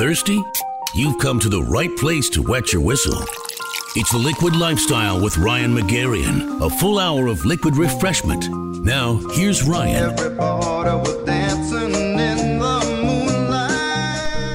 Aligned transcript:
thirsty? 0.00 0.42
You've 0.94 1.18
come 1.18 1.38
to 1.40 1.50
the 1.50 1.60
right 1.60 1.94
place 1.98 2.30
to 2.30 2.42
wet 2.42 2.72
your 2.72 2.80
whistle. 2.80 3.22
It's 3.96 4.10
the 4.10 4.16
Liquid 4.16 4.56
Lifestyle 4.56 5.20
with 5.22 5.36
Ryan 5.36 5.74
Magarian, 5.74 6.64
a 6.64 6.70
full 6.70 6.98
hour 6.98 7.26
of 7.26 7.44
liquid 7.44 7.76
refreshment. 7.76 8.48
Now, 8.82 9.16
here's 9.32 9.62
Ryan. 9.62 10.18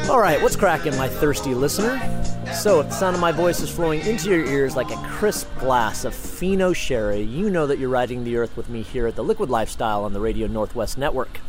All 0.10 0.20
right, 0.20 0.42
what's 0.42 0.56
cracking, 0.56 0.98
my 0.98 1.08
thirsty 1.08 1.54
listener? 1.54 2.00
So, 2.52 2.80
if 2.80 2.88
the 2.88 2.96
sound 2.96 3.16
of 3.16 3.22
my 3.22 3.32
voice 3.32 3.60
is 3.60 3.70
flowing 3.70 4.00
into 4.00 4.32
your 4.32 4.46
ears 4.46 4.76
like 4.76 4.90
a 4.90 4.98
crisp 5.08 5.48
glass 5.60 6.06
of 6.06 6.16
Fino 6.16 6.74
Sherry, 6.74 7.22
you 7.22 7.52
know 7.52 7.68
that 7.68 7.78
you're 7.78 7.90
riding 7.90 8.24
the 8.24 8.38
earth 8.38 8.58
with 8.58 8.68
me 8.68 8.82
here 8.82 9.06
at 9.06 9.16
the 9.16 9.24
Liquid 9.24 9.52
Lifestyle 9.52 10.06
on 10.06 10.14
the 10.14 10.20
Radio 10.20 10.48
Northwest 10.48 10.98
Network. 10.98 11.40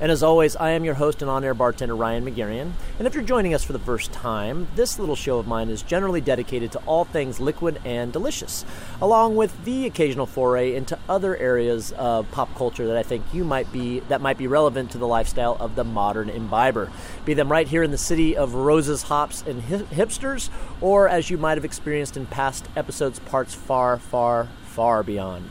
And 0.00 0.10
as 0.10 0.22
always, 0.22 0.56
I 0.56 0.70
am 0.70 0.84
your 0.84 0.94
host 0.94 1.22
and 1.22 1.30
on 1.30 1.44
air 1.44 1.54
bartender, 1.54 1.94
Ryan 1.94 2.24
Magarian. 2.24 2.72
And 2.98 3.06
if 3.06 3.14
you're 3.14 3.22
joining 3.22 3.54
us 3.54 3.62
for 3.62 3.72
the 3.72 3.78
first 3.78 4.12
time, 4.12 4.66
this 4.74 4.98
little 4.98 5.14
show 5.14 5.38
of 5.38 5.46
mine 5.46 5.68
is 5.68 5.82
generally 5.82 6.20
dedicated 6.20 6.72
to 6.72 6.78
all 6.80 7.04
things 7.04 7.38
liquid 7.38 7.80
and 7.84 8.12
delicious, 8.12 8.64
along 9.00 9.36
with 9.36 9.64
the 9.64 9.86
occasional 9.86 10.26
foray 10.26 10.74
into 10.74 10.98
other 11.08 11.36
areas 11.36 11.92
of 11.92 12.28
pop 12.32 12.52
culture 12.56 12.86
that 12.88 12.96
I 12.96 13.04
think 13.04 13.24
you 13.32 13.44
might 13.44 13.72
be 13.72 14.00
that 14.00 14.20
might 14.20 14.38
be 14.38 14.48
relevant 14.48 14.90
to 14.92 14.98
the 14.98 15.06
lifestyle 15.06 15.56
of 15.60 15.76
the 15.76 15.84
modern 15.84 16.28
imbiber. 16.28 16.90
Be 17.24 17.34
them 17.34 17.50
right 17.50 17.68
here 17.68 17.82
in 17.82 17.92
the 17.92 17.98
city 17.98 18.36
of 18.36 18.54
roses, 18.54 19.02
hops, 19.02 19.42
and 19.46 19.62
hipsters, 19.62 20.50
or 20.80 21.08
as 21.08 21.30
you 21.30 21.38
might 21.38 21.58
have 21.58 21.64
experienced 21.64 22.16
in 22.16 22.26
past 22.26 22.66
episodes, 22.74 23.20
parts 23.20 23.54
far, 23.54 23.98
far, 23.98 24.48
far 24.64 25.02
beyond. 25.02 25.48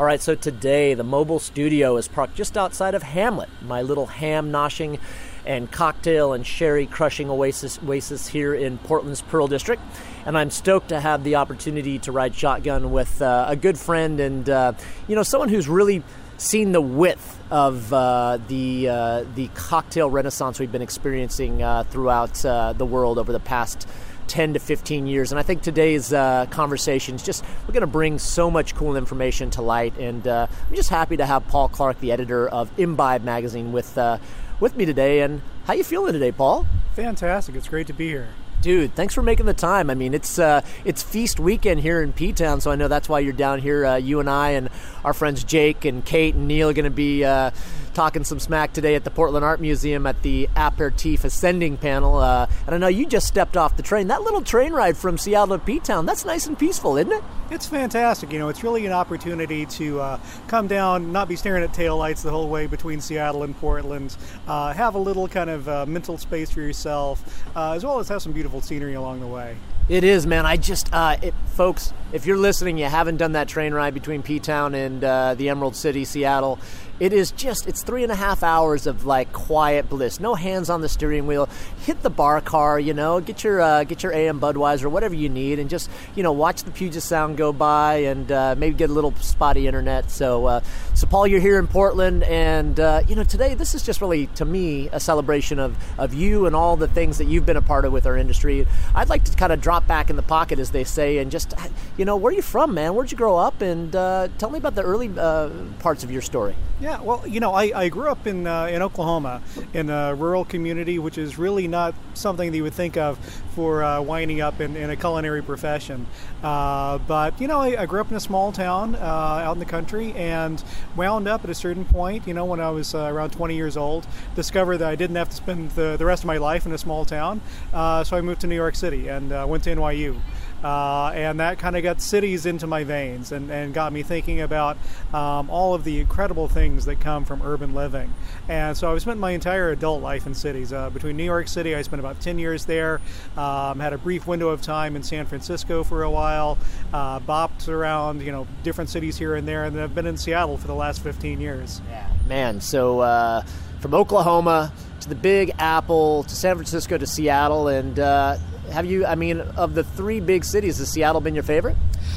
All 0.00 0.06
right, 0.06 0.22
so 0.22 0.34
today 0.34 0.94
the 0.94 1.04
mobile 1.04 1.38
studio 1.38 1.98
is 1.98 2.08
parked 2.08 2.34
just 2.34 2.56
outside 2.56 2.94
of 2.94 3.02
Hamlet, 3.02 3.50
my 3.60 3.82
little 3.82 4.06
ham 4.06 4.50
noshing 4.50 4.98
and 5.44 5.70
cocktail 5.70 6.32
and 6.32 6.46
sherry 6.46 6.86
crushing 6.86 7.28
oasis, 7.28 7.78
oasis 7.84 8.26
here 8.26 8.54
in 8.54 8.78
Portland's 8.78 9.20
Pearl 9.20 9.46
District. 9.46 9.82
And 10.24 10.38
I'm 10.38 10.48
stoked 10.48 10.88
to 10.88 11.00
have 11.00 11.22
the 11.22 11.34
opportunity 11.36 11.98
to 11.98 12.12
ride 12.12 12.34
shotgun 12.34 12.92
with 12.92 13.20
uh, 13.20 13.44
a 13.46 13.56
good 13.56 13.78
friend 13.78 14.20
and, 14.20 14.48
uh, 14.48 14.72
you 15.06 15.16
know, 15.16 15.22
someone 15.22 15.50
who's 15.50 15.68
really 15.68 16.02
seen 16.38 16.72
the 16.72 16.80
width 16.80 17.38
of 17.50 17.92
uh, 17.92 18.38
the 18.48 18.88
uh, 18.88 19.24
the 19.34 19.48
cocktail 19.48 20.08
renaissance 20.08 20.58
we've 20.58 20.72
been 20.72 20.80
experiencing 20.80 21.62
uh, 21.62 21.84
throughout 21.84 22.42
uh, 22.46 22.72
the 22.72 22.86
world 22.86 23.18
over 23.18 23.32
the 23.32 23.40
past 23.40 23.86
10 24.30 24.54
to 24.54 24.60
15 24.60 25.08
years. 25.08 25.32
And 25.32 25.38
I 25.38 25.42
think 25.42 25.60
today's 25.60 26.12
uh, 26.12 26.46
conversation 26.50 27.16
is 27.16 27.22
just, 27.22 27.44
we're 27.66 27.74
going 27.74 27.80
to 27.80 27.88
bring 27.88 28.18
so 28.20 28.48
much 28.48 28.76
cool 28.76 28.96
information 28.96 29.50
to 29.50 29.62
light. 29.62 29.98
And 29.98 30.26
uh, 30.26 30.46
I'm 30.68 30.74
just 30.76 30.88
happy 30.88 31.16
to 31.16 31.26
have 31.26 31.46
Paul 31.48 31.68
Clarke, 31.68 31.98
the 31.98 32.12
editor 32.12 32.48
of 32.48 32.70
Imbibe 32.78 33.24
magazine, 33.24 33.72
with, 33.72 33.98
uh, 33.98 34.18
with 34.60 34.76
me 34.76 34.86
today. 34.86 35.22
And 35.22 35.42
how 35.64 35.74
you 35.74 35.82
feeling 35.82 36.12
today, 36.12 36.30
Paul? 36.30 36.64
Fantastic. 36.94 37.56
It's 37.56 37.68
great 37.68 37.88
to 37.88 37.92
be 37.92 38.06
here. 38.06 38.28
Dude, 38.62 38.94
thanks 38.94 39.14
for 39.14 39.22
making 39.22 39.46
the 39.46 39.54
time. 39.54 39.90
I 39.90 39.94
mean, 39.94 40.12
it's 40.12 40.38
uh, 40.38 40.60
it's 40.84 41.02
feast 41.02 41.40
weekend 41.40 41.80
here 41.80 42.02
in 42.02 42.12
P 42.12 42.34
Town, 42.34 42.60
so 42.60 42.70
I 42.70 42.76
know 42.76 42.88
that's 42.88 43.08
why 43.08 43.20
you're 43.20 43.32
down 43.32 43.58
here. 43.58 43.86
Uh, 43.86 43.96
you 43.96 44.20
and 44.20 44.28
I 44.28 44.50
and 44.50 44.68
our 45.02 45.14
friends 45.14 45.44
Jake 45.44 45.86
and 45.86 46.04
Kate 46.04 46.34
and 46.34 46.46
Neil 46.46 46.68
are 46.68 46.74
going 46.74 46.84
to 46.84 46.90
be 46.90 47.24
uh, 47.24 47.52
talking 47.94 48.24
some 48.24 48.38
smack 48.38 48.72
today 48.72 48.94
at 48.94 49.04
the 49.04 49.10
Portland 49.10 49.44
Art 49.44 49.60
Museum 49.60 50.06
at 50.06 50.22
the 50.22 50.48
Aperitif 50.56 51.24
Ascending 51.24 51.76
panel. 51.76 52.16
Uh, 52.16 52.46
and 52.66 52.74
I 52.74 52.78
know 52.78 52.88
you 52.88 53.06
just 53.06 53.26
stepped 53.26 53.56
off 53.56 53.76
the 53.76 53.82
train. 53.82 54.08
That 54.08 54.22
little 54.22 54.42
train 54.42 54.72
ride 54.72 54.96
from 54.96 55.18
Seattle 55.18 55.58
to 55.58 55.64
P 55.64 55.80
Town, 55.80 56.06
that's 56.06 56.24
nice 56.24 56.46
and 56.46 56.58
peaceful, 56.58 56.96
isn't 56.96 57.12
it? 57.12 57.22
It's 57.50 57.66
fantastic. 57.66 58.32
You 58.32 58.38
know, 58.38 58.48
it's 58.48 58.62
really 58.62 58.86
an 58.86 58.92
opportunity 58.92 59.66
to 59.66 60.00
uh, 60.00 60.20
come 60.46 60.68
down, 60.68 61.10
not 61.10 61.28
be 61.28 61.34
staring 61.36 61.64
at 61.64 61.72
taillights 61.72 62.22
the 62.22 62.30
whole 62.30 62.48
way 62.48 62.66
between 62.66 63.00
Seattle 63.00 63.42
and 63.42 63.56
Portland, 63.56 64.16
uh, 64.46 64.72
have 64.72 64.94
a 64.94 64.98
little 64.98 65.26
kind 65.26 65.50
of 65.50 65.68
uh, 65.68 65.84
mental 65.86 66.16
space 66.16 66.50
for 66.50 66.60
yourself, 66.60 67.44
uh, 67.56 67.72
as 67.72 67.84
well 67.84 67.98
as 67.98 68.08
have 68.08 68.22
some 68.22 68.32
beautiful 68.32 68.60
scenery 68.60 68.94
along 68.94 69.20
the 69.20 69.26
way. 69.26 69.56
It 69.88 70.04
is, 70.04 70.24
man. 70.24 70.46
I 70.46 70.56
just, 70.56 70.92
uh, 70.92 71.16
it, 71.20 71.34
folks, 71.46 71.92
if 72.12 72.24
you're 72.24 72.36
listening, 72.36 72.78
you 72.78 72.84
haven't 72.84 73.16
done 73.16 73.32
that 73.32 73.48
train 73.48 73.74
ride 73.74 73.92
between 73.94 74.22
P 74.22 74.38
Town 74.38 74.76
and 74.76 75.02
uh, 75.02 75.34
the 75.34 75.48
Emerald 75.48 75.74
City, 75.74 76.04
Seattle 76.04 76.60
it 77.00 77.14
is 77.14 77.32
just, 77.32 77.66
it's 77.66 77.82
three 77.82 78.02
and 78.02 78.12
a 78.12 78.14
half 78.14 78.42
hours 78.42 78.86
of 78.86 79.06
like 79.06 79.32
quiet 79.32 79.88
bliss. 79.88 80.20
No 80.20 80.34
hands 80.34 80.68
on 80.68 80.82
the 80.82 80.88
steering 80.88 81.26
wheel. 81.26 81.48
Hit 81.86 82.02
the 82.02 82.10
bar 82.10 82.42
car, 82.42 82.78
you 82.78 82.92
know, 82.92 83.20
get 83.20 83.42
your 83.42 83.60
uh, 83.60 83.84
get 83.84 84.02
your 84.02 84.12
AM 84.12 84.38
Budweiser, 84.38 84.90
whatever 84.90 85.14
you 85.14 85.30
need, 85.30 85.58
and 85.58 85.70
just, 85.70 85.90
you 86.14 86.22
know, 86.22 86.32
watch 86.32 86.62
the 86.62 86.70
Puget 86.70 87.02
Sound 87.02 87.38
go 87.38 87.52
by 87.52 87.96
and 87.96 88.30
uh, 88.30 88.54
maybe 88.56 88.76
get 88.76 88.90
a 88.90 88.92
little 88.92 89.14
spotty 89.16 89.66
internet. 89.66 90.10
So, 90.10 90.44
uh, 90.44 90.60
so 90.94 91.06
Paul, 91.06 91.26
you're 91.26 91.40
here 91.40 91.58
in 91.58 91.66
Portland, 91.66 92.22
and, 92.24 92.78
uh, 92.78 93.02
you 93.08 93.16
know, 93.16 93.24
today 93.24 93.54
this 93.54 93.74
is 93.74 93.82
just 93.82 94.02
really, 94.02 94.26
to 94.28 94.44
me, 94.44 94.88
a 94.92 95.00
celebration 95.00 95.58
of, 95.58 95.76
of 95.98 96.12
you 96.12 96.44
and 96.44 96.54
all 96.54 96.76
the 96.76 96.88
things 96.88 97.16
that 97.16 97.26
you've 97.26 97.46
been 97.46 97.56
a 97.56 97.62
part 97.62 97.86
of 97.86 97.92
with 97.92 98.06
our 98.06 98.16
industry. 98.16 98.66
I'd 98.94 99.08
like 99.08 99.24
to 99.24 99.36
kind 99.36 99.52
of 99.52 99.60
drop 99.62 99.86
back 99.86 100.10
in 100.10 100.16
the 100.16 100.22
pocket, 100.22 100.58
as 100.58 100.70
they 100.70 100.84
say, 100.84 101.18
and 101.18 101.30
just, 101.30 101.54
you 101.96 102.04
know, 102.04 102.16
where 102.16 102.30
are 102.30 102.36
you 102.36 102.42
from, 102.42 102.74
man? 102.74 102.94
Where'd 102.94 103.10
you 103.10 103.16
grow 103.16 103.36
up? 103.36 103.62
And 103.62 103.96
uh, 103.96 104.28
tell 104.36 104.50
me 104.50 104.58
about 104.58 104.74
the 104.74 104.82
early 104.82 105.10
uh, 105.16 105.48
parts 105.78 106.04
of 106.04 106.10
your 106.10 106.22
story. 106.22 106.54
Yeah, 106.80 107.02
well, 107.02 107.26
you 107.26 107.40
know, 107.40 107.52
I, 107.52 107.72
I 107.78 107.88
grew 107.90 108.08
up 108.08 108.26
in 108.26 108.46
uh, 108.46 108.64
in 108.64 108.80
Oklahoma 108.80 109.42
in 109.74 109.90
a 109.90 110.14
rural 110.14 110.46
community, 110.46 110.98
which 110.98 111.18
is 111.18 111.36
really 111.36 111.68
not 111.68 111.94
something 112.14 112.50
that 112.50 112.56
you 112.56 112.62
would 112.62 112.72
think 112.72 112.96
of 112.96 113.18
for 113.54 113.84
uh, 113.84 114.00
winding 114.00 114.40
up 114.40 114.62
in, 114.62 114.76
in, 114.76 114.88
a 114.88 114.96
culinary 114.96 115.42
profession. 115.42 116.06
Uh, 116.42 116.96
but 116.96 117.38
you 117.38 117.48
know, 117.48 117.60
I, 117.60 117.82
I, 117.82 117.86
grew 117.86 118.00
up 118.00 118.10
in 118.10 118.16
a 118.16 118.20
small 118.20 118.50
town 118.50 118.94
uh, 118.94 118.98
out 118.98 119.52
in 119.52 119.58
the 119.58 119.66
country, 119.66 120.14
and 120.14 120.64
wound 120.96 121.28
up 121.28 121.44
at 121.44 121.50
a 121.50 121.54
certain 121.54 121.84
point. 121.84 122.26
You 122.26 122.32
know, 122.32 122.46
when 122.46 122.60
I 122.60 122.70
was 122.70 122.94
uh, 122.94 123.10
around 123.12 123.30
20 123.30 123.54
years 123.54 123.76
old, 123.76 124.06
discovered 124.34 124.78
that 124.78 124.88
I 124.88 124.96
didn't 124.96 125.16
have 125.16 125.28
to 125.28 125.36
spend 125.36 125.72
the, 125.72 125.96
the 125.98 126.06
rest 126.06 126.22
of 126.22 126.28
my 126.28 126.38
life 126.38 126.64
in 126.64 126.72
a 126.72 126.78
small 126.78 127.04
town, 127.04 127.42
uh, 127.74 128.04
so 128.04 128.16
I 128.16 128.22
moved 128.22 128.40
to 128.40 128.46
New 128.46 128.56
York 128.56 128.74
City 128.74 129.08
and 129.08 129.28
went 129.46 129.64
to 129.64 129.76
NYU. 129.76 130.18
Uh, 130.62 131.10
and 131.14 131.40
that 131.40 131.58
kind 131.58 131.76
of 131.76 131.82
got 131.82 132.00
cities 132.00 132.46
into 132.46 132.66
my 132.66 132.84
veins 132.84 133.32
and, 133.32 133.50
and 133.50 133.72
got 133.72 133.92
me 133.92 134.02
thinking 134.02 134.40
about 134.40 134.76
um, 135.14 135.48
all 135.50 135.74
of 135.74 135.84
the 135.84 136.00
incredible 136.00 136.48
things 136.48 136.84
that 136.84 137.00
come 137.00 137.24
from 137.24 137.42
urban 137.42 137.74
living. 137.74 138.12
And 138.48 138.76
so 138.76 138.92
I've 138.92 139.00
spent 139.00 139.18
my 139.18 139.30
entire 139.30 139.70
adult 139.70 140.02
life 140.02 140.26
in 140.26 140.34
cities. 140.34 140.72
Uh, 140.72 140.90
between 140.90 141.16
New 141.16 141.24
York 141.24 141.48
City, 141.48 141.74
I 141.74 141.82
spent 141.82 142.00
about 142.00 142.20
10 142.20 142.38
years 142.38 142.66
there, 142.66 143.00
um, 143.36 143.80
had 143.80 143.92
a 143.92 143.98
brief 143.98 144.26
window 144.26 144.48
of 144.48 144.60
time 144.62 144.96
in 144.96 145.02
San 145.02 145.26
Francisco 145.26 145.84
for 145.84 146.02
a 146.02 146.10
while, 146.10 146.58
uh, 146.92 147.20
bopped 147.20 147.68
around, 147.68 148.22
you 148.22 148.32
know, 148.32 148.46
different 148.62 148.90
cities 148.90 149.16
here 149.16 149.34
and 149.34 149.46
there, 149.46 149.64
and 149.64 149.74
then 149.74 149.82
I've 149.82 149.94
been 149.94 150.06
in 150.06 150.16
Seattle 150.16 150.56
for 150.56 150.66
the 150.66 150.74
last 150.74 151.02
15 151.02 151.40
years. 151.40 151.80
Yeah, 151.88 152.08
man. 152.26 152.60
So 152.60 153.00
uh, 153.00 153.42
from 153.80 153.94
Oklahoma 153.94 154.72
to 155.00 155.08
the 155.08 155.14
Big 155.14 155.52
Apple 155.58 156.24
to 156.24 156.34
San 156.34 156.56
Francisco 156.56 156.98
to 156.98 157.06
Seattle, 157.06 157.68
and 157.68 157.98
uh, 157.98 158.36
have 158.70 158.86
you? 158.86 159.06
I 159.06 159.14
mean, 159.14 159.40
of 159.40 159.74
the 159.74 159.84
three 159.84 160.20
big 160.20 160.44
cities, 160.44 160.78
has 160.78 160.90
Seattle 160.90 161.20
been 161.20 161.34
your 161.34 161.44
favorite? 161.44 161.76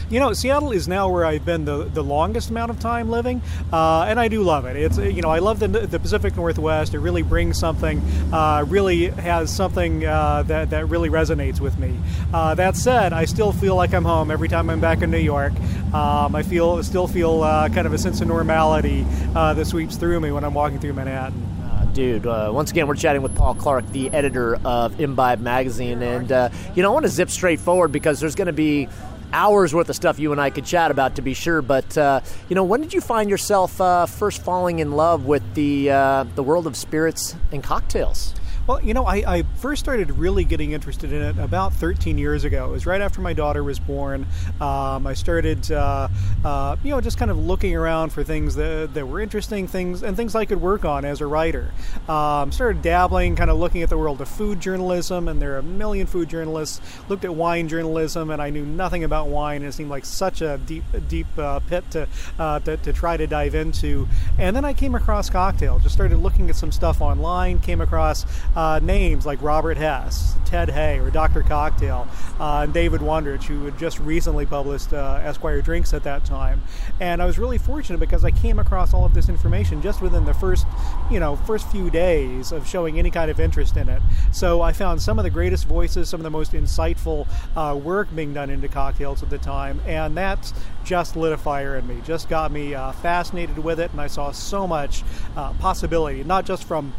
You 0.09 0.19
know, 0.19 0.33
Seattle 0.33 0.71
is 0.71 0.87
now 0.87 1.09
where 1.09 1.25
I've 1.25 1.45
been 1.45 1.65
the, 1.65 1.85
the 1.85 2.03
longest 2.03 2.49
amount 2.49 2.71
of 2.71 2.79
time 2.79 3.09
living, 3.09 3.41
uh, 3.71 4.03
and 4.03 4.19
I 4.19 4.27
do 4.27 4.43
love 4.43 4.65
it. 4.65 4.75
It's 4.75 4.97
you 4.97 5.21
know 5.21 5.29
I 5.29 5.39
love 5.39 5.59
the, 5.59 5.67
the 5.67 5.99
Pacific 5.99 6.35
Northwest. 6.35 6.93
It 6.93 6.99
really 6.99 7.21
brings 7.21 7.57
something, 7.57 7.99
uh, 8.31 8.65
really 8.67 9.07
has 9.07 9.53
something 9.53 10.05
uh, 10.05 10.43
that 10.43 10.69
that 10.71 10.89
really 10.89 11.09
resonates 11.09 11.59
with 11.59 11.77
me. 11.79 11.97
Uh, 12.33 12.55
that 12.55 12.75
said, 12.75 13.13
I 13.13 13.25
still 13.25 13.51
feel 13.51 13.75
like 13.75 13.93
I'm 13.93 14.05
home 14.05 14.31
every 14.31 14.49
time 14.49 14.69
I'm 14.69 14.81
back 14.81 15.01
in 15.01 15.11
New 15.11 15.17
York. 15.17 15.53
Um, 15.93 16.35
I 16.35 16.43
feel 16.43 16.83
still 16.83 17.07
feel 17.07 17.43
uh, 17.43 17.69
kind 17.69 17.87
of 17.87 17.93
a 17.93 17.97
sense 17.97 18.21
of 18.21 18.27
normality 18.27 19.05
uh, 19.35 19.53
that 19.53 19.65
sweeps 19.65 19.95
through 19.95 20.19
me 20.19 20.31
when 20.31 20.43
I'm 20.43 20.53
walking 20.53 20.79
through 20.79 20.93
Manhattan 20.93 21.52
dude. 21.93 22.25
Uh, 22.25 22.51
once 22.53 22.71
again, 22.71 22.87
we're 22.87 22.95
chatting 22.95 23.21
with 23.21 23.35
Paul 23.35 23.55
Clarke, 23.55 23.89
the 23.91 24.09
editor 24.11 24.55
of 24.65 24.99
Imbibe 24.99 25.39
Magazine. 25.39 26.01
And, 26.01 26.31
uh, 26.31 26.49
you 26.75 26.81
know, 26.81 26.89
I 26.89 26.93
want 26.93 27.05
to 27.05 27.11
zip 27.11 27.29
straight 27.29 27.59
forward 27.59 27.91
because 27.91 28.19
there's 28.19 28.35
going 28.35 28.47
to 28.47 28.53
be 28.53 28.89
hours 29.31 29.73
worth 29.73 29.89
of 29.89 29.95
stuff 29.95 30.19
you 30.19 30.31
and 30.31 30.39
I 30.39 30.49
could 30.49 30.65
chat 30.65 30.91
about 30.91 31.15
to 31.15 31.21
be 31.21 31.33
sure. 31.33 31.61
But, 31.61 31.97
uh, 31.97 32.21
you 32.49 32.55
know, 32.55 32.63
when 32.63 32.81
did 32.81 32.93
you 32.93 33.01
find 33.01 33.29
yourself 33.29 33.79
uh, 33.79 34.05
first 34.05 34.41
falling 34.43 34.79
in 34.79 34.91
love 34.91 35.25
with 35.25 35.43
the, 35.53 35.91
uh, 35.91 36.25
the 36.35 36.43
world 36.43 36.67
of 36.67 36.75
spirits 36.75 37.35
and 37.51 37.63
cocktails? 37.63 38.33
Well, 38.65 38.81
you 38.81 38.93
know, 38.93 39.05
I, 39.05 39.15
I, 39.27 39.43
first 39.57 39.81
started 39.81 40.11
really 40.11 40.45
getting 40.45 40.71
interested 40.71 41.11
in 41.11 41.21
it 41.21 41.37
about 41.37 41.73
13 41.73 42.17
years 42.17 42.45
ago. 42.45 42.69
It 42.69 42.71
was 42.71 42.85
right 42.85 43.01
after 43.01 43.19
my 43.19 43.33
daughter 43.33 43.61
was 43.61 43.77
born. 43.77 44.25
Um, 44.61 45.05
I 45.05 45.15
started, 45.15 45.69
uh, 45.69 46.07
uh, 46.45 46.77
you 46.81 46.91
know, 46.91 47.01
just 47.01 47.17
kind 47.17 47.29
of 47.29 47.37
looking 47.37 47.75
around 47.75 48.13
for 48.13 48.23
things 48.23 48.55
that, 48.55 48.93
that 48.93 49.05
were 49.05 49.19
interesting, 49.19 49.67
things 49.67 50.01
and 50.01 50.15
things 50.15 50.33
I 50.33 50.45
could 50.45 50.61
work 50.61 50.85
on 50.85 51.03
as 51.03 51.19
a 51.19 51.25
writer. 51.25 51.71
Um, 52.07 52.53
started 52.53 52.81
dabbling, 52.81 53.35
kind 53.35 53.49
of 53.49 53.57
looking 53.57 53.83
at 53.83 53.89
the 53.89 53.97
world 53.97 54.21
of 54.21 54.29
food 54.29 54.61
journalism, 54.61 55.27
and 55.27 55.41
there 55.41 55.55
are 55.55 55.57
a 55.57 55.63
million 55.63 56.07
food 56.07 56.29
journalists. 56.29 56.79
Looked 57.09 57.25
at 57.25 57.35
wine 57.35 57.67
journalism, 57.67 58.29
and 58.29 58.41
I 58.41 58.49
knew 58.49 58.65
nothing 58.65 59.03
about 59.03 59.27
wine. 59.27 59.63
It 59.63 59.73
seemed 59.73 59.89
like 59.89 60.05
such 60.05 60.41
a 60.41 60.57
deep, 60.57 60.85
deep 61.09 61.27
uh, 61.37 61.59
pit 61.59 61.83
to, 61.91 62.07
uh, 62.39 62.59
to, 62.59 62.77
to 62.77 62.93
try 62.93 63.17
to 63.17 63.27
dive 63.27 63.55
into. 63.55 64.07
And 64.37 64.55
then 64.55 64.63
I 64.63 64.71
came 64.71 64.95
across 64.95 65.29
cocktail. 65.29 65.79
Just 65.79 65.95
started 65.95 66.19
looking 66.19 66.49
at 66.49 66.55
some 66.55 66.71
stuff 66.71 67.01
online. 67.01 67.59
Came 67.59 67.81
across 67.81 68.25
uh, 68.55 68.79
names 68.81 69.25
like 69.25 69.41
Robert 69.41 69.77
Hess, 69.77 70.35
Ted 70.45 70.69
Haigh, 70.69 70.99
or 70.99 71.09
Dr. 71.09 71.41
Cocktail, 71.41 72.07
uh, 72.39 72.61
and 72.63 72.73
David 72.73 73.01
Wondrich, 73.01 73.43
who 73.43 73.65
had 73.65 73.77
just 73.77 73.99
recently 73.99 74.45
published 74.45 74.93
uh, 74.93 75.19
Esquire 75.23 75.61
Drinks 75.61 75.93
at 75.93 76.03
that 76.03 76.25
time. 76.25 76.61
And 76.99 77.21
I 77.21 77.25
was 77.25 77.39
really 77.39 77.57
fortunate 77.57 77.99
because 77.99 78.23
I 78.23 78.31
came 78.31 78.59
across 78.59 78.93
all 78.93 79.05
of 79.05 79.13
this 79.13 79.29
information 79.29 79.81
just 79.81 80.01
within 80.01 80.25
the 80.25 80.33
first, 80.33 80.67
you 81.09 81.19
know, 81.19 81.35
first 81.35 81.67
few 81.69 81.89
days 81.89 82.51
of 82.51 82.67
showing 82.67 82.99
any 82.99 83.09
kind 83.09 83.31
of 83.31 83.39
interest 83.39 83.77
in 83.77 83.89
it. 83.89 84.01
So 84.31 84.61
I 84.61 84.73
found 84.73 85.01
some 85.01 85.17
of 85.17 85.23
the 85.23 85.31
greatest 85.31 85.65
voices, 85.65 86.09
some 86.09 86.19
of 86.19 86.23
the 86.23 86.29
most 86.29 86.51
insightful 86.51 87.27
uh, 87.55 87.75
work 87.75 88.13
being 88.15 88.33
done 88.33 88.49
into 88.49 88.67
cocktails 88.67 89.23
at 89.23 89.29
the 89.29 89.37
time, 89.37 89.81
and 89.87 90.15
that 90.17 90.53
just 90.83 91.15
lit 91.15 91.31
a 91.31 91.37
fire 91.37 91.77
in 91.77 91.87
me, 91.87 92.01
just 92.05 92.29
got 92.29 92.51
me 92.51 92.75
uh, 92.75 92.91
fascinated 92.91 93.57
with 93.57 93.79
it, 93.79 93.91
and 93.91 94.01
I 94.01 94.07
saw 94.07 94.31
so 94.31 94.67
much 94.67 95.03
uh, 95.35 95.53
possibility, 95.53 96.23
not 96.23 96.45
just 96.45 96.65
from 96.65 96.93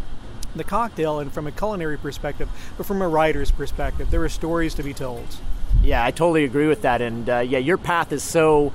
the 0.59 0.65
cocktail 0.65 1.19
and 1.19 1.33
from 1.33 1.47
a 1.47 1.53
culinary 1.53 1.99
perspective, 1.99 2.49
but 2.77 2.87
from 2.87 3.03
a 3.03 3.09
writer's 3.09 3.51
perspective. 3.51 4.11
There 4.11 4.23
are 4.23 4.29
stories 4.29 4.75
to 4.75 4.83
be 4.83 4.95
told. 4.95 5.37
Yeah, 5.83 6.05
I 6.05 6.11
totally 6.11 6.45
agree 6.45 6.67
with 6.67 6.83
that. 6.83 7.03
And 7.03 7.29
uh, 7.29 7.39
yeah, 7.41 7.59
your 7.59 7.79
path 7.79 8.13
is 8.13 8.23
so 8.23 8.73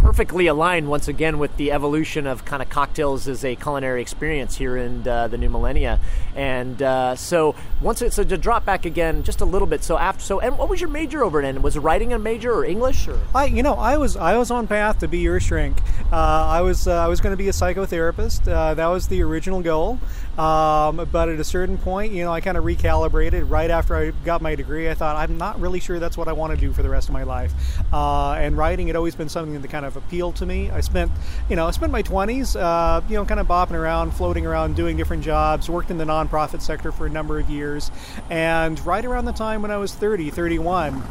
perfectly 0.00 0.46
aligned 0.46 0.88
once 0.88 1.08
again 1.08 1.38
with 1.38 1.54
the 1.58 1.70
evolution 1.70 2.26
of 2.26 2.42
kind 2.46 2.62
of 2.62 2.70
cocktails 2.70 3.28
as 3.28 3.44
a 3.44 3.54
culinary 3.54 4.00
experience 4.00 4.56
here 4.56 4.74
in 4.74 5.06
uh, 5.06 5.28
the 5.28 5.36
new 5.36 5.50
millennia. 5.50 6.00
And 6.34 6.80
uh, 6.82 7.16
so 7.16 7.54
once 7.82 8.00
it, 8.00 8.14
so 8.14 8.24
to 8.24 8.38
drop 8.38 8.64
back 8.64 8.86
again 8.86 9.22
just 9.22 9.42
a 9.42 9.44
little 9.44 9.66
bit. 9.66 9.84
So 9.84 9.98
after 9.98 10.22
so 10.22 10.40
and 10.40 10.56
what 10.56 10.70
was 10.70 10.80
your 10.80 10.88
major 10.88 11.22
over 11.22 11.42
it? 11.42 11.60
was 11.60 11.76
writing 11.76 12.14
a 12.14 12.18
major 12.18 12.52
or 12.52 12.64
English 12.64 13.08
or? 13.08 13.20
I 13.34 13.44
you 13.44 13.62
know 13.62 13.74
I 13.74 13.98
was 13.98 14.16
I 14.16 14.38
was 14.38 14.50
on 14.50 14.66
path 14.66 15.00
to 15.00 15.08
be 15.08 15.18
your 15.18 15.38
shrink. 15.38 15.76
Uh, 16.10 16.16
I 16.16 16.62
was 16.62 16.88
uh, 16.88 16.92
I 16.92 17.08
was 17.08 17.20
going 17.20 17.32
to 17.32 17.36
be 17.36 17.48
a 17.48 17.52
psychotherapist. 17.52 18.50
Uh, 18.50 18.74
that 18.74 18.86
was 18.86 19.08
the 19.08 19.22
original 19.22 19.60
goal. 19.60 19.98
Um, 20.40 21.06
but 21.12 21.28
at 21.28 21.38
a 21.38 21.44
certain 21.44 21.76
point, 21.76 22.14
you 22.14 22.24
know, 22.24 22.32
I 22.32 22.40
kind 22.40 22.56
of 22.56 22.64
recalibrated 22.64 23.50
right 23.50 23.70
after 23.70 23.94
I 23.94 24.10
got 24.24 24.40
my 24.40 24.54
degree. 24.54 24.88
I 24.88 24.94
thought 24.94 25.16
I'm 25.16 25.36
not 25.36 25.60
really 25.60 25.80
sure 25.80 25.98
that's 25.98 26.16
what 26.16 26.28
I 26.28 26.32
want 26.32 26.54
to 26.54 26.58
do 26.58 26.72
for 26.72 26.82
the 26.82 26.88
rest 26.88 27.10
of 27.10 27.12
my 27.12 27.24
life. 27.24 27.52
Uh, 27.92 28.32
and 28.32 28.56
writing 28.56 28.86
had 28.86 28.96
always 28.96 29.14
been 29.14 29.28
something 29.28 29.60
that 29.60 29.68
kind 29.70 29.84
of 29.84 29.98
appealed 29.98 30.36
to 30.36 30.46
me. 30.46 30.70
I 30.70 30.80
spent, 30.80 31.12
you 31.50 31.56
know, 31.56 31.66
I 31.66 31.72
spent 31.72 31.92
my 31.92 32.02
20s, 32.02 32.58
uh, 32.58 33.02
you 33.06 33.16
know, 33.16 33.26
kind 33.26 33.38
of 33.38 33.48
bopping 33.48 33.72
around, 33.72 34.12
floating 34.12 34.46
around, 34.46 34.76
doing 34.76 34.96
different 34.96 35.22
jobs. 35.22 35.68
Worked 35.68 35.90
in 35.90 35.98
the 35.98 36.06
nonprofit 36.06 36.62
sector 36.62 36.90
for 36.90 37.04
a 37.04 37.10
number 37.10 37.38
of 37.38 37.50
years, 37.50 37.90
and 38.30 38.80
right 38.86 39.04
around 39.04 39.26
the 39.26 39.32
time 39.32 39.60
when 39.60 39.70
I 39.70 39.76
was 39.76 39.94
30, 39.94 40.30
31. 40.30 41.02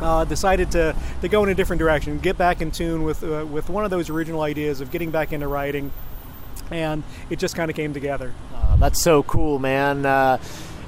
Uh, 0.00 0.24
decided 0.24 0.68
to, 0.72 0.96
to 1.20 1.28
go 1.28 1.44
in 1.44 1.48
a 1.48 1.54
different 1.54 1.78
direction, 1.78 2.18
get 2.18 2.36
back 2.36 2.60
in 2.60 2.72
tune 2.72 3.04
with 3.04 3.22
uh, 3.22 3.46
with 3.48 3.70
one 3.70 3.84
of 3.84 3.90
those 3.92 4.10
original 4.10 4.40
ideas 4.40 4.80
of 4.80 4.90
getting 4.90 5.12
back 5.12 5.32
into 5.32 5.46
writing, 5.46 5.92
and 6.72 7.04
it 7.30 7.38
just 7.38 7.54
kind 7.54 7.70
of 7.70 7.76
came 7.76 7.94
together. 7.94 8.34
That's 8.82 9.00
so 9.00 9.22
cool, 9.22 9.60
man. 9.60 10.04
Uh, 10.04 10.38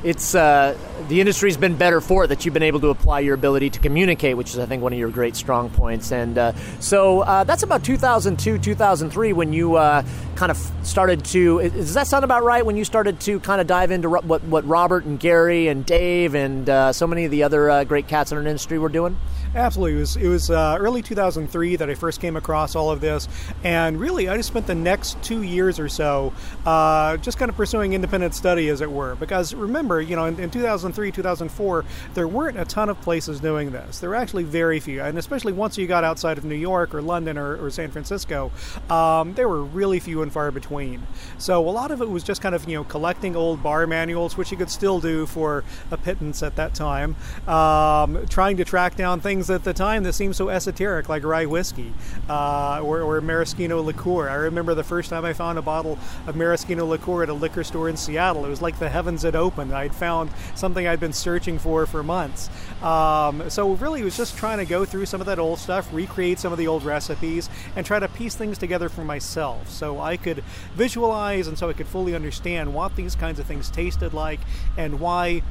it's 0.03 0.35
uh, 0.35 0.77
the 1.07 1.21
industry's 1.21 1.57
been 1.57 1.77
better 1.77 2.01
for 2.01 2.25
it 2.25 2.27
that 2.27 2.45
you've 2.45 2.53
been 2.53 2.65
able 2.65 2.81
to 2.81 2.89
apply 2.89 3.21
your 3.21 3.35
ability 3.35 3.71
to 3.71 3.79
communicate, 3.79 4.37
which 4.37 4.51
is 4.51 4.59
I 4.59 4.67
think 4.67 4.83
one 4.83 4.93
of 4.93 4.99
your 4.99 5.11
great 5.11 5.37
strong 5.37 5.71
points. 5.71 6.11
And 6.11 6.37
uh, 6.37 6.55
so 6.81 7.21
uh, 7.21 7.45
that's 7.45 7.63
about 7.63 7.85
2002, 7.85 8.59
2003 8.59 9.33
when 9.33 9.53
you 9.53 9.77
uh, 9.77 10.03
kind 10.35 10.51
of 10.51 10.57
started 10.83 11.25
to. 11.27 11.71
Does 11.71 11.95
that 11.95 12.09
sound 12.09 12.25
about 12.25 12.43
right? 12.43 12.67
When 12.67 12.77
you 12.77 12.85
started 12.85 13.21
to 13.21 13.39
kind 13.39 13.61
of 13.61 13.69
dive 13.69 13.93
into 13.93 14.11
what 14.11 14.43
what 14.43 14.67
Robert 14.67 15.05
and 15.05 15.21
Gary 15.21 15.69
and 15.69 15.87
Dave 15.87 16.35
and 16.35 16.69
uh, 16.69 16.93
so 16.93 17.07
many 17.07 17.27
of 17.27 17.31
the 17.31 17.45
other 17.45 17.71
uh, 17.71 17.85
great 17.85 18.09
cats 18.09 18.33
in 18.33 18.39
our 18.39 18.45
industry 18.45 18.77
were 18.77 18.89
doing. 18.89 19.17
Absolutely. 19.55 19.95
It 19.95 20.01
was, 20.01 20.17
it 20.17 20.29
was 20.29 20.51
uh, 20.51 20.77
early 20.81 21.01
2003 21.01 21.77
that 21.77 21.89
I 21.89 21.95
first 21.95 22.21
came 22.21 22.37
across 22.37 22.75
all 22.75 22.91
of 22.91 23.01
this. 23.01 23.29
And 23.63 24.01
really, 24.01 24.29
I 24.29 24.37
just 24.37 24.49
spent 24.49 24.67
the 24.67 24.75
next 24.75 25.23
two 25.23 25.43
years 25.43 25.79
or 25.79 25.89
so 25.89 26.33
uh, 26.67 27.19
just 27.19 27.39
kind 27.39 27.49
of 27.49 27.57
pursuing 27.57 27.93
independent 27.93 28.35
study, 28.35 28.69
as 28.69 28.81
it 28.81 28.91
were. 28.91 29.15
Because 29.15 29.55
remember, 29.55 30.01
you 30.01 30.17
know, 30.17 30.25
in, 30.25 30.41
in, 30.41 30.51
2003, 30.51 31.13
2004, 31.13 31.85
there 32.15 32.27
weren't 32.27 32.59
a 32.59 32.65
ton 32.65 32.89
of 32.89 33.01
places 33.01 33.39
doing 33.39 33.71
this. 33.71 34.01
There 34.01 34.11
were 34.11 34.17
actually 34.17 34.43
very 34.43 34.81
few. 34.81 35.01
And 35.01 35.17
especially 35.19 35.53
once 35.53 35.79
you 35.79 35.87
got 35.87 36.03
outside 36.03 36.37
of 36.37 36.45
New 36.45 36.57
York 36.57 36.93
or 36.93 37.01
London 37.01 37.39
or, 37.39 37.65
or 37.65 37.71
San 37.71 37.93
Francisco, 37.93 38.51
um, 38.91 39.35
there 39.35 39.49
were 39.49 39.63
really 39.63 40.01
few 40.01 40.23
and 40.23 40.33
far 40.33 40.51
between. 40.51 41.07
So 41.39 41.69
a 41.69 41.71
lot 41.71 41.93
of 41.93 42.03
it 42.03 42.09
was 42.09 42.25
just 42.25 42.43
kind 42.43 42.57
of, 42.57 42.69
you 42.69 42.75
know, 42.75 42.85
collecting 42.85 43.37
old 43.37 43.63
bar 43.63 43.87
manuals, 43.87 44.37
which 44.37 44.51
you 44.51 44.57
could 44.57 44.71
still 44.71 44.99
do 44.99 45.27
for 45.27 45.63
a 45.93 45.97
pittance 45.97 46.43
at 46.43 46.57
that 46.57 46.75
time, 46.75 47.15
um, 47.47 48.27
trying 48.27 48.57
to 48.57 48.65
track 48.65 48.97
down 48.97 49.21
things 49.21 49.44
things 49.45 49.55
at 49.55 49.65
the 49.65 49.73
time 49.73 50.03
that 50.05 50.13
seemed 50.13 50.37
so 50.37 50.49
esoteric, 50.49 51.09
like 51.09 51.25
rye 51.25 51.47
whiskey 51.47 51.93
uh, 52.29 52.81
or, 52.83 53.01
or 53.03 53.21
maraschino 53.21 53.81
liqueur. 53.81 54.29
I 54.29 54.35
remember 54.35 54.75
the 54.75 54.85
first 54.85 55.11
time 55.11 55.25
I 55.25 55.33
found 55.33 55.59
a 55.59 55.63
bottle 55.63 55.99
of 56.27 56.37
maraschino 56.37 56.87
liqueur 56.87 57.23
at 57.23 57.29
a 57.29 57.35
liquor 57.35 57.65
store 57.65 57.89
in 57.89 57.97
Seattle. 57.97 58.45
It 58.45 58.49
was 58.49 58.63
like 58.63 58.79
the 58.79 58.89
heavens 58.89 59.23
had 59.23 59.37
opened. 59.37 59.73
I'd 59.73 59.95
found 59.95 60.31
something 60.55 60.87
I'd 60.87 61.01
been 61.01 61.13
searching 61.13 61.59
for 61.59 61.87
for 61.87 62.03
months. 62.03 62.49
Um, 62.83 63.49
so 63.51 63.73
really, 63.73 64.01
it 64.01 64.05
was 64.05 64.17
just 64.17 64.37
trying 64.37 64.59
to 64.59 64.65
go 64.65 64.85
through 64.85 65.07
some 65.07 65.21
of 65.21 65.27
that 65.27 65.39
old 65.39 65.59
stuff, 65.59 65.93
recreate 65.93 66.39
some 66.39 66.53
of 66.53 66.59
the 66.59 66.67
old 66.67 66.85
recipes, 66.85 67.49
and 67.77 67.85
try 67.85 67.99
to 67.99 68.09
piece 68.09 68.35
things 68.35 68.59
together 68.59 68.89
for 68.89 69.05
myself, 69.05 69.69
so 69.69 70.01
I 70.01 70.17
could 70.17 70.43
visualize 70.75 71.47
and 71.49 71.59
so 71.59 71.69
I 71.69 71.73
could 71.73 71.87
fully 71.87 72.15
understand 72.15 72.75
what 72.75 72.97
these 72.97 73.15
kinds 73.15 73.39
of 73.39 73.47
things 73.47 73.71
tasted 73.71 74.15
like 74.15 74.41
and 74.77 75.01
why 75.01 75.43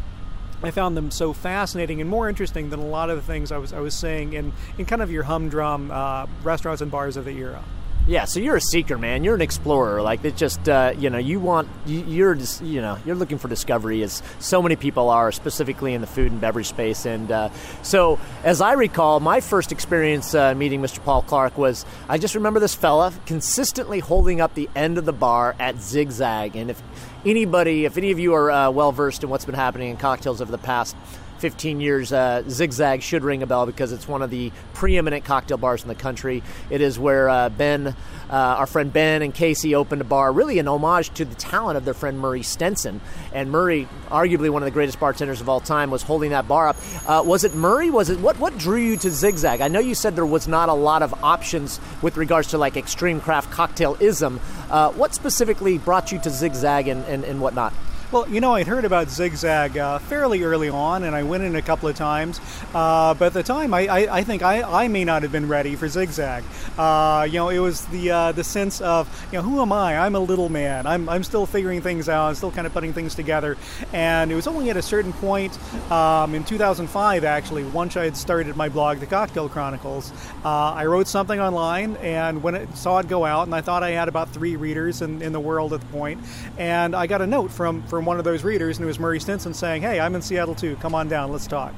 I 0.64 0.72
found 0.72 0.96
them 0.96 1.12
so 1.12 1.34
fascinating 1.34 2.00
and 2.00 2.10
more 2.10 2.30
interesting 2.30 2.70
than 2.70 2.80
a 2.80 2.86
lot 2.86 3.10
of 3.10 3.18
the 3.18 3.22
things 3.22 3.52
I 3.52 3.58
was 3.58 3.74
I 3.74 3.82
was 3.82 3.94
saying 3.94 4.34
in, 4.34 4.54
in 4.78 4.86
kind 4.86 5.02
of 5.02 5.12
your 5.12 5.24
humdrum 5.24 5.92
uh, 5.92 6.26
restaurants 6.42 6.82
and 6.82 6.90
bars 6.90 7.18
of 7.18 7.26
the 7.26 7.38
era. 7.38 7.64
Yeah, 8.06 8.26
so 8.26 8.42
you're 8.42 8.58
a 8.58 8.62
seeker, 8.62 8.98
man. 8.98 9.24
You're 9.24 9.36
an 9.36 9.42
explorer. 9.42 10.02
Like 10.02 10.26
it 10.26 10.36
just, 10.36 10.68
uh, 10.68 10.94
you 10.98 11.10
know, 11.10 11.20
you 11.20 11.40
want, 11.40 11.70
you, 11.86 12.28
are 12.28 12.36
just, 12.36 12.62
you 12.62 12.82
know, 12.82 12.98
you're 13.06 13.16
looking 13.16 13.38
for 13.38 13.48
discovery, 13.48 14.04
as 14.04 14.22
so 14.40 14.62
many 14.62 14.76
people 14.76 15.10
are, 15.10 15.32
specifically 15.32 15.94
in 15.94 16.02
the 16.02 16.08
food 16.08 16.30
and 16.30 16.42
beverage 16.42 16.68
space. 16.68 17.06
And 17.06 17.32
uh, 17.32 17.50
so, 17.82 18.20
as 18.44 18.60
I 18.60 18.74
recall, 18.74 19.22
my 19.22 19.40
first 19.40 19.72
experience 19.72 20.36
uh, 20.36 20.54
meeting 20.54 20.82
Mr. 20.82 21.02
Paul 21.02 21.22
Clarke 21.22 21.58
was, 21.58 21.86
I 22.10 22.18
just 22.18 22.36
remember 22.36 22.60
this 22.60 22.76
fella 22.76 23.14
consistently 23.26 24.00
holding 24.00 24.42
up 24.42 24.54
the 24.54 24.70
end 24.76 24.98
of 24.98 25.06
the 25.06 25.14
bar 25.14 25.56
at 25.58 25.80
Zigzag. 25.80 26.58
And 26.58 26.72
if 26.72 26.84
anybody, 27.26 27.86
if 27.86 27.98
any 27.98 28.12
of 28.12 28.20
you 28.20 28.34
are 28.34 28.52
uh, 28.52 28.70
well 28.72 28.92
versed 28.92 29.24
in 29.24 29.30
what's 29.30 29.46
been 29.46 29.56
happening 29.56 29.90
in 29.90 29.98
cocktails 29.98 30.42
over 30.42 30.52
the 30.52 30.58
past 30.58 30.96
15 31.44 31.82
years, 31.82 32.14
uh, 32.14 32.42
Zigzag 32.48 33.02
should 33.02 33.22
ring 33.22 33.44
a 33.44 33.46
bell 33.46 33.66
because 33.66 33.92
it's 33.92 34.08
one 34.08 34.22
of 34.22 34.30
the 34.30 34.50
preeminent 34.74 35.26
cocktail 35.26 35.58
bars 35.58 35.82
in 35.82 35.90
the 35.90 35.94
country. 35.94 36.42
It 36.70 36.80
is 36.80 36.98
where 36.98 37.28
uh, 37.28 37.50
Ben, 37.50 37.88
uh, 37.88 37.94
our 38.30 38.66
friend 38.66 38.94
Ben 38.94 39.22
and 39.22 39.34
Casey 39.34 39.76
opened 39.76 40.00
a 40.00 40.06
bar, 40.06 40.32
really 40.32 40.58
an 40.58 40.70
homage 40.70 41.10
to 41.16 41.26
the 41.26 41.36
talent 41.36 41.76
of 41.76 41.84
their 41.84 41.94
friend 41.94 42.18
Murray 42.18 42.44
Stenson. 42.44 43.02
And 43.34 43.52
Murray, 43.52 43.90
arguably 44.08 44.50
one 44.50 44.64
of 44.64 44.68
the 44.68 44.72
greatest 44.72 45.02
bartenders 45.02 45.42
of 45.42 45.50
all 45.50 45.60
time, 45.60 45.92
was 45.92 46.02
holding 46.02 46.30
that 46.30 46.48
bar 46.48 46.70
up. 46.70 46.78
Uh, 47.06 47.22
was 47.26 47.44
it 47.44 47.54
Murray? 47.54 47.90
Was 47.90 48.10
it 48.10 48.22
what? 48.22 48.40
What 48.40 48.58
drew 48.58 48.80
you 48.80 48.96
to 48.96 49.12
Zigzag? 49.12 49.60
I 49.60 49.68
know 49.68 49.82
you 49.82 49.96
said 49.96 50.16
there 50.16 50.26
was 50.26 50.48
not 50.48 50.70
a 50.70 50.74
lot 50.74 51.04
of 51.04 51.14
options 51.26 51.78
with 52.02 52.16
regards 52.16 52.52
to 52.52 52.58
like 52.58 52.78
extreme 52.78 53.20
craft 53.20 53.52
cocktailism. 53.52 54.40
Uh, 54.70 54.94
what 54.94 55.14
specifically 55.14 55.78
brought 55.78 56.10
you 56.14 56.20
to 56.20 56.30
Zigzag 56.30 56.88
and, 56.88 57.04
and, 57.04 57.26
and 57.26 57.42
whatnot? 57.42 57.74
Well, 58.14 58.30
you 58.30 58.42
know, 58.42 58.54
I'd 58.54 58.68
heard 58.68 58.86
about 58.86 59.10
Zigzag 59.10 59.76
uh, 59.76 59.98
fairly 59.98 60.44
early 60.44 60.70
on, 60.70 61.02
and 61.02 61.16
I 61.16 61.24
went 61.24 61.42
in 61.42 61.56
a 61.56 61.64
couple 61.64 61.90
of 61.90 61.96
times. 61.96 62.40
Uh, 62.72 63.16
but 63.16 63.26
at 63.26 63.34
the 63.34 63.42
time, 63.42 63.74
I, 63.74 63.88
I, 63.88 64.18
I, 64.18 64.24
think 64.24 64.44
I, 64.44 64.62
I 64.62 64.88
may 64.88 65.04
not 65.04 65.24
have 65.24 65.32
been 65.32 65.48
ready 65.48 65.76
for 65.76 65.88
Zigzag. 65.88 66.44
Uh, 66.78 67.26
you 67.28 67.40
know, 67.40 67.50
it 67.50 67.58
was 67.58 67.88
the 67.88 68.12
uh, 68.12 68.32
the 68.32 68.44
sense 68.44 68.82
of, 68.82 69.10
you 69.32 69.40
know, 69.40 69.44
who 69.44 69.60
am 69.64 69.72
I? 69.72 69.98
I'm 69.98 70.14
a 70.14 70.20
little 70.20 70.48
man. 70.48 70.86
I'm, 70.86 71.10
I'm 71.10 71.24
still 71.24 71.48
figuring 71.48 71.82
things 71.82 72.08
out. 72.08 72.28
I'm 72.28 72.36
still 72.36 72.52
kind 72.52 72.68
of 72.68 72.74
putting 72.74 72.94
things 72.94 73.16
together. 73.16 73.58
And 73.94 74.32
it 74.32 74.36
was 74.36 74.46
only 74.46 74.70
at 74.70 74.78
a 74.78 74.84
certain 74.84 75.14
point 75.14 75.58
um, 75.92 76.36
in 76.36 76.44
2005, 76.44 77.24
actually, 77.24 77.64
once 77.64 77.98
I 77.98 78.04
had 78.04 78.16
started 78.16 78.56
my 78.56 78.70
blog, 78.70 79.00
The 79.00 79.08
Cocktail 79.08 79.50
Chronicles, 79.50 80.12
uh, 80.46 80.50
I 80.50 80.86
wrote 80.86 81.08
something 81.08 81.40
online, 81.40 81.96
and 81.96 82.44
when 82.44 82.54
it 82.54 82.78
saw 82.78 83.00
it 83.00 83.08
go 83.08 83.26
out, 83.26 83.48
and 83.48 83.56
I 83.56 83.62
thought 83.62 83.82
I 83.82 83.90
had 83.90 84.08
about 84.08 84.30
three 84.30 84.56
readers 84.56 85.02
in, 85.02 85.24
in 85.24 85.34
the 85.34 85.40
world 85.40 85.74
at 85.74 85.80
the 85.80 85.88
point, 85.88 86.22
and 86.60 86.96
I 86.96 87.08
got 87.08 87.24
a 87.24 87.26
note 87.26 87.50
from 87.50 87.82
from 87.88 88.03
from 88.04 88.08
one 88.08 88.20
of 88.20 88.26
those 88.26 88.44
readers, 88.44 88.78
and 88.78 88.84
it 88.84 88.88
was 88.88 89.00
Murray 89.00 89.20
Stenson 89.22 89.54
saying, 89.54 89.82
"Hey, 89.82 89.98
I'm 89.98 90.14
in 90.14 90.22
Seattle 90.22 90.56
too. 90.56 90.76
Come 90.82 90.94
on 90.94 91.08
down. 91.08 91.32
Let's 91.32 91.48
talk." 91.48 91.74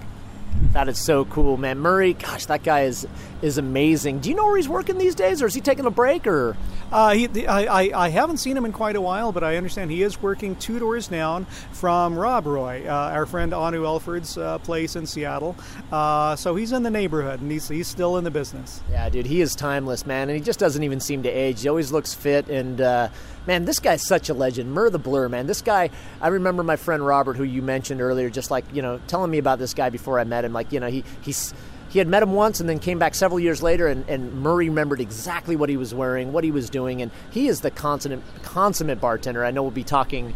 That 0.72 0.89
is 0.89 0.98
so 0.98 1.25
cool, 1.25 1.58
man. 1.58 1.77
Murray, 1.77 2.13
gosh, 2.13 2.48
that 2.48 2.63
guy 2.63 2.82
is 2.82 3.05
is 3.44 3.60
amazing. 3.60 4.20
Do 4.20 4.29
you 4.29 4.36
know 4.36 4.46
where 4.46 4.58
he's 4.58 4.67
working 4.67 4.98
these 4.98 5.13
days, 5.13 5.44
or 5.44 5.46
is 5.46 5.53
he 5.53 5.62
taking 5.62 5.86
a 5.86 5.91
break, 5.91 6.25
or? 6.25 6.58
Uh, 6.91 7.13
he, 7.13 7.48
I, 7.48 8.05
I, 8.05 8.10
haven't 8.10 8.38
seen 8.38 8.55
him 8.55 8.63
in 8.63 8.72
quite 8.72 8.96
a 8.96 9.01
while, 9.01 9.32
but 9.32 9.44
I 9.44 9.58
understand 9.58 9.89
he 9.91 10.03
is 10.03 10.22
working 10.22 10.55
two 10.55 10.79
doors 10.79 11.08
down 11.08 11.46
from 11.72 12.17
Rob 12.17 12.46
Roy, 12.46 12.86
uh, 12.88 13.12
our 13.12 13.25
friend 13.25 13.53
Anu 13.53 13.86
Elford's 13.86 14.38
uh, 14.38 14.60
place 14.60 14.96
in 14.96 15.05
Seattle. 15.05 15.55
Uh, 15.91 16.36
so 16.36 16.55
he's 16.55 16.72
in 16.72 16.84
the 16.84 16.91
neighborhood, 16.91 17.41
and 17.41 17.51
he's, 17.51 17.67
he's 17.67 17.88
still 17.88 18.17
in 18.17 18.24
the 18.24 18.32
business. 18.32 18.82
Yeah, 18.91 19.10
dude, 19.10 19.25
he 19.25 19.41
is 19.41 19.55
timeless, 19.55 20.05
man, 20.05 20.29
and 20.29 20.38
he 20.38 20.44
just 20.44 20.60
doesn't 20.60 20.84
even 20.84 21.00
seem 21.00 21.24
to 21.24 21.29
age. 21.29 21.63
He 21.63 21.67
always 21.67 21.91
looks 21.91 22.13
fit, 22.13 22.48
and 22.50 22.79
uh, 22.79 23.10
man, 23.48 23.66
this 23.66 23.80
guy's 23.80 24.06
such 24.06 24.30
a 24.30 24.34
legend. 24.34 24.72
Mur 24.72 24.90
the 24.90 25.00
Blur, 25.00 25.30
man. 25.30 25.48
This 25.48 25.62
guy, 25.62 25.90
I 26.22 26.30
remember 26.30 26.64
my 26.64 26.75
friend 26.75 27.06
Robert, 27.06 27.38
who 27.38 27.44
you 27.44 27.62
mentioned 27.62 28.02
earlier, 28.02 28.30
just 28.30 28.52
like 28.52 28.66
you 28.74 28.82
know, 28.82 29.00
telling 29.08 29.32
me 29.32 29.38
about 29.38 29.60
this 29.60 29.74
guy 29.74 29.90
before 29.90 30.20
I 30.20 30.24
met 30.24 30.46
him. 30.46 30.54
Like 30.54 30.72
you 30.72 30.80
know, 30.80 30.88
he 30.88 31.04
he's 31.22 31.54
he 31.90 32.00
had 32.00 32.08
met 32.08 32.24
him 32.24 32.34
once 32.34 32.60
and 32.60 32.68
then 32.68 32.80
came 32.80 33.00
back 33.00 33.16
several 33.16 33.40
years 33.40 33.64
later, 33.64 33.88
and, 33.88 34.08
and 34.10 34.34
Murray 34.34 34.68
remembered 34.68 35.00
exactly 35.00 35.56
what 35.56 35.70
he 35.70 35.78
was 35.78 35.94
wearing, 35.94 36.34
what 36.34 36.44
he 36.44 36.52
was 36.52 36.70
doing, 36.70 37.02
and 37.02 37.10
he 37.32 37.48
is 37.48 37.62
the 37.62 37.72
consummate, 37.72 38.22
consummate 38.44 39.00
bartender. 39.00 39.46
I 39.46 39.52
know 39.52 39.62
we'll 39.62 39.72
be 39.72 39.86
talking 39.86 40.34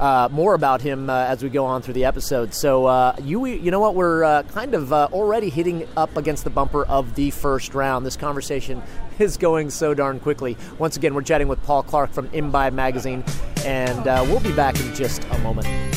uh, 0.00 0.28
more 0.30 0.54
about 0.54 0.80
him 0.80 1.08
uh, 1.10 1.24
as 1.24 1.42
we 1.42 1.48
go 1.48 1.64
on 1.64 1.82
through 1.82 1.94
the 1.94 2.04
episode. 2.04 2.54
So 2.54 2.86
uh, 2.86 3.16
you 3.22 3.44
you 3.46 3.70
know 3.70 3.80
what 3.80 3.94
we're 3.94 4.24
uh, 4.24 4.42
kind 4.44 4.74
of 4.74 4.92
uh, 4.92 5.08
already 5.12 5.48
hitting 5.48 5.86
up 5.96 6.16
against 6.16 6.44
the 6.44 6.50
bumper 6.50 6.84
of 6.86 7.14
the 7.14 7.30
first 7.30 7.74
round. 7.74 8.06
This 8.06 8.16
conversation 8.16 8.82
is 9.18 9.36
going 9.36 9.70
so 9.70 9.94
darn 9.94 10.20
quickly. 10.20 10.56
Once 10.78 10.96
again, 10.96 11.14
we're 11.14 11.22
chatting 11.22 11.48
with 11.48 11.62
Paul 11.62 11.82
Clarke 11.82 12.12
from 12.12 12.28
Imbibe 12.32 12.72
Magazine, 12.72 13.24
and 13.64 14.04
we'll 14.28 14.40
be 14.40 14.52
back 14.52 14.78
in 14.80 14.94
just 14.94 15.24
a 15.24 15.38
moment. 15.38 15.91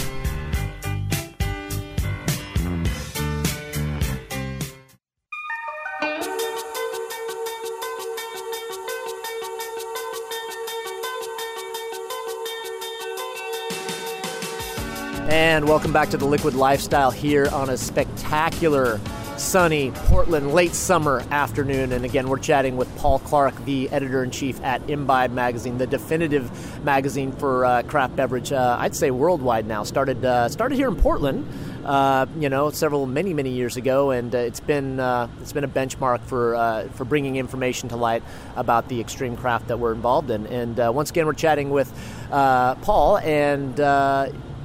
Welcome 15.65 15.93
back 15.93 16.11
to 16.11 16.17
the 16.17 16.27
Liquid 16.27 16.53
Lifestyle 16.53 17.09
here 17.09 17.49
on 17.51 17.71
a 17.71 17.77
spectacular, 17.77 19.01
sunny 19.35 19.89
Portland 19.89 20.53
late 20.53 20.73
summer 20.73 21.25
afternoon. 21.31 21.91
And 21.91 22.05
again, 22.05 22.29
we're 22.29 22.37
chatting 22.37 22.77
with 22.77 22.95
Paul 22.97 23.17
Clarke, 23.17 23.65
the 23.65 23.89
editor 23.89 24.23
in 24.23 24.29
chief 24.29 24.61
at 24.61 24.87
Imbibe 24.87 25.31
Magazine, 25.31 25.79
the 25.79 25.87
definitive 25.87 26.51
magazine 26.85 27.31
for 27.31 27.65
uh, 27.65 27.81
craft 27.81 28.15
beverage. 28.15 28.51
Uh, 28.51 28.77
I'd 28.79 28.95
say 28.95 29.09
worldwide 29.09 29.65
now. 29.65 29.83
Started 29.83 30.23
uh, 30.23 30.49
started 30.49 30.75
here 30.75 30.87
in 30.87 30.95
Portland. 30.97 31.47
Uh, 31.83 32.27
you 32.37 32.47
know, 32.49 32.69
several 32.69 33.07
many 33.07 33.33
many 33.33 33.49
years 33.49 33.75
ago, 33.75 34.11
and 34.11 34.35
uh, 34.35 34.37
it's 34.37 34.59
been 34.59 34.99
uh, 34.99 35.27
it's 35.41 35.51
been 35.51 35.63
a 35.63 35.67
benchmark 35.67 36.21
for 36.21 36.87
for 36.93 37.05
bringing 37.05 37.37
information 37.37 37.89
to 37.89 37.95
light 37.95 38.21
about 38.55 38.87
the 38.87 39.01
extreme 39.01 39.35
craft 39.35 39.69
that 39.69 39.79
we're 39.79 39.93
involved 39.93 40.29
in. 40.29 40.45
And 40.45 40.77
once 40.93 41.09
again, 41.09 41.25
we're 41.25 41.33
chatting 41.33 41.71
with 41.71 41.91
Paul, 42.29 43.17
and 43.17 43.79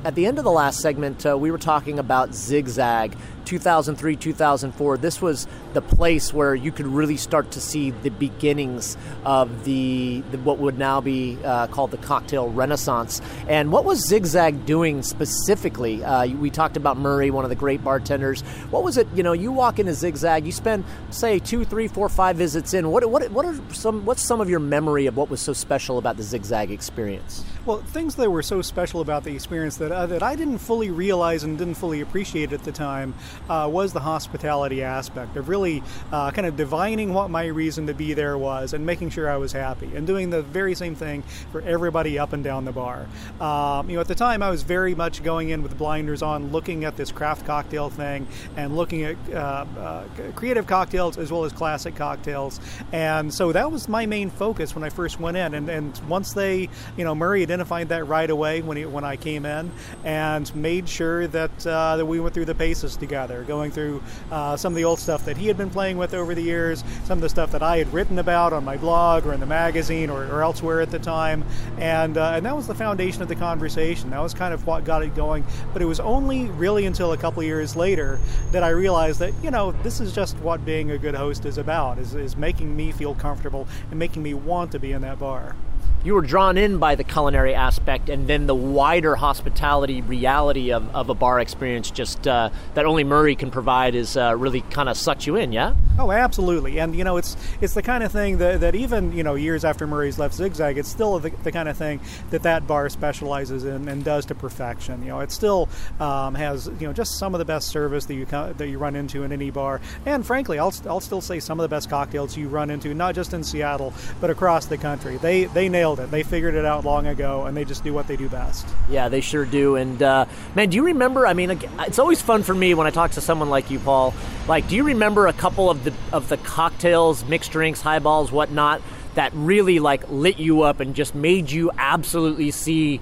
at 0.05 0.15
the 0.15 0.27
end 0.27 0.39
of 0.39 0.45
the 0.45 0.51
last 0.51 0.81
segment, 0.81 1.25
we 1.25 1.51
were 1.51 1.59
talking 1.59 1.99
about 1.99 2.35
Zigzag. 2.35 3.17
2003, 3.51 4.15
2004, 4.15 4.99
this 4.99 5.21
was 5.21 5.49
the 5.73 5.83
place 5.83 6.33
where 6.33 6.55
you 6.55 6.71
could 6.71 6.87
really 6.87 7.17
start 7.17 7.51
to 7.51 7.61
see 7.61 7.91
the 7.91 8.11
beginnings 8.11 8.97
of 9.25 9.65
the, 9.65 10.23
the 10.31 10.39
what 10.39 10.59
would 10.59 10.79
now 10.79 11.01
be 11.01 11.37
uh, 11.45 11.67
called 11.67 11.91
the 11.91 11.97
cocktail 11.97 12.49
renaissance. 12.49 13.21
And 13.49 13.73
what 13.73 13.85
was 13.85 14.07
Zigzag 14.07 14.67
doing 14.67 15.03
specifically? 15.03 16.05
Uh, 16.05 16.29
we 16.29 16.51
talked 16.51 16.77
about 16.77 16.97
Murray, 16.97 17.31
one 17.31 17.45
of 17.45 17.51
the 17.51 17.57
great 17.57 17.83
bartenders. 17.83 18.43
What 18.71 18.85
was 18.85 18.97
it? 18.97 19.09
You 19.15 19.25
know, 19.25 19.33
you 19.33 19.51
walk 19.51 19.81
into 19.81 19.95
Zigzag, 19.95 20.47
you 20.47 20.53
spend 20.53 20.85
say 21.11 21.41
two, 21.41 21.65
three, 21.65 21.89
four, 21.89 22.09
five 22.09 22.37
visits 22.37 22.73
in. 22.73 22.91
What 22.91 23.09
what 23.11 23.31
what 23.33 23.45
are 23.45 23.59
some 23.75 24.05
what's 24.05 24.23
some 24.23 24.41
of 24.41 24.49
your 24.49 24.61
memory 24.61 25.07
of 25.07 25.17
what 25.17 25.29
was 25.29 25.41
so 25.41 25.53
special 25.53 25.99
about 25.99 26.17
the 26.17 26.23
Zigzag 26.23 26.71
experience? 26.71 27.45
Well, 27.67 27.79
things 27.79 28.15
that 28.15 28.31
were 28.31 28.43
so 28.43 28.63
special 28.63 29.01
about 29.01 29.25
the 29.25 29.35
experience 29.35 29.77
that 29.79 29.90
uh, 29.91 30.07
that 30.07 30.23
I 30.23 30.37
didn't 30.37 30.59
fully 30.59 30.91
realize 30.91 31.45
and 31.45 31.59
didn't 31.59 31.75
fully 31.75 32.01
appreciate 32.01 32.53
at 32.53 32.65
the 32.65 32.73
time 32.73 33.15
uh, 33.49 33.69
was 33.71 33.93
the 33.93 34.01
hospitality 34.01 34.83
aspect 34.83 35.37
of 35.37 35.49
really 35.49 35.83
uh, 36.13 36.31
kind 36.31 36.47
of 36.47 36.57
divining 36.57 37.13
what 37.13 37.31
my 37.31 37.47
reason 37.47 37.87
to 37.87 37.95
be 37.95 38.15
there 38.15 38.39
was 38.39 38.73
and 38.73 38.85
making 38.85 39.11
sure 39.11 39.31
I 39.31 39.37
was 39.37 39.53
happy 39.53 39.91
and 39.95 40.07
doing 40.07 40.31
the 40.31 40.43
very 40.43 40.75
same 40.75 40.95
thing 40.95 41.23
for 41.53 41.61
everybody 41.63 42.19
up 42.19 42.33
and 42.33 42.43
down 42.43 42.65
the 42.65 42.73
bar. 42.73 43.07
Um, 43.41 43.89
you 43.89 43.97
know, 43.97 44.01
at 44.01 44.09
the 44.09 44.15
time 44.15 44.43
I 44.43 44.51
was 44.51 44.63
very 44.63 44.95
much 44.95 45.23
going 45.23 45.51
in 45.51 45.63
with 45.63 45.77
blinders 45.77 46.23
on, 46.23 46.53
looking 46.53 46.85
at 46.85 46.97
this 46.97 47.13
craft 47.13 47.47
cocktail 47.47 47.91
thing 47.91 48.27
and 48.57 48.77
looking 48.77 49.05
at 49.05 49.17
uh, 49.33 49.65
uh, 49.79 50.05
creative 50.35 50.67
cocktails 50.67 51.19
as 51.19 51.31
well 51.31 51.45
as 51.45 51.53
classic 51.53 51.95
cocktails, 51.95 52.61
and 52.93 53.33
so 53.33 53.53
that 53.53 53.71
was 53.71 53.89
my 53.89 54.07
main 54.07 54.31
focus 54.31 54.75
when 54.75 54.85
I 54.85 54.89
first 54.89 55.21
went 55.21 55.37
in. 55.37 55.55
And, 55.55 55.69
and 55.69 55.99
once 56.09 56.33
they, 56.33 56.69
you 56.97 57.05
know, 57.05 57.15
Murray 57.15 57.43
identified 57.43 57.89
that 57.91 58.05
right 58.05 58.29
away 58.29 58.63
when 58.63 58.77
he, 58.77 58.87
when 58.87 59.05
I 59.05 59.17
came 59.17 59.47
in 59.47 59.71
and 60.05 60.55
made 60.55 60.89
sure 60.89 61.27
that 61.27 61.67
uh, 61.67 61.97
that 61.97 62.07
we 62.07 62.21
went 62.21 62.35
through 62.35 62.45
the 62.45 62.55
paces 62.55 62.97
together 62.97 63.45
going 63.45 63.71
through 63.71 64.03
uh, 64.31 64.57
some 64.57 64.73
of 64.73 64.77
the 64.77 64.85
old 64.85 64.99
stuff 64.99 65.25
that 65.25 65.37
he 65.37 65.47
had 65.47 65.57
been 65.57 65.71
playing 65.71 65.97
with 65.97 66.15
over 66.15 66.35
the 66.35 66.43
years, 66.43 66.85
some 67.05 67.19
of 67.19 67.23
the 67.23 67.29
stuff 67.29 67.51
that 67.53 67.63
I 67.63 67.79
had 67.79 67.93
written 67.93 68.19
about 68.19 68.53
on 68.53 68.65
my 68.65 68.77
blog 68.77 69.27
or 69.27 69.33
in 69.33 69.41
the 69.41 69.47
magazine 69.47 70.11
or, 70.11 70.25
or 70.27 70.43
elsewhere 70.43 70.81
at 70.81 70.91
the 70.91 70.99
time, 70.99 71.45
and 71.79 72.17
uh, 72.17 72.33
and 72.35 72.47
that 72.47 72.57
was 72.57 72.67
the 72.67 72.75
foundation 72.75 73.23
of 73.23 73.29
the 73.29 73.37
conversation. 73.37 74.11
That 74.11 74.23
was 74.23 74.35
kind 74.35 74.55
of 74.55 74.67
what 74.67 74.85
got 74.85 75.03
it 75.03 75.15
going. 75.15 75.45
But 75.73 75.83
it 75.83 75.87
was 75.87 76.01
only 76.01 76.47
really 76.47 76.87
until 76.87 77.13
a 77.13 77.17
couple 77.17 77.43
years 77.43 77.77
later 77.77 78.19
that 78.53 78.63
I 78.63 78.71
realized 78.71 79.21
that 79.21 79.33
you 79.43 79.51
know 79.51 79.73
this 79.83 80.01
is 80.01 80.15
just 80.15 80.37
what 80.39 80.65
being 80.65 80.91
a 80.91 80.99
good 80.99 81.15
host 81.15 81.45
is 81.45 81.59
about: 81.59 81.99
is, 81.99 82.15
is 82.15 82.37
making 82.37 82.75
me 82.75 82.93
feel 82.93 83.15
comfortable 83.15 83.67
and 83.91 83.99
making 83.99 84.23
me 84.23 84.35
want 84.35 84.73
to 84.73 84.79
be 84.79 84.93
in 84.93 85.03
that 85.03 85.19
bar 85.19 85.55
you 86.03 86.15
were 86.15 86.23
drawn 86.23 86.57
in 86.57 86.79
by 86.79 86.95
the 86.95 87.05
culinary 87.05 87.55
aspect 87.55 88.09
and 88.09 88.27
then 88.27 88.47
the 88.47 88.55
wider 88.55 89.17
hospitality 89.17 90.01
reality 90.01 90.73
of, 90.73 90.95
of 90.95 91.11
a 91.11 91.15
bar 91.15 91.41
experience 91.41 91.91
just 91.91 92.27
uh, 92.27 92.49
that 92.75 92.87
only 92.87 93.05
Murray 93.05 93.37
can 93.37 93.51
provide 93.51 93.95
is 93.95 94.17
uh, 94.17 94.35
really 94.37 94.63
kind 94.63 94.89
of 94.89 94.97
sucked 94.97 95.27
you 95.27 95.37
in, 95.37 95.53
yeah? 95.53 95.75
Oh, 95.99 96.11
absolutely. 96.11 96.79
And, 96.79 96.97
you 96.97 97.05
know, 97.05 97.19
it's 97.19 97.37
it's 97.61 97.75
the 97.75 97.83
kind 97.83 98.03
of 98.03 98.11
thing 98.11 98.39
that, 98.39 98.61
that 98.61 98.75
even, 98.75 99.13
you 99.13 99.23
know, 99.23 99.35
years 99.35 99.65
after 99.65 99.87
Murray's 99.87 100.19
left 100.19 100.35
Zigzag, 100.35 100.79
it's 100.79 100.89
still 100.89 101.19
the, 101.19 101.31
the 101.43 101.53
kind 101.53 101.69
of 101.69 101.77
thing 101.77 102.01
that 102.31 102.43
that 102.45 102.67
bar 102.67 102.89
specializes 102.89 103.65
in 103.65 103.89
and 103.89 104.03
does 104.03 104.25
to 104.27 104.35
perfection. 104.35 105.03
You 105.03 105.09
know, 105.09 105.21
it 105.21 105.31
still 105.31 105.69
um, 105.99 106.35
has, 106.35 106.67
you 106.81 106.87
know, 106.87 106.95
just 106.95 107.19
some 107.19 107.35
of 107.35 107.39
the 107.39 107.45
best 107.45 107.69
service 107.69 108.07
that 108.07 108.15
you 108.15 108.25
that 108.25 108.69
you 108.69 108.79
run 108.79 108.97
into 108.97 109.23
in 109.25 109.33
any 109.33 109.51
bar. 109.51 109.81
And 110.07 110.25
frankly, 110.25 110.59
I'll, 110.59 110.73
I'll 110.87 111.01
still 111.01 111.21
say 111.21 111.41
some 111.41 111.61
of 111.61 111.65
the 111.65 111.75
best 111.75 111.91
cocktails 111.91 112.37
you 112.37 112.49
run 112.49 112.71
into, 112.71 112.95
not 112.95 113.15
just 113.15 113.35
in 113.35 113.45
Seattle, 113.45 113.93
but 114.21 114.31
across 114.31 114.67
the 114.67 114.79
country. 114.79 115.19
They, 115.19 115.45
they 115.45 115.69
nail 115.69 115.90
nailed 115.97 116.09
it. 116.09 116.11
They 116.11 116.23
figured 116.23 116.55
it 116.55 116.65
out 116.65 116.85
long 116.85 117.07
ago, 117.07 117.45
and 117.45 117.57
they 117.57 117.65
just 117.65 117.85
do 117.85 117.93
what 117.93 118.07
they 118.07 118.17
do 118.17 118.29
best. 118.29 118.67
Yeah, 118.89 119.09
they 119.09 119.21
sure 119.21 119.45
do. 119.45 119.77
And 119.77 120.03
uh, 120.03 120.27
man, 120.55 120.71
do 120.71 120.77
you 120.77 120.85
remember? 120.85 121.27
I 121.27 121.35
mean, 121.35 121.61
it's 121.81 121.99
always 121.99 122.23
fun 122.23 122.43
for 122.43 122.55
me 122.55 122.75
when 122.75 122.87
I 122.87 122.91
talk 122.91 123.13
to 123.13 123.21
someone 123.21 123.51
like 123.51 123.71
you, 123.71 123.79
Paul. 123.79 124.15
Like, 124.49 124.69
do 124.69 124.77
you 124.77 124.85
remember 124.85 125.27
a 125.27 125.33
couple 125.33 125.71
of 125.71 125.85
the 125.85 125.93
of 126.13 126.29
the 126.29 126.37
cocktails, 126.39 127.25
mixed 127.25 127.53
drinks, 127.53 127.81
highballs, 127.81 128.33
whatnot, 128.33 128.83
that 129.15 129.33
really 129.35 129.79
like 129.79 130.09
lit 130.11 130.39
you 130.39 130.63
up 130.63 130.81
and 130.81 130.95
just 130.95 131.15
made 131.15 131.51
you 131.51 131.71
absolutely 131.77 132.51
see? 132.51 133.01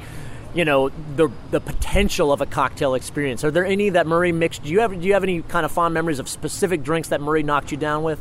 you 0.55 0.65
know 0.65 0.89
the 0.89 1.29
the 1.51 1.61
potential 1.61 2.33
of 2.33 2.41
a 2.41 2.47
cocktail 2.47 2.95
experience. 2.95 3.45
Are 3.45 3.51
there 3.51 3.67
any 3.67 3.91
that 3.91 4.07
Murray 4.07 4.33
mixed? 4.33 4.63
Do 4.63 4.71
you 4.71 4.81
have 4.81 4.99
do 4.99 5.07
you 5.07 5.13
have 5.13 5.23
any 5.23 5.43
kind 5.43 5.67
of 5.67 5.71
fond 5.71 5.93
memories 5.93 6.19
of 6.19 6.29
specific 6.29 6.83
drinks 6.83 7.09
that 7.09 7.21
Murray 7.21 7.43
knocked 7.43 7.71
you 7.71 7.77
down 7.77 8.03
with? 8.03 8.19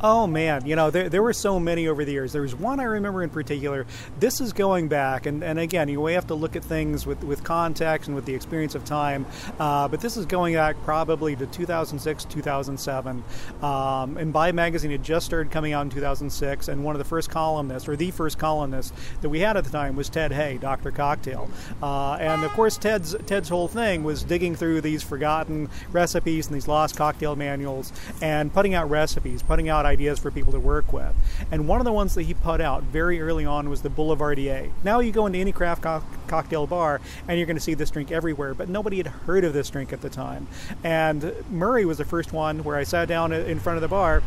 Oh 0.00 0.26
man, 0.26 0.66
you 0.66 0.76
know 0.76 0.90
there, 0.90 1.08
there 1.08 1.22
were 1.22 1.32
so 1.32 1.58
many 1.58 1.88
over 1.88 2.04
the 2.04 2.12
years. 2.12 2.32
There 2.32 2.42
was 2.42 2.54
one 2.54 2.80
I 2.80 2.84
remember 2.84 3.22
in 3.22 3.30
particular. 3.30 3.86
This 4.18 4.40
is 4.40 4.52
going 4.52 4.88
back, 4.88 5.26
and, 5.26 5.42
and 5.42 5.58
again, 5.58 5.88
you 5.88 6.04
have 6.06 6.26
to 6.28 6.34
look 6.34 6.56
at 6.56 6.64
things 6.64 7.06
with, 7.06 7.22
with 7.24 7.44
context 7.44 8.08
and 8.08 8.14
with 8.14 8.24
the 8.24 8.34
experience 8.34 8.74
of 8.74 8.84
time. 8.84 9.26
Uh, 9.58 9.88
but 9.88 10.00
this 10.00 10.16
is 10.16 10.26
going 10.26 10.54
back 10.54 10.76
probably 10.84 11.36
to 11.36 11.46
2006, 11.46 12.24
2007. 12.24 13.24
Um, 13.62 14.18
Imbibe 14.18 14.54
Magazine 14.54 14.90
had 14.90 15.02
just 15.02 15.26
started 15.26 15.50
coming 15.50 15.72
out 15.72 15.82
in 15.82 15.90
2006, 15.90 16.68
and 16.68 16.84
one 16.84 16.94
of 16.94 16.98
the 16.98 17.04
first 17.04 17.30
columnists, 17.30 17.88
or 17.88 17.96
the 17.96 18.10
first 18.10 18.38
columnist 18.38 18.94
that 19.22 19.28
we 19.28 19.40
had 19.40 19.56
at 19.56 19.64
the 19.64 19.70
time, 19.70 19.96
was 19.96 20.08
Ted 20.08 20.32
Haigh, 20.32 20.58
Doctor 20.58 20.90
Cocktail. 20.90 21.48
Uh, 21.82 22.14
and 22.14 22.44
of 22.44 22.50
course, 22.52 22.76
Ted's 22.76 23.16
Ted's 23.26 23.48
whole 23.48 23.68
thing 23.68 24.04
was 24.04 24.22
digging 24.22 24.54
through 24.54 24.80
these 24.80 25.02
forgotten 25.02 25.68
recipes 25.92 26.46
and 26.46 26.56
these 26.56 26.68
lost 26.68 26.96
cocktail 26.96 27.36
manuals 27.36 27.92
and 28.20 28.52
putting 28.52 28.74
out 28.74 28.90
recipes, 28.90 29.42
putting 29.42 29.68
out 29.70 29.86
ideas 29.86 30.18
for 30.18 30.30
people 30.30 30.52
to 30.52 30.60
work 30.60 30.92
with. 30.92 31.14
And 31.50 31.66
one 31.66 31.80
of 31.80 31.84
the 31.84 31.92
ones 31.92 32.14
that 32.16 32.22
he 32.22 32.34
put 32.34 32.60
out 32.60 32.82
very 32.82 33.20
early 33.20 33.46
on 33.46 33.70
was 33.70 33.82
the 33.82 33.88
Boulevardier. 33.88 34.70
Now 34.84 35.00
you 35.00 35.12
go 35.12 35.26
into 35.26 35.38
any 35.38 35.52
craft 35.52 35.82
co- 35.82 36.02
cocktail 36.26 36.66
bar 36.66 37.00
and 37.26 37.38
you're 37.38 37.46
going 37.46 37.56
to 37.56 37.62
see 37.62 37.74
this 37.74 37.90
drink 37.90 38.10
everywhere, 38.10 38.52
but 38.54 38.68
nobody 38.68 38.98
had 38.98 39.06
heard 39.06 39.44
of 39.44 39.52
this 39.52 39.70
drink 39.70 39.92
at 39.92 40.02
the 40.02 40.10
time. 40.10 40.46
And 40.84 41.32
Murray 41.50 41.84
was 41.84 41.98
the 41.98 42.04
first 42.04 42.32
one 42.32 42.64
where 42.64 42.76
I 42.76 42.84
sat 42.84 43.08
down 43.08 43.32
in 43.32 43.60
front 43.60 43.76
of 43.76 43.82
the 43.82 43.88
bar 43.88 44.22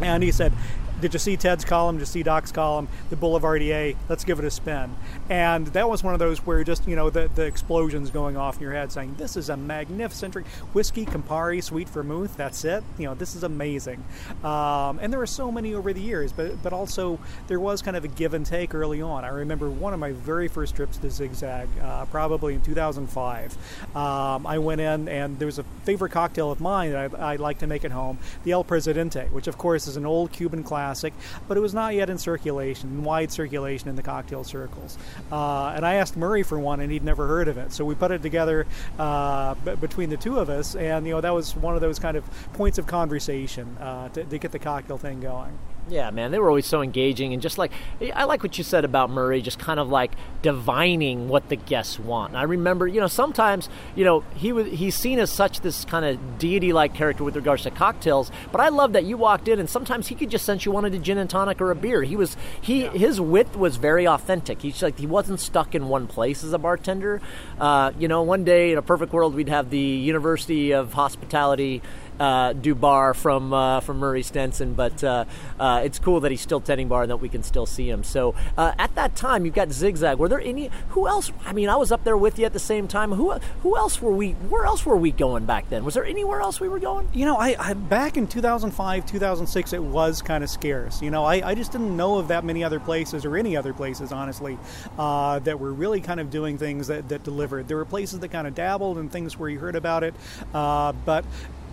and 0.00 0.22
he 0.22 0.30
said, 0.32 0.52
did 1.00 1.12
you 1.12 1.18
see 1.18 1.36
Ted's 1.36 1.64
column? 1.64 1.96
Did 1.96 2.02
you 2.02 2.06
see 2.06 2.22
Doc's 2.22 2.50
column? 2.50 2.88
The 3.10 3.16
Boulevardier. 3.16 3.96
Let's 4.08 4.24
give 4.24 4.38
it 4.38 4.44
a 4.44 4.50
spin. 4.50 4.94
And 5.30 5.68
that 5.68 5.88
was 5.88 6.02
one 6.02 6.12
of 6.12 6.18
those 6.18 6.44
where 6.44 6.64
just 6.64 6.86
you 6.88 6.96
know 6.96 7.08
the 7.08 7.30
the 7.34 7.44
explosions 7.44 8.10
going 8.10 8.36
off 8.36 8.56
in 8.56 8.62
your 8.62 8.72
head, 8.72 8.90
saying 8.90 9.14
this 9.16 9.36
is 9.36 9.48
a 9.48 9.56
magnificent 9.56 10.32
drink. 10.32 10.48
Whiskey, 10.72 11.06
Campari, 11.06 11.62
sweet 11.62 11.88
vermouth. 11.88 12.36
That's 12.36 12.64
it. 12.64 12.82
You 12.98 13.06
know 13.06 13.14
this 13.14 13.36
is 13.36 13.44
amazing. 13.44 14.04
Um, 14.42 14.98
and 15.00 15.12
there 15.12 15.20
were 15.20 15.26
so 15.26 15.52
many 15.52 15.74
over 15.74 15.92
the 15.92 16.00
years, 16.00 16.32
but 16.32 16.60
but 16.62 16.72
also 16.72 17.20
there 17.46 17.60
was 17.60 17.80
kind 17.80 17.96
of 17.96 18.04
a 18.04 18.08
give 18.08 18.34
and 18.34 18.44
take 18.44 18.74
early 18.74 19.00
on. 19.00 19.24
I 19.24 19.28
remember 19.28 19.70
one 19.70 19.94
of 19.94 20.00
my 20.00 20.12
very 20.12 20.48
first 20.48 20.74
trips 20.74 20.96
to 20.98 21.10
Zigzag, 21.10 21.68
uh, 21.80 22.06
probably 22.06 22.54
in 22.54 22.62
2005. 22.62 23.96
Um, 23.96 24.46
I 24.46 24.58
went 24.58 24.80
in 24.80 25.08
and 25.08 25.38
there 25.38 25.46
was 25.46 25.58
a 25.58 25.64
favorite 25.84 26.10
cocktail 26.10 26.50
of 26.50 26.60
mine 26.60 26.92
that 26.92 27.14
I, 27.14 27.34
I 27.34 27.36
like 27.36 27.58
to 27.58 27.66
make 27.66 27.84
at 27.84 27.92
home, 27.92 28.18
the 28.44 28.52
El 28.52 28.64
Presidente, 28.64 29.28
which 29.30 29.46
of 29.46 29.58
course 29.58 29.86
is 29.86 29.96
an 29.96 30.04
old 30.04 30.32
Cuban 30.32 30.64
classic 30.64 30.87
classic, 30.88 31.12
but 31.46 31.56
it 31.58 31.60
was 31.60 31.74
not 31.74 31.94
yet 31.94 32.08
in 32.08 32.16
circulation, 32.16 32.88
in 32.88 33.04
wide 33.04 33.30
circulation 33.30 33.88
in 33.88 33.96
the 33.96 34.02
cocktail 34.02 34.42
circles. 34.42 34.96
Uh, 35.30 35.74
and 35.76 35.84
I 35.84 35.94
asked 35.96 36.16
Murray 36.16 36.42
for 36.42 36.58
one, 36.58 36.80
and 36.80 36.90
he'd 36.90 37.04
never 37.04 37.26
heard 37.26 37.48
of 37.48 37.58
it. 37.58 37.72
So 37.72 37.84
we 37.84 37.94
put 37.94 38.10
it 38.10 38.22
together 38.22 38.66
uh, 38.98 39.54
b- 39.56 39.74
between 39.74 40.08
the 40.08 40.16
two 40.16 40.38
of 40.38 40.48
us, 40.48 40.74
and 40.74 41.06
you 41.06 41.12
know 41.12 41.20
that 41.20 41.34
was 41.34 41.54
one 41.54 41.74
of 41.74 41.82
those 41.82 41.98
kind 41.98 42.16
of 42.16 42.24
points 42.54 42.78
of 42.78 42.86
conversation 42.86 43.76
uh, 43.78 44.08
to, 44.10 44.24
to, 44.24 44.38
get 44.38 44.52
the 44.52 44.58
cocktail 44.58 44.96
thing 44.96 45.20
going. 45.20 45.58
Yeah, 45.88 46.10
man, 46.10 46.30
they 46.30 46.38
were 46.38 46.48
always 46.48 46.66
so 46.66 46.82
engaging 46.82 47.32
and 47.32 47.40
just 47.40 47.56
like 47.56 47.72
I 48.14 48.24
like 48.24 48.42
what 48.42 48.58
you 48.58 48.64
said 48.64 48.84
about 48.84 49.10
Murray, 49.10 49.40
just 49.40 49.58
kind 49.58 49.80
of 49.80 49.88
like 49.88 50.12
divining 50.42 51.28
what 51.28 51.48
the 51.48 51.56
guests 51.56 51.98
want. 51.98 52.30
And 52.30 52.38
I 52.38 52.42
remember, 52.42 52.86
you 52.86 53.00
know, 53.00 53.06
sometimes, 53.06 53.68
you 53.96 54.04
know, 54.04 54.20
he 54.34 54.52
was 54.52 54.66
he's 54.66 54.94
seen 54.94 55.18
as 55.18 55.30
such 55.30 55.60
this 55.60 55.84
kind 55.84 56.04
of 56.04 56.38
deity-like 56.38 56.94
character 56.94 57.24
with 57.24 57.36
regards 57.36 57.62
to 57.62 57.70
cocktails, 57.70 58.30
but 58.52 58.60
I 58.60 58.68
love 58.68 58.92
that 58.92 59.04
you 59.04 59.16
walked 59.16 59.48
in 59.48 59.58
and 59.58 59.68
sometimes 59.68 60.08
he 60.08 60.14
could 60.14 60.30
just 60.30 60.44
sense 60.44 60.66
you 60.66 60.72
wanted 60.72 60.94
a 60.94 60.98
gin 60.98 61.18
and 61.18 61.30
tonic 61.30 61.60
or 61.60 61.70
a 61.70 61.74
beer. 61.74 62.02
He 62.02 62.16
was 62.16 62.36
he 62.60 62.82
yeah. 62.82 62.90
his 62.90 63.20
wit 63.20 63.56
was 63.56 63.76
very 63.76 64.06
authentic. 64.06 64.62
He's 64.62 64.82
like 64.82 64.98
he 64.98 65.06
wasn't 65.06 65.40
stuck 65.40 65.74
in 65.74 65.88
one 65.88 66.06
place 66.06 66.44
as 66.44 66.52
a 66.52 66.58
bartender. 66.58 67.20
Uh, 67.58 67.92
you 67.98 68.08
know, 68.08 68.22
one 68.22 68.44
day 68.44 68.72
in 68.72 68.78
a 68.78 68.82
perfect 68.82 69.12
world 69.12 69.34
we'd 69.34 69.48
have 69.48 69.70
the 69.70 69.78
University 69.78 70.72
of 70.72 70.92
Hospitality 70.92 71.80
uh, 72.20 72.52
do 72.52 72.74
bar 72.74 73.14
from 73.14 73.52
uh, 73.52 73.80
from 73.80 73.98
Murray 73.98 74.22
Stenson, 74.22 74.74
but 74.74 75.02
uh, 75.04 75.24
uh, 75.58 75.82
it's 75.84 75.98
cool 75.98 76.20
that 76.20 76.30
he's 76.30 76.40
still 76.40 76.60
tending 76.60 76.88
bar 76.88 77.02
and 77.02 77.10
that 77.10 77.18
we 77.18 77.28
can 77.28 77.42
still 77.42 77.66
see 77.66 77.88
him. 77.88 78.02
So 78.02 78.34
uh, 78.56 78.72
at 78.78 78.94
that 78.96 79.14
time, 79.16 79.44
you've 79.44 79.54
got 79.54 79.70
Zigzag. 79.70 80.18
Were 80.18 80.28
there 80.28 80.40
any? 80.40 80.70
Who 80.90 81.06
else? 81.06 81.32
I 81.44 81.52
mean, 81.52 81.68
I 81.68 81.76
was 81.76 81.92
up 81.92 82.04
there 82.04 82.16
with 82.16 82.38
you 82.38 82.44
at 82.44 82.52
the 82.52 82.58
same 82.58 82.88
time. 82.88 83.12
Who 83.12 83.32
who 83.62 83.76
else 83.76 84.00
were 84.00 84.12
we? 84.12 84.32
Where 84.32 84.64
else 84.64 84.84
were 84.84 84.96
we 84.96 85.10
going 85.12 85.44
back 85.44 85.68
then? 85.68 85.84
Was 85.84 85.94
there 85.94 86.04
anywhere 86.04 86.40
else 86.40 86.60
we 86.60 86.68
were 86.68 86.78
going? 86.78 87.08
You 87.12 87.24
know, 87.24 87.36
I, 87.36 87.56
I 87.58 87.72
back 87.74 88.16
in 88.16 88.26
2005, 88.26 89.06
2006, 89.06 89.72
it 89.72 89.82
was 89.82 90.22
kind 90.22 90.42
of 90.42 90.50
scarce. 90.50 91.00
You 91.02 91.10
know, 91.10 91.24
I, 91.24 91.50
I 91.50 91.54
just 91.54 91.72
didn't 91.72 91.96
know 91.96 92.18
of 92.18 92.28
that 92.28 92.44
many 92.44 92.64
other 92.64 92.80
places 92.80 93.24
or 93.24 93.36
any 93.36 93.56
other 93.56 93.72
places, 93.72 94.12
honestly, 94.12 94.58
uh, 94.98 95.38
that 95.40 95.58
were 95.60 95.72
really 95.72 96.00
kind 96.00 96.20
of 96.20 96.30
doing 96.30 96.58
things 96.58 96.88
that, 96.88 97.08
that 97.08 97.22
delivered. 97.22 97.68
There 97.68 97.76
were 97.76 97.84
places 97.84 98.20
that 98.20 98.28
kind 98.28 98.46
of 98.46 98.54
dabbled 98.54 98.98
and 98.98 99.10
things 99.10 99.38
where 99.38 99.48
you 99.48 99.58
heard 99.58 99.76
about 99.76 100.02
it, 100.02 100.14
but 100.52 101.24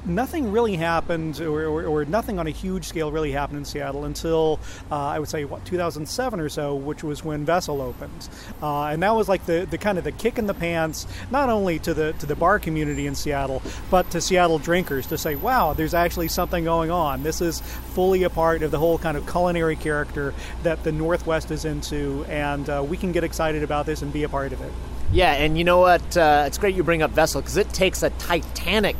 nothing 0.05 0.51
really 0.51 0.75
happened, 0.75 1.39
or, 1.41 1.65
or, 1.65 1.85
or, 1.85 2.05
nothing 2.05 2.39
on 2.39 2.47
a 2.47 2.51
huge 2.51 2.85
scale 2.85 3.12
really 3.12 3.31
happened 3.31 3.59
in 3.59 3.65
Seattle 3.65 4.05
until 4.05 4.59
uh, 4.91 4.95
I 4.95 5.19
would 5.19 5.29
say 5.29 5.45
what 5.45 5.65
2007 5.65 6.39
or 6.39 6.50
so, 6.50 6.75
which 6.75 7.03
was 7.03 7.24
when 7.24 7.45
Vessel 7.45 7.81
opened, 7.81 8.29
uh, 8.62 8.85
and 8.85 9.01
that 9.03 9.15
was 9.15 9.27
like 9.27 9.45
the, 9.45 9.67
the 9.69 9.77
kind 9.77 9.97
of 9.97 10.03
the 10.03 10.12
kick 10.12 10.38
in 10.38 10.47
the 10.47 10.53
pants, 10.53 11.07
not 11.31 11.50
only 11.50 11.79
to 11.79 11.93
the 11.93 12.13
to 12.13 12.25
the 12.25 12.35
bar 12.35 12.59
community 12.59 13.07
in 13.07 13.15
Seattle, 13.15 13.62
but 13.89 14.09
to 14.12 14.21
Seattle 14.21 14.59
drinkers 14.59 15.07
to 15.07 15.17
say, 15.17 15.35
wow, 15.35 15.74
there's 15.74 15.93
actually 15.93 16.27
something 16.27 16.63
going 16.63 16.91
on. 16.91 17.24
This 17.24 17.41
is 17.41 17.62
fully 17.93 18.24
a 18.24 18.29
part 18.29 18.63
of 18.63 18.71
the 18.71 18.79
whole 18.79 18.97
kind 18.97 19.17
of 19.17 19.29
culinary 19.29 19.75
character 19.75 20.33
that 20.63 20.83
the 20.83 20.91
Northwest 20.91 21.51
is 21.51 21.65
into, 21.65 22.25
and 22.29 22.69
uh, 22.69 22.85
we 22.88 22.97
can 22.97 23.12
get 23.12 23.24
excited 23.24 23.63
about 23.63 23.85
this 23.85 24.01
and 24.01 24.12
be 24.13 24.24
a 24.24 24.29
part 24.29 24.53
of 24.53 24.62
it. 24.62 24.71
Yeah, 25.12 25.33
and 25.33 25.57
you 25.57 25.63
know 25.63 25.79
what? 25.79 26.17
Uh, 26.17 26.43
it's 26.47 26.57
great 26.57 26.75
you 26.75 26.83
bring 26.83 27.01
up 27.01 27.12
Vessel 27.12 27.41
because 27.41 27.57
it 27.57 27.69
takes 27.69 28.03
a 28.03 28.09
Titanic 28.12 28.97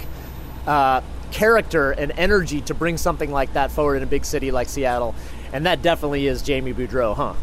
uh, 0.68 1.02
character 1.32 1.92
and 1.92 2.12
energy 2.18 2.62
to 2.62 2.74
bring 2.74 2.98
something 2.98 3.32
like 3.32 3.54
that 3.54 3.72
forward 3.72 3.98
in 3.98 4.04
a 4.04 4.08
big 4.08 4.26
city 4.26 4.52
like 4.52 4.70
Seattle. 4.70 5.16
And 5.54 5.66
that 5.66 5.82
definitely 5.82 6.28
is 6.28 6.42
Jamie 6.42 6.74
Boudreau, 6.74 7.16
huh? 7.16 7.34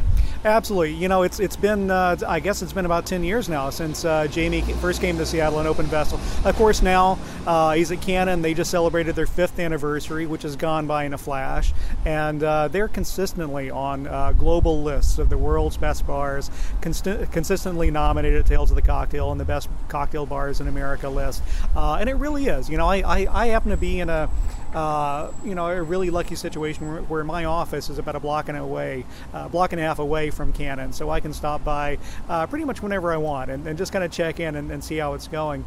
Absolutely. 0.44 0.94
You 0.94 1.06
know, 1.06 1.22
it's 1.22 1.38
it's 1.38 1.54
been 1.54 1.88
uh, 1.88 2.16
I 2.26 2.40
guess 2.40 2.62
it's 2.62 2.72
been 2.72 2.84
about 2.84 3.06
ten 3.06 3.22
years 3.22 3.48
now 3.48 3.70
since 3.70 4.04
uh, 4.04 4.26
Jamie 4.26 4.60
first 4.60 5.00
came 5.00 5.16
to 5.18 5.24
Seattle 5.24 5.60
and 5.60 5.68
opened 5.68 5.88
Vessel. 5.88 6.18
Of 6.44 6.56
course, 6.56 6.82
now 6.82 7.16
uh, 7.46 7.74
he's 7.74 7.92
at 7.92 8.02
Canon. 8.02 8.42
They 8.42 8.52
just 8.52 8.70
celebrated 8.70 9.14
their 9.14 9.26
fifth 9.26 9.60
anniversary, 9.60 10.26
which 10.26 10.42
has 10.42 10.56
gone 10.56 10.88
by 10.88 11.04
in 11.04 11.14
a 11.14 11.18
flash, 11.18 11.72
and 12.04 12.42
uh, 12.42 12.66
they're 12.66 12.88
consistently 12.88 13.70
on 13.70 14.08
uh, 14.08 14.32
global 14.32 14.82
lists 14.82 15.18
of 15.18 15.30
the 15.30 15.38
world's 15.38 15.76
best 15.76 16.04
bars, 16.08 16.50
consistently 16.80 17.92
nominated 17.92 18.40
at 18.40 18.46
Tales 18.46 18.70
of 18.70 18.74
the 18.74 18.82
Cocktail 18.82 19.30
and 19.30 19.40
the 19.40 19.44
best 19.44 19.68
cocktail 19.86 20.26
bars 20.26 20.60
in 20.60 20.66
America 20.66 21.08
list. 21.08 21.40
Uh, 21.76 21.98
and 22.00 22.08
it 22.08 22.14
really 22.14 22.46
is. 22.46 22.68
You 22.68 22.78
know, 22.78 22.88
I, 22.88 22.96
I, 22.96 23.44
I 23.44 23.46
happen 23.46 23.70
to 23.70 23.76
be 23.76 24.00
in 24.00 24.10
a 24.10 24.28
uh, 24.74 25.30
you 25.44 25.54
know, 25.54 25.66
a 25.66 25.82
really 25.82 26.10
lucky 26.10 26.34
situation 26.34 26.90
where, 26.90 27.02
where, 27.02 27.24
my 27.24 27.44
office 27.44 27.90
is 27.90 27.98
about 27.98 28.16
a 28.16 28.20
block 28.20 28.48
and 28.48 28.58
away, 28.58 29.04
uh, 29.34 29.48
block 29.48 29.72
and 29.72 29.80
a 29.80 29.84
half 29.84 29.98
away 29.98 30.30
from 30.30 30.52
Canon, 30.52 30.92
so 30.92 31.10
I 31.10 31.20
can 31.20 31.32
stop 31.32 31.62
by 31.62 31.98
uh, 32.28 32.46
pretty 32.46 32.64
much 32.64 32.82
whenever 32.82 33.12
I 33.12 33.16
want 33.16 33.50
and, 33.50 33.66
and 33.66 33.78
just 33.78 33.92
kind 33.92 34.04
of 34.04 34.10
check 34.10 34.40
in 34.40 34.56
and, 34.56 34.70
and 34.70 34.82
see 34.82 34.96
how 34.96 35.14
it's 35.14 35.28
going. 35.28 35.64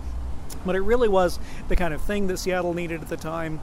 But 0.65 0.75
it 0.75 0.81
really 0.81 1.07
was 1.07 1.39
the 1.67 1.75
kind 1.75 1.93
of 1.93 2.01
thing 2.01 2.27
that 2.27 2.37
Seattle 2.37 2.73
needed 2.73 3.01
at 3.01 3.09
the 3.09 3.17
time 3.17 3.59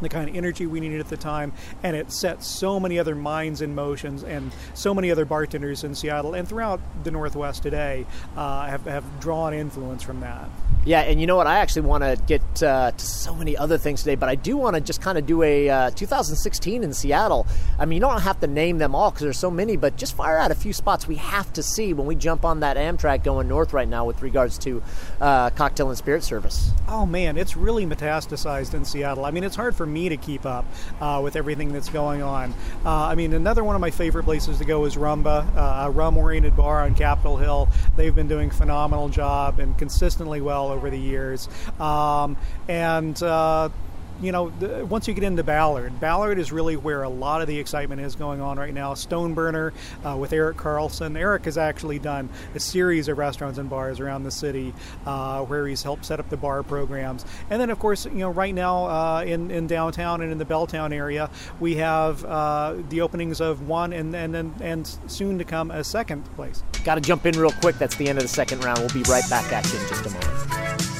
the 0.00 0.08
kind 0.08 0.28
of 0.28 0.36
energy 0.36 0.66
we 0.66 0.80
needed 0.80 1.00
at 1.00 1.08
the 1.08 1.16
time, 1.16 1.52
and 1.82 1.96
it 1.96 2.12
set 2.12 2.42
so 2.42 2.78
many 2.78 2.98
other 2.98 3.14
minds 3.14 3.62
in 3.62 3.74
motions, 3.74 4.22
and 4.24 4.52
so 4.74 4.94
many 4.94 5.10
other 5.10 5.24
bartenders 5.24 5.84
in 5.84 5.94
Seattle 5.94 6.34
and 6.34 6.46
throughout 6.48 6.80
the 7.04 7.10
Northwest 7.10 7.62
today 7.62 8.06
uh, 8.36 8.66
have, 8.66 8.84
have 8.84 9.20
drawn 9.20 9.54
influence 9.54 10.02
from 10.02 10.20
that. 10.20 10.48
Yeah, 10.86 11.00
and 11.00 11.20
you 11.20 11.26
know 11.26 11.34
what? 11.34 11.48
I 11.48 11.58
actually 11.58 11.82
want 11.82 12.04
to 12.04 12.16
get 12.28 12.62
uh, 12.62 12.92
to 12.92 13.04
so 13.04 13.34
many 13.34 13.56
other 13.56 13.76
things 13.76 14.04
today, 14.04 14.14
but 14.14 14.28
I 14.28 14.36
do 14.36 14.56
want 14.56 14.76
to 14.76 14.80
just 14.80 15.02
kind 15.02 15.18
of 15.18 15.26
do 15.26 15.42
a 15.42 15.68
uh, 15.68 15.90
2016 15.90 16.84
in 16.84 16.92
Seattle. 16.94 17.44
I 17.76 17.86
mean, 17.86 17.96
you 17.96 18.00
don't 18.00 18.20
have 18.20 18.38
to 18.38 18.46
name 18.46 18.78
them 18.78 18.94
all 18.94 19.10
because 19.10 19.22
there's 19.24 19.38
so 19.38 19.50
many, 19.50 19.76
but 19.76 19.96
just 19.96 20.14
fire 20.14 20.38
out 20.38 20.52
a 20.52 20.54
few 20.54 20.72
spots 20.72 21.08
we 21.08 21.16
have 21.16 21.52
to 21.54 21.62
see 21.64 21.92
when 21.92 22.06
we 22.06 22.14
jump 22.14 22.44
on 22.44 22.60
that 22.60 22.76
Amtrak 22.76 23.24
going 23.24 23.48
north 23.48 23.72
right 23.72 23.88
now 23.88 24.04
with 24.04 24.22
regards 24.22 24.58
to 24.58 24.80
uh, 25.20 25.50
cocktail 25.50 25.88
and 25.88 25.98
spirit 25.98 26.22
service. 26.22 26.70
Oh 26.86 27.04
man, 27.04 27.36
it's 27.36 27.56
really 27.56 27.84
metastasized 27.84 28.72
in 28.72 28.84
Seattle. 28.84 29.24
I 29.24 29.32
mean, 29.32 29.42
it's 29.42 29.56
hard 29.56 29.74
for 29.74 29.86
me 29.86 30.08
to 30.08 30.16
keep 30.16 30.46
up 30.46 30.64
uh, 31.00 31.20
with 31.20 31.34
everything 31.34 31.72
that's 31.72 31.88
going 31.88 32.22
on. 32.22 32.54
Uh, 32.84 33.06
I 33.06 33.16
mean, 33.16 33.32
another 33.32 33.64
one 33.64 33.74
of 33.74 33.80
my 33.80 33.90
favorite 33.90 34.22
places 34.22 34.58
to 34.58 34.64
go 34.64 34.84
is 34.84 34.94
Rumba, 34.94 35.52
uh, 35.56 35.88
a 35.88 35.90
rum-oriented 35.90 36.56
bar 36.56 36.84
on 36.84 36.94
Capitol 36.94 37.38
Hill. 37.38 37.68
They've 37.96 38.14
been 38.14 38.28
doing 38.28 38.50
a 38.50 38.54
phenomenal 38.54 39.08
job 39.08 39.58
and 39.58 39.76
consistently 39.76 40.40
well 40.40 40.75
over 40.76 40.90
the 40.90 40.98
years. 40.98 41.48
Um, 41.80 42.36
and 42.68 43.20
uh, 43.22 43.70
you 44.20 44.32
know, 44.32 44.50
the, 44.58 44.84
once 44.86 45.06
you 45.06 45.14
get 45.14 45.24
into 45.24 45.42
Ballard, 45.42 45.98
Ballard 46.00 46.38
is 46.38 46.52
really 46.52 46.76
where 46.76 47.02
a 47.02 47.08
lot 47.08 47.42
of 47.42 47.48
the 47.48 47.58
excitement 47.58 48.00
is 48.00 48.14
going 48.14 48.40
on 48.40 48.58
right 48.58 48.72
now. 48.72 48.94
Stoneburner 48.94 49.72
uh, 50.04 50.16
with 50.16 50.32
Eric 50.32 50.56
Carlson. 50.56 51.16
Eric 51.16 51.44
has 51.44 51.58
actually 51.58 51.98
done 51.98 52.28
a 52.54 52.60
series 52.60 53.08
of 53.08 53.18
restaurants 53.18 53.58
and 53.58 53.68
bars 53.68 54.00
around 54.00 54.22
the 54.22 54.30
city 54.30 54.72
uh, 55.04 55.44
where 55.44 55.66
he's 55.66 55.82
helped 55.82 56.04
set 56.04 56.20
up 56.20 56.28
the 56.30 56.36
bar 56.36 56.62
programs. 56.62 57.24
And 57.50 57.60
then, 57.60 57.70
of 57.70 57.78
course, 57.78 58.06
you 58.06 58.12
know, 58.12 58.30
right 58.30 58.54
now 58.54 58.86
uh, 58.86 59.24
in, 59.26 59.50
in 59.50 59.66
downtown 59.66 60.22
and 60.22 60.32
in 60.32 60.38
the 60.38 60.44
Belltown 60.44 60.92
area, 60.92 61.30
we 61.60 61.76
have 61.76 62.24
uh, 62.24 62.76
the 62.88 63.00
openings 63.00 63.40
of 63.40 63.68
one 63.68 63.92
and 63.92 64.14
and 64.14 64.34
and, 64.34 64.60
and 64.60 64.98
soon 65.06 65.38
to 65.38 65.44
come 65.44 65.70
a 65.70 65.84
second 65.84 66.22
place. 66.36 66.62
Got 66.84 66.96
to 66.96 67.00
jump 67.00 67.26
in 67.26 67.38
real 67.38 67.52
quick. 67.52 67.76
That's 67.78 67.96
the 67.96 68.08
end 68.08 68.18
of 68.18 68.24
the 68.24 68.28
second 68.28 68.64
round. 68.64 68.78
We'll 68.78 68.88
be 68.88 69.02
right 69.10 69.28
back 69.28 69.52
at 69.52 69.70
you 69.72 69.78
in 69.78 69.88
just 69.88 70.06
a 70.06 70.10
moment. 70.10 70.95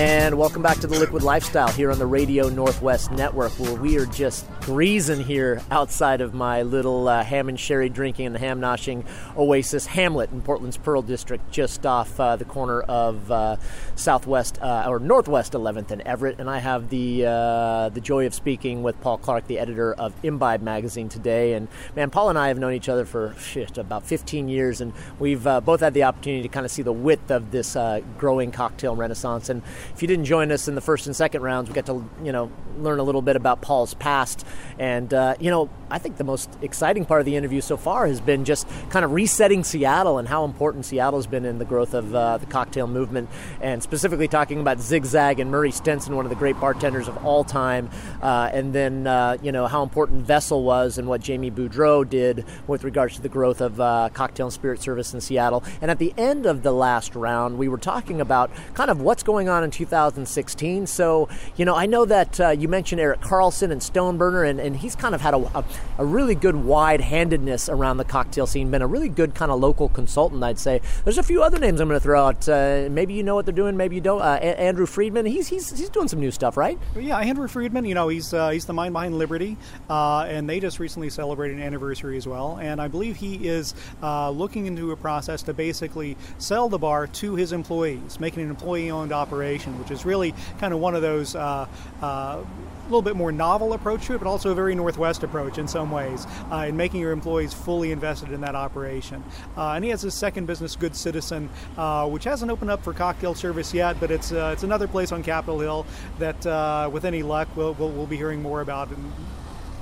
And 0.00 0.38
welcome 0.38 0.62
back 0.62 0.78
to 0.78 0.86
the 0.86 0.98
Liquid 0.98 1.22
Lifestyle 1.22 1.68
here 1.68 1.90
on 1.90 1.98
the 1.98 2.06
Radio 2.06 2.48
Northwest 2.48 3.10
Network, 3.10 3.52
where 3.58 3.74
we 3.74 3.98
are 3.98 4.06
just 4.06 4.50
greasing 4.60 5.22
here 5.22 5.60
outside 5.70 6.22
of 6.22 6.32
my 6.32 6.62
little 6.62 7.06
uh, 7.06 7.22
ham 7.22 7.50
and 7.50 7.60
sherry 7.60 7.90
drinking 7.90 8.28
and 8.28 8.36
ham 8.38 8.62
noshing 8.62 9.04
oasis 9.36 9.84
Hamlet 9.84 10.30
in 10.30 10.40
Portland's 10.40 10.78
Pearl 10.78 11.02
District, 11.02 11.50
just 11.50 11.84
off 11.84 12.18
uh, 12.18 12.36
the 12.36 12.46
corner 12.46 12.80
of 12.80 13.30
uh, 13.30 13.56
Southwest 13.94 14.58
uh, 14.62 14.86
or 14.88 15.00
Northwest 15.00 15.52
11th 15.52 15.90
and 15.90 16.00
Everett. 16.02 16.40
And 16.40 16.48
I 16.48 16.60
have 16.60 16.88
the 16.88 17.26
uh, 17.26 17.88
the 17.90 18.00
joy 18.00 18.24
of 18.24 18.32
speaking 18.32 18.82
with 18.82 18.98
Paul 19.02 19.18
Clarke, 19.18 19.48
the 19.48 19.58
editor 19.58 19.92
of 19.92 20.14
Imbibe 20.22 20.62
magazine 20.62 21.10
today. 21.10 21.52
And 21.52 21.68
man, 21.94 22.08
Paul 22.08 22.30
and 22.30 22.38
I 22.38 22.48
have 22.48 22.58
known 22.58 22.72
each 22.72 22.88
other 22.88 23.04
for 23.04 23.34
shit, 23.38 23.76
about 23.76 24.06
15 24.06 24.48
years, 24.48 24.80
and 24.80 24.94
we've 25.18 25.46
uh, 25.46 25.60
both 25.60 25.80
had 25.80 25.92
the 25.92 26.04
opportunity 26.04 26.42
to 26.44 26.48
kind 26.48 26.64
of 26.64 26.72
see 26.72 26.80
the 26.80 26.90
width 26.90 27.30
of 27.30 27.50
this 27.50 27.76
growing 28.16 28.50
cocktail 28.50 28.96
renaissance. 28.96 29.50
And 29.50 29.62
if 29.94 30.02
you 30.02 30.08
didn't 30.08 30.24
join 30.24 30.52
us 30.52 30.68
in 30.68 30.74
the 30.74 30.80
first 30.80 31.06
and 31.06 31.14
second 31.14 31.42
rounds, 31.42 31.68
we 31.68 31.74
got 31.74 31.86
to 31.86 32.08
you 32.22 32.32
know 32.32 32.50
learn 32.78 32.98
a 32.98 33.02
little 33.02 33.22
bit 33.22 33.36
about 33.36 33.60
Paul's 33.60 33.94
past. 33.94 34.46
And 34.78 35.12
uh, 35.12 35.36
you 35.40 35.50
know, 35.50 35.70
I 35.90 35.98
think 35.98 36.16
the 36.16 36.24
most 36.24 36.50
exciting 36.62 37.04
part 37.04 37.20
of 37.20 37.24
the 37.24 37.36
interview 37.36 37.60
so 37.60 37.76
far 37.76 38.06
has 38.06 38.20
been 38.20 38.44
just 38.44 38.68
kind 38.90 39.04
of 39.04 39.12
resetting 39.12 39.64
Seattle 39.64 40.18
and 40.18 40.28
how 40.28 40.44
important 40.44 40.84
Seattle's 40.84 41.26
been 41.26 41.44
in 41.44 41.58
the 41.58 41.64
growth 41.64 41.94
of 41.94 42.14
uh, 42.14 42.38
the 42.38 42.46
cocktail 42.46 42.86
movement, 42.86 43.28
and 43.60 43.82
specifically 43.82 44.28
talking 44.28 44.60
about 44.60 44.80
Zigzag 44.80 45.40
and 45.40 45.50
Murray 45.50 45.70
Stenson, 45.70 46.14
one 46.14 46.24
of 46.24 46.30
the 46.30 46.36
great 46.36 46.58
bartenders 46.60 47.08
of 47.08 47.24
all 47.24 47.44
time, 47.44 47.90
uh, 48.22 48.50
and 48.52 48.72
then 48.72 49.06
uh, 49.06 49.36
you 49.42 49.52
know 49.52 49.66
how 49.66 49.82
important 49.82 50.24
Vessel 50.24 50.62
was 50.62 50.98
and 50.98 51.08
what 51.08 51.20
Jamie 51.20 51.50
Boudreau 51.50 52.08
did 52.08 52.44
with 52.66 52.84
regards 52.84 53.16
to 53.16 53.22
the 53.22 53.28
growth 53.28 53.60
of 53.60 53.80
uh, 53.80 54.10
cocktail 54.12 54.46
and 54.46 54.52
spirit 54.52 54.80
service 54.80 55.12
in 55.12 55.20
Seattle. 55.20 55.64
And 55.80 55.90
at 55.90 55.98
the 55.98 56.14
end 56.16 56.46
of 56.46 56.62
the 56.62 56.72
last 56.72 57.14
round, 57.14 57.58
we 57.58 57.68
were 57.68 57.78
talking 57.78 58.20
about 58.20 58.50
kind 58.74 58.90
of 58.90 59.00
what's 59.00 59.22
going 59.22 59.48
on 59.48 59.64
in 59.64 59.70
2016. 59.70 60.86
So 60.86 61.28
you 61.56 61.64
know, 61.64 61.74
I 61.74 61.86
know 61.86 62.04
that 62.04 62.40
uh, 62.40 62.48
you 62.50 62.68
mentioned 62.68 63.00
Eric 63.00 63.20
Carlson 63.20 63.72
and 63.72 63.80
Stoneburner, 63.80 64.48
and, 64.48 64.60
and 64.60 64.76
he's 64.76 64.94
kind 64.94 65.14
of 65.14 65.20
had 65.20 65.34
a, 65.34 65.38
a, 65.58 65.64
a 65.98 66.04
really 66.04 66.34
good 66.34 66.56
wide 66.56 67.00
handedness 67.00 67.68
around 67.68 67.96
the 67.98 68.04
cocktail 68.04 68.46
scene. 68.46 68.70
Been 68.70 68.82
a 68.82 68.86
really 68.86 69.08
good 69.08 69.34
kind 69.34 69.50
of 69.50 69.60
local 69.60 69.88
consultant, 69.88 70.42
I'd 70.42 70.58
say. 70.58 70.80
There's 71.04 71.18
a 71.18 71.22
few 71.22 71.42
other 71.42 71.58
names 71.58 71.80
I'm 71.80 71.88
going 71.88 72.00
to 72.00 72.02
throw 72.02 72.26
out. 72.26 72.48
Uh, 72.48 72.88
maybe 72.90 73.14
you 73.14 73.22
know 73.22 73.34
what 73.34 73.46
they're 73.46 73.54
doing, 73.54 73.76
maybe 73.76 73.94
you 73.94 74.00
don't. 74.00 74.20
Uh, 74.20 74.38
a- 74.40 74.60
Andrew 74.60 74.86
Friedman, 74.86 75.26
he's, 75.26 75.48
he's 75.48 75.70
he's 75.76 75.88
doing 75.88 76.08
some 76.08 76.20
new 76.20 76.30
stuff, 76.30 76.56
right? 76.56 76.78
Yeah, 76.96 77.18
Andrew 77.18 77.48
Friedman. 77.48 77.84
You 77.84 77.94
know, 77.94 78.08
he's 78.08 78.32
uh, 78.32 78.50
he's 78.50 78.66
the 78.66 78.72
mind 78.72 78.92
behind 78.92 79.18
Liberty, 79.18 79.56
uh, 79.88 80.26
and 80.28 80.48
they 80.48 80.60
just 80.60 80.78
recently 80.78 81.10
celebrated 81.10 81.56
an 81.56 81.62
anniversary 81.62 82.16
as 82.16 82.26
well. 82.26 82.58
And 82.60 82.80
I 82.80 82.88
believe 82.88 83.16
he 83.16 83.48
is 83.48 83.74
uh, 84.02 84.30
looking 84.30 84.66
into 84.66 84.92
a 84.92 84.96
process 84.96 85.42
to 85.44 85.54
basically 85.54 86.16
sell 86.38 86.68
the 86.68 86.78
bar 86.78 87.06
to 87.06 87.34
his 87.34 87.52
employees, 87.52 88.20
making 88.20 88.42
an 88.42 88.50
employee-owned 88.50 89.12
operation, 89.12 89.78
which 89.78 89.90
is 89.90 90.04
really 90.04 90.34
kind 90.58 90.72
of 90.72 90.80
one 90.80 90.94
of 90.94 91.02
those 91.02 91.34
uh, 91.34 91.66
uh, 92.02 92.42
little 92.90 93.02
bit 93.02 93.16
more 93.16 93.32
novel 93.32 93.72
approach 93.72 94.06
to 94.06 94.14
it, 94.14 94.18
but 94.18 94.26
also 94.26 94.50
a 94.50 94.54
very 94.54 94.74
Northwest 94.74 95.22
approach 95.22 95.58
in 95.58 95.68
some 95.68 95.90
ways, 95.90 96.26
uh, 96.52 96.66
in 96.68 96.76
making 96.76 97.00
your 97.00 97.12
employees 97.12 97.52
fully 97.52 97.92
invested 97.92 98.32
in 98.32 98.40
that 98.40 98.54
operation. 98.54 99.22
Uh, 99.56 99.72
and 99.72 99.84
he 99.84 99.90
has 99.90 100.02
his 100.02 100.14
second 100.14 100.46
business, 100.46 100.76
Good 100.76 100.96
Citizen, 100.96 101.48
uh, 101.76 102.08
which 102.08 102.24
hasn't 102.24 102.50
opened 102.50 102.70
up 102.70 102.82
for 102.82 102.92
cocktail 102.92 103.34
service 103.34 103.72
yet, 103.72 103.98
but 104.00 104.10
it's 104.10 104.32
uh, 104.32 104.50
it's 104.52 104.62
another 104.62 104.88
place 104.88 105.12
on 105.12 105.22
Capitol 105.22 105.60
Hill 105.60 105.86
that, 106.18 106.46
uh, 106.46 106.88
with 106.92 107.04
any 107.04 107.22
luck, 107.22 107.48
we'll, 107.56 107.74
we'll, 107.74 107.90
we'll 107.90 108.06
be 108.06 108.16
hearing 108.16 108.42
more 108.42 108.60
about. 108.60 108.90
In, 108.90 109.12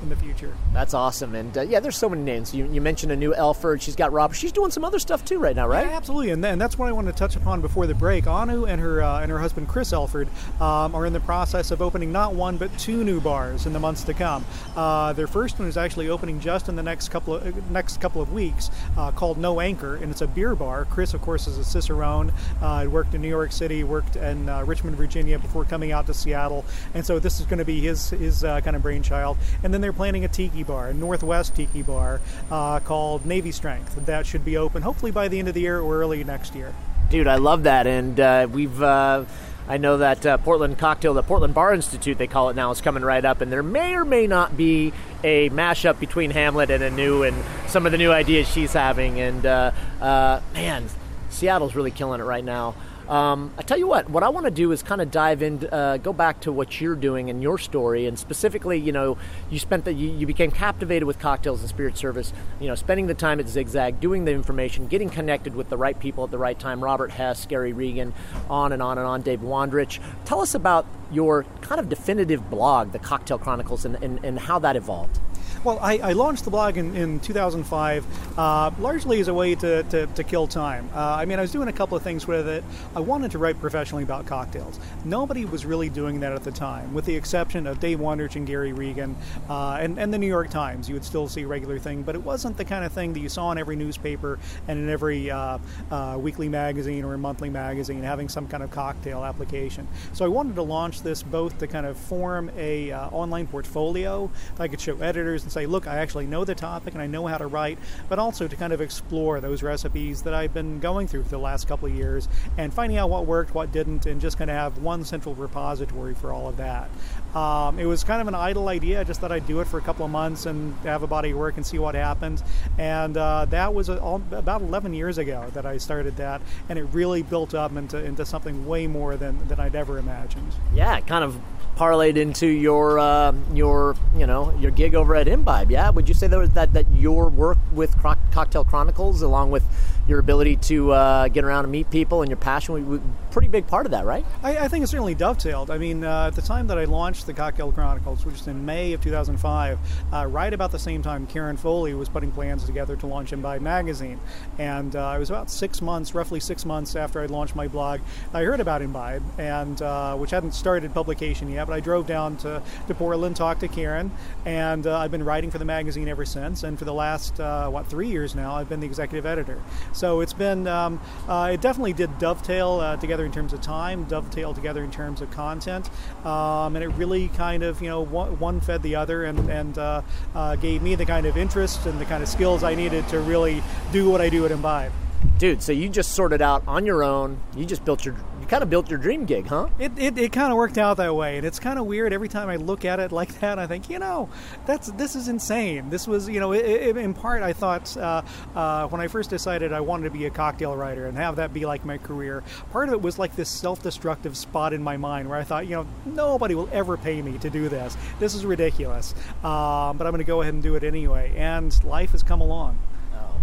in 0.03 0.09
the 0.09 0.17
future. 0.17 0.55
That's 0.73 0.95
awesome, 0.95 1.35
and 1.35 1.57
uh, 1.57 1.63
yeah, 1.63 1.81
there's 1.81 1.97
so 1.97 2.09
many 2.09 2.23
names. 2.23 2.55
You, 2.55 2.67
you, 2.71 2.81
mentioned 2.81 3.13
Anu 3.13 3.35
Elford. 3.35 3.83
She's 3.83 3.97
got 3.97 4.13
Rob. 4.13 4.35
She's 4.35 4.53
doing 4.53 4.71
some 4.71 4.85
other 4.85 4.99
stuff 4.99 5.25
too 5.25 5.39
right 5.39 5.57
now, 5.57 5.67
right? 5.67 5.87
Yeah, 5.87 5.97
absolutely, 5.97 6.31
and, 6.31 6.45
and 6.45 6.61
that's 6.61 6.79
what 6.79 6.89
I 6.89 6.93
wanted 6.93 7.13
to 7.13 7.19
touch 7.19 7.37
upon 7.37 7.61
before 7.61 7.87
the 7.87 7.95
break. 7.95 8.27
Anu 8.27 8.65
and 8.67 8.81
her 8.81 9.03
uh, 9.03 9.21
and 9.21 9.31
her 9.31 9.39
husband 9.39 9.69
Chris 9.69 9.93
Elford 9.93 10.29
um, 10.61 10.95
are 10.95 11.07
in 11.07 11.13
the 11.13 11.21
process 11.21 11.71
of 11.71 11.83
opening 11.83 12.13
not 12.13 12.35
one 12.35 12.57
but 12.57 12.77
two 12.79 13.05
new 13.05 13.21
bars 13.21 13.67
in 13.67 13.73
the 13.73 13.81
months 13.81 14.05
to 14.05 14.15
come. 14.15 14.45
Uh, 14.77 15.13
their 15.13 15.27
first 15.27 15.59
one 15.59 15.69
is 15.69 15.77
actually 15.77 16.09
opening 16.09 16.41
just 16.41 16.69
in 16.69 16.77
the 16.77 16.83
next 16.83 17.09
couple 17.09 17.35
of 17.35 17.71
next 17.71 18.01
couple 18.01 18.23
of 18.23 18.33
weeks, 18.33 18.71
uh, 18.97 19.11
called 19.13 19.39
No 19.39 19.61
Anchor, 19.61 19.97
and 19.97 20.11
it's 20.11 20.21
a 20.21 20.27
beer 20.27 20.55
bar. 20.55 20.85
Chris, 20.87 21.15
of 21.15 21.21
course, 21.21 21.47
is 21.47 21.59
a 21.59 21.65
Cicerone. 21.65 22.33
Uh, 22.61 22.87
worked 22.89 23.15
in 23.15 23.23
New 23.23 23.29
York 23.29 23.53
City, 23.53 23.85
worked 23.85 24.17
in 24.17 24.49
uh, 24.49 24.65
Richmond, 24.65 24.97
Virginia 24.97 25.39
before 25.39 25.65
coming 25.65 25.93
out 25.93 26.07
to 26.07 26.15
Seattle, 26.15 26.65
and 26.95 27.05
so 27.05 27.19
this 27.19 27.41
is 27.41 27.47
going 27.47 27.59
to 27.59 27.65
be 27.65 27.81
his 27.81 28.11
his 28.11 28.45
uh, 28.45 28.61
kind 28.61 28.77
of 28.77 28.83
brainchild. 28.83 29.37
And 29.63 29.73
then 29.73 29.81
they're 29.89 29.93
planning 29.95 30.27
a 30.27 30.29
tiki 30.29 30.63
bar, 30.63 30.89
a 30.89 30.95
Northwest 30.95 31.55
Tiki 31.55 31.81
bar 31.81 32.21
uh, 32.51 32.79
called 32.81 33.25
Navy 33.25 33.51
Strength. 33.51 34.05
That 34.05 34.27
should 34.27 34.45
be 34.45 34.59
open 34.59 34.83
hopefully 34.83 35.13
by 35.13 35.29
the 35.29 35.39
end 35.39 35.49
of 35.49 35.55
the 35.55 35.63
year 35.63 35.81
or 35.81 36.01
early 36.03 36.23
next 36.25 36.55
year. 36.55 36.75
Dude, 37.09 37.27
I 37.27 37.37
love 37.37 37.63
that, 37.63 37.87
and 37.87 38.21
uh, 38.21 38.49
we've. 38.53 38.83
Uh, 38.83 39.25
I 39.67 39.79
know 39.79 39.99
that 39.99 40.27
uh, 40.27 40.37
Portland 40.39 40.79
Cocktail, 40.79 41.15
the 41.15 41.23
Portland 41.23 41.55
Bar 41.55 41.73
Institute, 41.73 42.19
they 42.19 42.27
call 42.27 42.51
it 42.51 42.57
now, 42.57 42.71
is 42.71 42.83
coming 42.83 43.03
right 43.03 43.25
up, 43.25 43.41
and 43.41 43.51
there 43.51 43.63
may 43.63 43.95
or 43.95 44.05
may 44.05 44.27
not 44.27 44.59
be 44.59 44.93
a 45.25 45.49
mashup 45.51 45.99
between 45.99 46.31
Hamlet 46.31 46.71
and 46.71 46.85
Anu 46.85 47.23
and 47.23 47.37
some 47.67 47.87
of 47.87 47.93
the 47.93 47.99
new 47.99 48.11
ideas 48.11 48.47
she's 48.47 48.75
having. 48.75 49.21
And 49.21 49.47
uh, 49.47 49.73
uh, 50.03 50.41
man, 50.53 50.85
Seattle's 51.31 51.75
really 51.75 51.91
killing 51.91 52.21
it 52.21 52.25
right 52.25 52.45
now. 52.45 52.75
Um, 53.09 53.55
I 53.57 53.63
tell 53.63 53.79
you 53.79 53.87
what, 53.87 54.11
what 54.11 54.23
I 54.23 54.29
want 54.29 54.45
to 54.45 54.51
do 54.51 54.71
is 54.71 54.83
kind 54.83 55.01
of 55.01 55.11
dive 55.11 55.41
in, 55.41 55.67
uh, 55.73 55.97
go 55.97 56.13
back 56.13 56.41
to 56.41 56.53
what 56.53 56.79
you're 56.79 56.95
doing 56.95 57.29
in 57.29 57.41
your 57.41 57.57
story, 57.57 58.05
and 58.05 58.19
specifically, 58.19 58.79
you 58.79 58.93
know, 58.93 59.17
you 59.49 59.59
spent 59.59 59.87
the, 59.87 59.95
you, 59.95 60.11
you, 60.11 60.27
became 60.27 60.51
captivated 60.51 61.05
with 61.05 61.19
cocktails 61.19 61.61
and 61.61 61.71
spirit 61.71 61.97
service. 61.97 62.35
You 62.61 62.69
know, 62.69 62.75
spending 62.75 63.07
the 63.07 63.15
time 63.15 63.41
at 63.41 63.49
Zigzag, 63.49 63.99
doing 63.99 64.27
the 64.27 64.33
information, 64.33 64.89
getting 64.89 65.09
connected 65.09 65.55
with 65.55 65.71
the 65.71 65.79
right 65.79 65.99
people 65.99 66.23
at 66.25 66.31
the 66.31 66.37
right 66.37 66.59
time. 66.59 66.85
Robert 66.85 67.11
Hess, 67.11 67.47
Gary 67.47 67.73
Regan, 67.73 68.13
on 68.51 68.73
and 68.73 68.83
on 68.83 68.99
and 68.99 69.07
on. 69.07 69.23
Dave 69.23 69.41
Wondrich, 69.41 70.01
Tell 70.27 70.43
us 70.43 70.55
about 70.55 70.87
your 71.11 71.45
kind 71.63 71.81
of 71.81 71.89
definitive 71.89 72.51
blog, 72.51 72.93
the 72.93 72.99
Cocktail 72.99 73.39
Chronicles, 73.39 73.87
and, 73.87 73.97
and, 74.03 74.23
and 74.23 74.39
how 74.39 74.59
that 74.59 74.77
evolved. 74.77 75.19
Well, 75.65 75.81
I, 75.83 75.99
I, 75.99 76.13
launched 76.13 76.45
the 76.45 76.51
blog 76.51 76.77
in, 76.77 76.95
in 76.95 77.19
2005 77.19 78.39
uh, 78.39 78.71
largely 78.79 79.19
as 79.19 79.27
a 79.27 79.35
way 79.35 79.57
to, 79.57 79.83
to, 79.83 80.07
to 80.07 80.25
kill 80.25 80.47
time. 80.47 80.89
Uh, 80.95 81.17
I 81.17 81.25
mean, 81.25 81.39
I 81.41 81.43
was 81.43 81.51
doing 81.51 81.67
a 81.67 81.73
couple 81.73 81.97
of 81.97 82.05
things 82.05 82.29
with 82.29 82.47
it. 82.47 82.63
I 82.95 83.01
wanted 83.01 83.33
to 83.33 83.39
write 83.39 83.61
professionally 83.61 84.05
about 84.05 84.25
cocktails. 84.25 84.79
Nobody 85.05 85.45
was 85.45 85.67
really 85.67 85.89
doing 85.89 86.21
that 86.21 86.33
at 86.33 86.45
the 86.45 86.53
time, 86.53 86.95
with 86.95 87.07
the 87.07 87.17
exception 87.17 87.67
of 87.67 87.81
Dave 87.81 87.99
Wondrich 87.99 88.37
and 88.37 88.47
Gary 88.47 88.73
Regan 88.73 89.17
uh, 89.51 89.79
and, 89.81 89.99
and 89.99 90.15
the 90.15 90.19
New 90.19 90.29
York 90.29 90.49
Times. 90.51 90.89
You 90.89 90.95
would 90.95 91.05
still 91.05 91.27
see 91.27 91.43
a 91.43 91.49
regular 91.49 91.81
thing, 91.81 92.03
but 92.03 92.15
it 92.15 92.23
wasn't 92.23 92.57
the 92.57 92.65
kind 92.65 92.85
of 92.85 92.93
thing 92.93 93.13
that 93.15 93.21
you 93.21 93.29
saw 93.29 93.51
in 93.51 93.59
every 93.59 93.75
newspaper 93.75 94.39
and 94.69 94.79
in 94.79 94.89
every 94.89 95.29
uh, 95.29 95.59
uh, 95.91 96.17
weekly 96.21 96.49
magazine 96.49 97.03
or 97.05 97.19
monthly 97.19 97.51
magazine 97.51 98.05
having 98.05 98.29
some 98.29 98.47
kind 98.47 98.63
of 98.63 98.71
cocktail 98.71 99.25
application. 99.25 99.89
So 100.13 100.25
I 100.25 100.29
wanted 100.29 100.55
to 100.55 100.63
launch 100.63 101.03
this 101.03 101.25
both 101.25 101.59
to 101.59 101.67
kind 101.67 101.85
of 101.85 101.97
form 101.97 102.49
a 102.57 102.93
uh, 102.93 103.09
online 103.09 103.49
portfolio 103.49 104.31
that 104.55 104.63
I 104.63 104.69
could 104.69 104.81
show 104.81 104.97
editors 104.99 105.48
and 105.49 105.53
say, 105.55 105.65
look, 105.65 105.87
I 105.87 105.97
actually 105.97 106.27
know 106.27 106.45
the 106.45 106.55
topic 106.55 106.93
and 106.93 107.03
I 107.03 107.07
know 107.07 107.27
how 107.27 107.39
to 107.39 107.47
write, 107.47 107.79
but 108.11 108.19
also 108.19 108.47
to 108.47 108.55
kind 108.55 108.75
of 108.75 108.83
explore 108.83 109.41
those 109.41 109.63
recipes 109.63 110.23
that 110.23 110.35
I've 110.35 110.53
been 110.53 110.79
going 110.79 111.09
through 111.09 111.23
for 111.25 111.31
the 111.31 111.39
last 111.39 111.67
couple 111.67 111.89
of 111.89 111.95
years 111.95 112.29
and 112.59 112.73
finding 112.73 112.99
out 112.99 113.09
what 113.09 113.25
worked, 113.25 113.55
what 113.55 113.73
didn't, 113.73 114.05
and 114.05 114.21
just 114.21 114.37
kind 114.37 114.51
of 114.51 114.57
have 114.57 114.77
one 114.79 115.07
central 115.07 115.35
repository 115.35 116.15
for 116.15 116.35
all 116.35 116.49
of 116.49 116.59
that. 116.59 116.91
Um, 117.35 117.79
it 117.79 117.87
was 117.87 118.05
kind 118.05 118.21
of 118.21 118.29
an 118.29 118.35
idle 118.35 118.69
idea. 118.69 119.01
I 119.01 119.05
just 119.05 119.21
thought 119.21 119.33
I'd 119.33 119.47
do 119.47 119.61
it 119.61 119.69
for 119.69 119.79
a 119.79 119.83
couple 119.83 120.05
of 120.05 120.11
months 120.11 120.45
and 120.45 120.75
have 120.81 121.03
a 121.03 121.07
body 121.07 121.31
of 121.31 121.39
work 121.39 121.57
and 121.57 121.65
see 121.65 121.79
what 121.79 121.95
happens. 121.95 122.43
And 122.77 123.17
uh, 123.17 123.47
that 123.47 123.73
was 123.73 123.89
all, 123.89 124.23
about 124.31 124.61
11 124.61 124.93
years 124.93 125.17
ago 125.17 125.51
that 125.55 125.65
I 125.65 125.79
started 125.79 126.17
that, 126.19 126.43
and 126.69 126.79
it 126.79 126.85
really 126.93 127.23
built 127.23 127.55
up 127.55 127.75
into, 127.75 128.05
into 128.05 128.27
something 128.27 128.67
way 128.67 128.87
more 128.87 129.17
than, 129.17 129.49
than 129.49 129.59
I'd 129.59 129.75
ever 129.75 129.97
imagined. 129.97 130.53
Yeah, 130.75 131.01
kind 131.01 131.25
of 131.25 131.41
parlayed 131.79 132.17
into 132.17 132.47
your 132.47 132.99
uh, 132.99 133.33
your 133.55 133.95
you 134.17 134.27
know 134.27 134.53
your 134.59 134.71
gig 134.71 134.95
over 134.95 135.15
at 135.15 135.29
Imbibe. 135.29 135.71
Yeah, 135.71 135.91
would 135.91 136.09
you 136.09 136.15
say 136.15 136.27
that 136.27 136.55
that 136.55 136.73
that 136.73 136.91
your 136.93 137.29
work 137.29 137.59
with 137.73 137.97
Cocktail 138.33 138.65
Chronicles, 138.65 139.23
along 139.23 139.51
with 139.53 139.65
your 140.09 140.19
ability 140.19 140.57
to 140.57 140.93
uh, 140.93 141.29
get 141.29 141.45
around 141.45 141.65
and 141.65 141.73
meet 141.73 141.89
people 141.91 142.23
and 142.23 142.29
your 142.29 142.37
passion, 142.37 142.89
was 142.89 143.01
pretty 143.31 143.47
big 143.47 143.67
part 143.67 143.87
of 143.87 143.93
that, 143.93 144.05
right? 144.05 144.25
I, 144.43 144.57
I 144.57 144.69
think 144.69 144.83
it 144.83 144.89
certainly 144.89 145.15
dovetailed. 145.15 145.71
I 145.71 145.79
mean, 145.79 146.03
uh, 146.03 146.27
at 146.27 146.35
the 146.35 146.43
time 146.43 146.67
that 146.67 146.79
I 146.79 146.85
launched 146.85 147.27
the 147.27 147.35
Cocktail 147.35 147.71
Chronicles, 147.71 148.25
which 148.25 148.35
was 148.35 148.49
in 148.49 148.65
May 148.65 148.95
of 148.95 149.03
2005, 149.03 149.79
uh, 150.13 150.27
right 150.27 150.53
about 150.53 150.73
the 150.73 150.79
same 150.79 151.03
time 151.03 151.27
Karen 151.27 151.57
Foley 151.57 151.95
was 151.95 152.09
putting 152.09 152.33
plans 152.33 152.65
together 152.65 152.97
to 152.97 153.07
launch 153.07 153.33
Imbibe 153.33 153.61
magazine, 153.61 154.19
and 154.59 154.97
uh, 154.97 155.13
it 155.15 155.21
was 155.21 155.31
about 155.31 155.49
six 155.49 155.81
months, 155.81 156.15
roughly 156.15 156.41
six 156.41 156.65
months 156.65 156.97
after 156.97 157.21
I 157.21 157.27
launched 157.27 157.55
my 157.55 157.69
blog, 157.69 158.01
I 158.33 158.43
heard 158.43 158.61
about 158.61 158.83
Imbibe, 158.83 159.23
and 159.39 159.81
uh, 159.81 160.17
which 160.17 160.31
hadn't 160.31 160.53
started 160.53 160.93
publication 160.93 161.49
yet 161.51 161.69
but 161.69 161.75
I 161.75 161.81
drove 161.81 162.07
down 162.07 162.39
to, 162.39 162.63
to 162.87 162.95
Portland, 162.95 163.37
talked 163.37 163.61
to 163.61 163.69
Karen, 163.69 164.11
and 164.47 164.87
uh, 164.87 164.99
I've 164.99 165.11
been 165.11 165.23
writing 165.23 165.51
for 165.51 165.59
the 165.59 165.67
magazine 165.67 166.09
ever 166.09 166.25
since. 166.25 166.63
And 166.63 166.79
for 166.79 166.87
the 166.87 166.95
last, 166.95 167.39
uh, 167.39 167.69
what, 167.69 167.87
three 167.87 168.09
years 168.09 168.35
now, 168.35 168.55
I've 168.55 168.71
been 168.71 168.81
the 168.81 168.87
executive 168.87 169.27
editor. 169.27 169.61
So 169.99 170.21
it's 170.21 170.33
been, 170.33 170.69
um, 170.69 171.01
uh, 171.29 171.51
it 171.55 171.61
definitely 171.61 171.93
did 171.93 172.19
dovetail 172.21 172.75
uh, 172.75 172.97
together 172.99 173.25
in 173.25 173.33
terms 173.33 173.53
of 173.53 173.61
time, 173.61 174.05
dovetail 174.05 174.55
together 174.55 174.85
in 174.85 174.93
terms 174.93 175.21
of 175.21 175.29
content, 175.33 175.91
um, 176.25 176.77
and 176.77 176.85
it 176.85 176.89
really 176.91 177.27
kind 177.31 177.65
of, 177.65 177.83
you 177.83 177.89
know, 177.89 178.05
one, 178.05 178.61
fed 178.61 178.81
the 178.85 178.95
other 178.95 179.25
and, 179.25 179.51
and 179.51 179.77
uh, 179.77 180.03
uh, 180.37 180.55
gave 180.55 180.83
me 180.83 180.95
the 180.95 181.05
kind 181.05 181.27
of 181.27 181.37
interest 181.37 181.85
and 181.87 182.01
the 182.01 182.05
kind 182.05 182.23
of 182.23 182.29
skills 182.29 182.63
I 182.63 182.77
needed 182.77 183.09
to 183.09 183.19
really 183.19 183.61
do 183.91 184.09
what 184.09 184.21
I 184.21 184.29
do 184.29 184.45
at 184.45 184.53
Imbibe. 184.53 184.93
Dude, 185.39 185.65
so 185.65 185.73
you 185.73 185.89
just 185.89 186.13
sorted 186.13 186.43
out 186.43 186.63
on 186.69 186.87
your 186.87 187.03
own. 187.03 187.41
You 187.57 187.65
just 187.65 187.85
built 187.85 188.05
your 188.05 188.15
kind 188.49 188.63
of 188.63 188.71
built 188.71 188.89
your 188.89 188.99
dream 188.99 189.27
gig, 189.27 189.47
huh? 189.47 189.69
It, 189.79 189.93
it, 189.99 190.19
it 190.19 190.33
kind 190.33 190.51
of 190.51 190.57
worked 190.57 190.79
out 190.79 190.97
that 190.97 191.15
way, 191.15 191.37
and 191.37 191.47
it's 191.47 191.61
kind 191.61 191.79
of 191.79 191.87
weird. 191.87 192.13
Every 192.13 192.29
time 192.29 192.49
I 192.49 192.57
look 192.57 192.85
at 192.85 192.99
it 192.99 193.13
like 193.13 193.39
that, 193.41 193.59
I 193.59 193.67
think, 193.67 193.91
you 193.91 193.99
know, 193.99 194.29
that's 194.67 194.91
this 194.93 195.15
is 195.15 195.29
insane. 195.29 195.91
This 195.91 196.09
was, 196.09 196.29
you 196.29 196.41
know, 196.41 196.53
it, 196.53 196.65
it, 196.65 196.97
in 196.97 197.15
part, 197.15 197.43
I 197.43 197.53
thought 197.53 197.95
uh, 197.97 198.23
uh, 198.55 198.89
when 198.89 199.01
I 199.01 199.09
first 199.09 199.31
decided 199.31 199.73
I 199.73 199.81
wanted 199.81 200.05
to 200.05 200.11
be 200.11 200.25
a 200.27 200.31
cocktail 200.31 200.75
writer 200.75 201.07
and 201.07 201.17
have 201.17 201.37
that 201.37 201.53
be 201.53 201.67
like 201.67 201.85
my 201.85 201.99
career. 201.99 202.43
Part 202.73 202.89
of 202.89 202.95
it 202.95 203.03
was 203.03 203.19
like 203.19 203.37
this 203.37 203.51
self-destructive 203.51 204.37
spot 204.37 204.73
in 204.73 204.83
my 204.83 204.97
mind 204.97 205.29
where 205.29 205.39
I 205.39 205.45
thought, 205.45 205.67
you 205.67 205.77
know, 205.77 205.87
nobody 206.07 206.55
will 206.55 206.69
ever 206.73 206.97
pay 206.97 207.21
me 207.21 207.39
to 207.39 207.51
do 207.51 207.69
this. 207.69 207.97
This 208.19 208.35
is 208.35 208.47
ridiculous, 208.47 209.15
um, 209.45 209.99
but 209.99 210.07
I'm 210.07 210.13
going 210.13 210.19
to 210.19 210.25
go 210.25 210.41
ahead 210.41 210.55
and 210.55 210.63
do 210.63 210.75
it 210.75 210.85
anyway. 210.85 211.35
And 211.37 211.73
life 211.85 212.13
has 212.13 212.23
come 212.23 212.41
along 212.41 212.79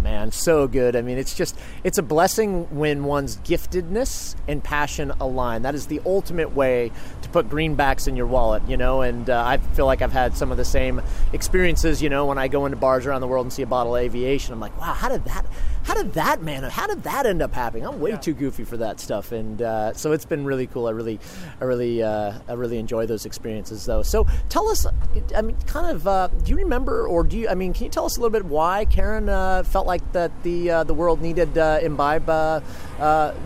man, 0.02 0.30
so 0.32 0.66
good. 0.66 0.96
I 0.96 1.02
mean, 1.02 1.18
it's 1.18 1.34
just 1.34 1.58
it's 1.84 1.98
a 1.98 2.02
blessing 2.02 2.64
when 2.76 3.04
one's 3.04 3.36
giftedness 3.38 4.34
and 4.48 4.62
passion 4.62 5.12
align. 5.20 5.62
That 5.62 5.74
is 5.74 5.86
the 5.86 6.00
ultimate 6.06 6.54
way 6.54 6.90
to 7.22 7.28
put 7.28 7.48
greenbacks 7.48 8.08
in 8.08 8.16
your 8.16 8.26
wallet, 8.26 8.62
you 8.68 8.76
know. 8.76 9.02
And 9.02 9.28
uh, 9.28 9.44
I 9.44 9.58
feel 9.58 9.86
like 9.86 10.02
I've 10.02 10.12
had 10.12 10.36
some 10.36 10.50
of 10.50 10.56
the 10.56 10.64
same 10.64 11.02
experiences, 11.32 12.02
you 12.02 12.08
know, 12.08 12.26
when 12.26 12.38
I 12.38 12.48
go 12.48 12.66
into 12.66 12.76
bars 12.76 13.06
around 13.06 13.20
the 13.20 13.26
world 13.26 13.46
and 13.46 13.52
see 13.52 13.62
a 13.62 13.66
bottle 13.66 13.96
of 13.96 14.02
aviation. 14.02 14.52
I'm 14.52 14.60
like, 14.60 14.78
wow, 14.80 14.92
how 14.92 15.08
did 15.08 15.24
that? 15.24 15.46
How 15.84 15.94
did 15.94 16.14
that 16.14 16.42
man? 16.42 16.64
How 16.64 16.88
did 16.88 17.04
that 17.04 17.26
end 17.26 17.40
up 17.42 17.54
happening? 17.54 17.86
I'm 17.86 18.00
way 18.00 18.10
yeah. 18.10 18.16
too 18.16 18.34
goofy 18.34 18.64
for 18.64 18.76
that 18.78 18.98
stuff, 18.98 19.30
and 19.30 19.62
uh, 19.62 19.92
so 19.92 20.10
it's 20.10 20.24
been 20.24 20.44
really 20.44 20.66
cool. 20.66 20.88
I 20.88 20.90
really, 20.90 21.20
I 21.60 21.64
really, 21.64 22.02
uh, 22.02 22.32
I 22.48 22.54
really 22.54 22.78
enjoy 22.78 23.06
those 23.06 23.24
experiences, 23.24 23.84
though. 23.84 24.02
So 24.02 24.26
tell 24.48 24.68
us, 24.68 24.84
I 25.36 25.42
mean, 25.42 25.56
kind 25.66 25.94
of, 25.94 26.08
uh, 26.08 26.26
do 26.42 26.50
you 26.50 26.56
remember, 26.56 27.06
or 27.06 27.22
do 27.22 27.38
you? 27.38 27.48
I 27.48 27.54
mean, 27.54 27.72
can 27.72 27.84
you 27.84 27.90
tell 27.90 28.04
us 28.04 28.16
a 28.16 28.20
little 28.20 28.32
bit 28.32 28.44
why 28.46 28.84
Karen 28.86 29.28
uh, 29.28 29.62
felt 29.86 30.02
like 30.02 30.12
that 30.12 30.42
the 30.42 30.70
uh, 30.70 30.84
the 30.84 30.94
world 30.94 31.20
needed 31.20 31.56
uh, 31.56 31.78
Imbibe 31.82 32.62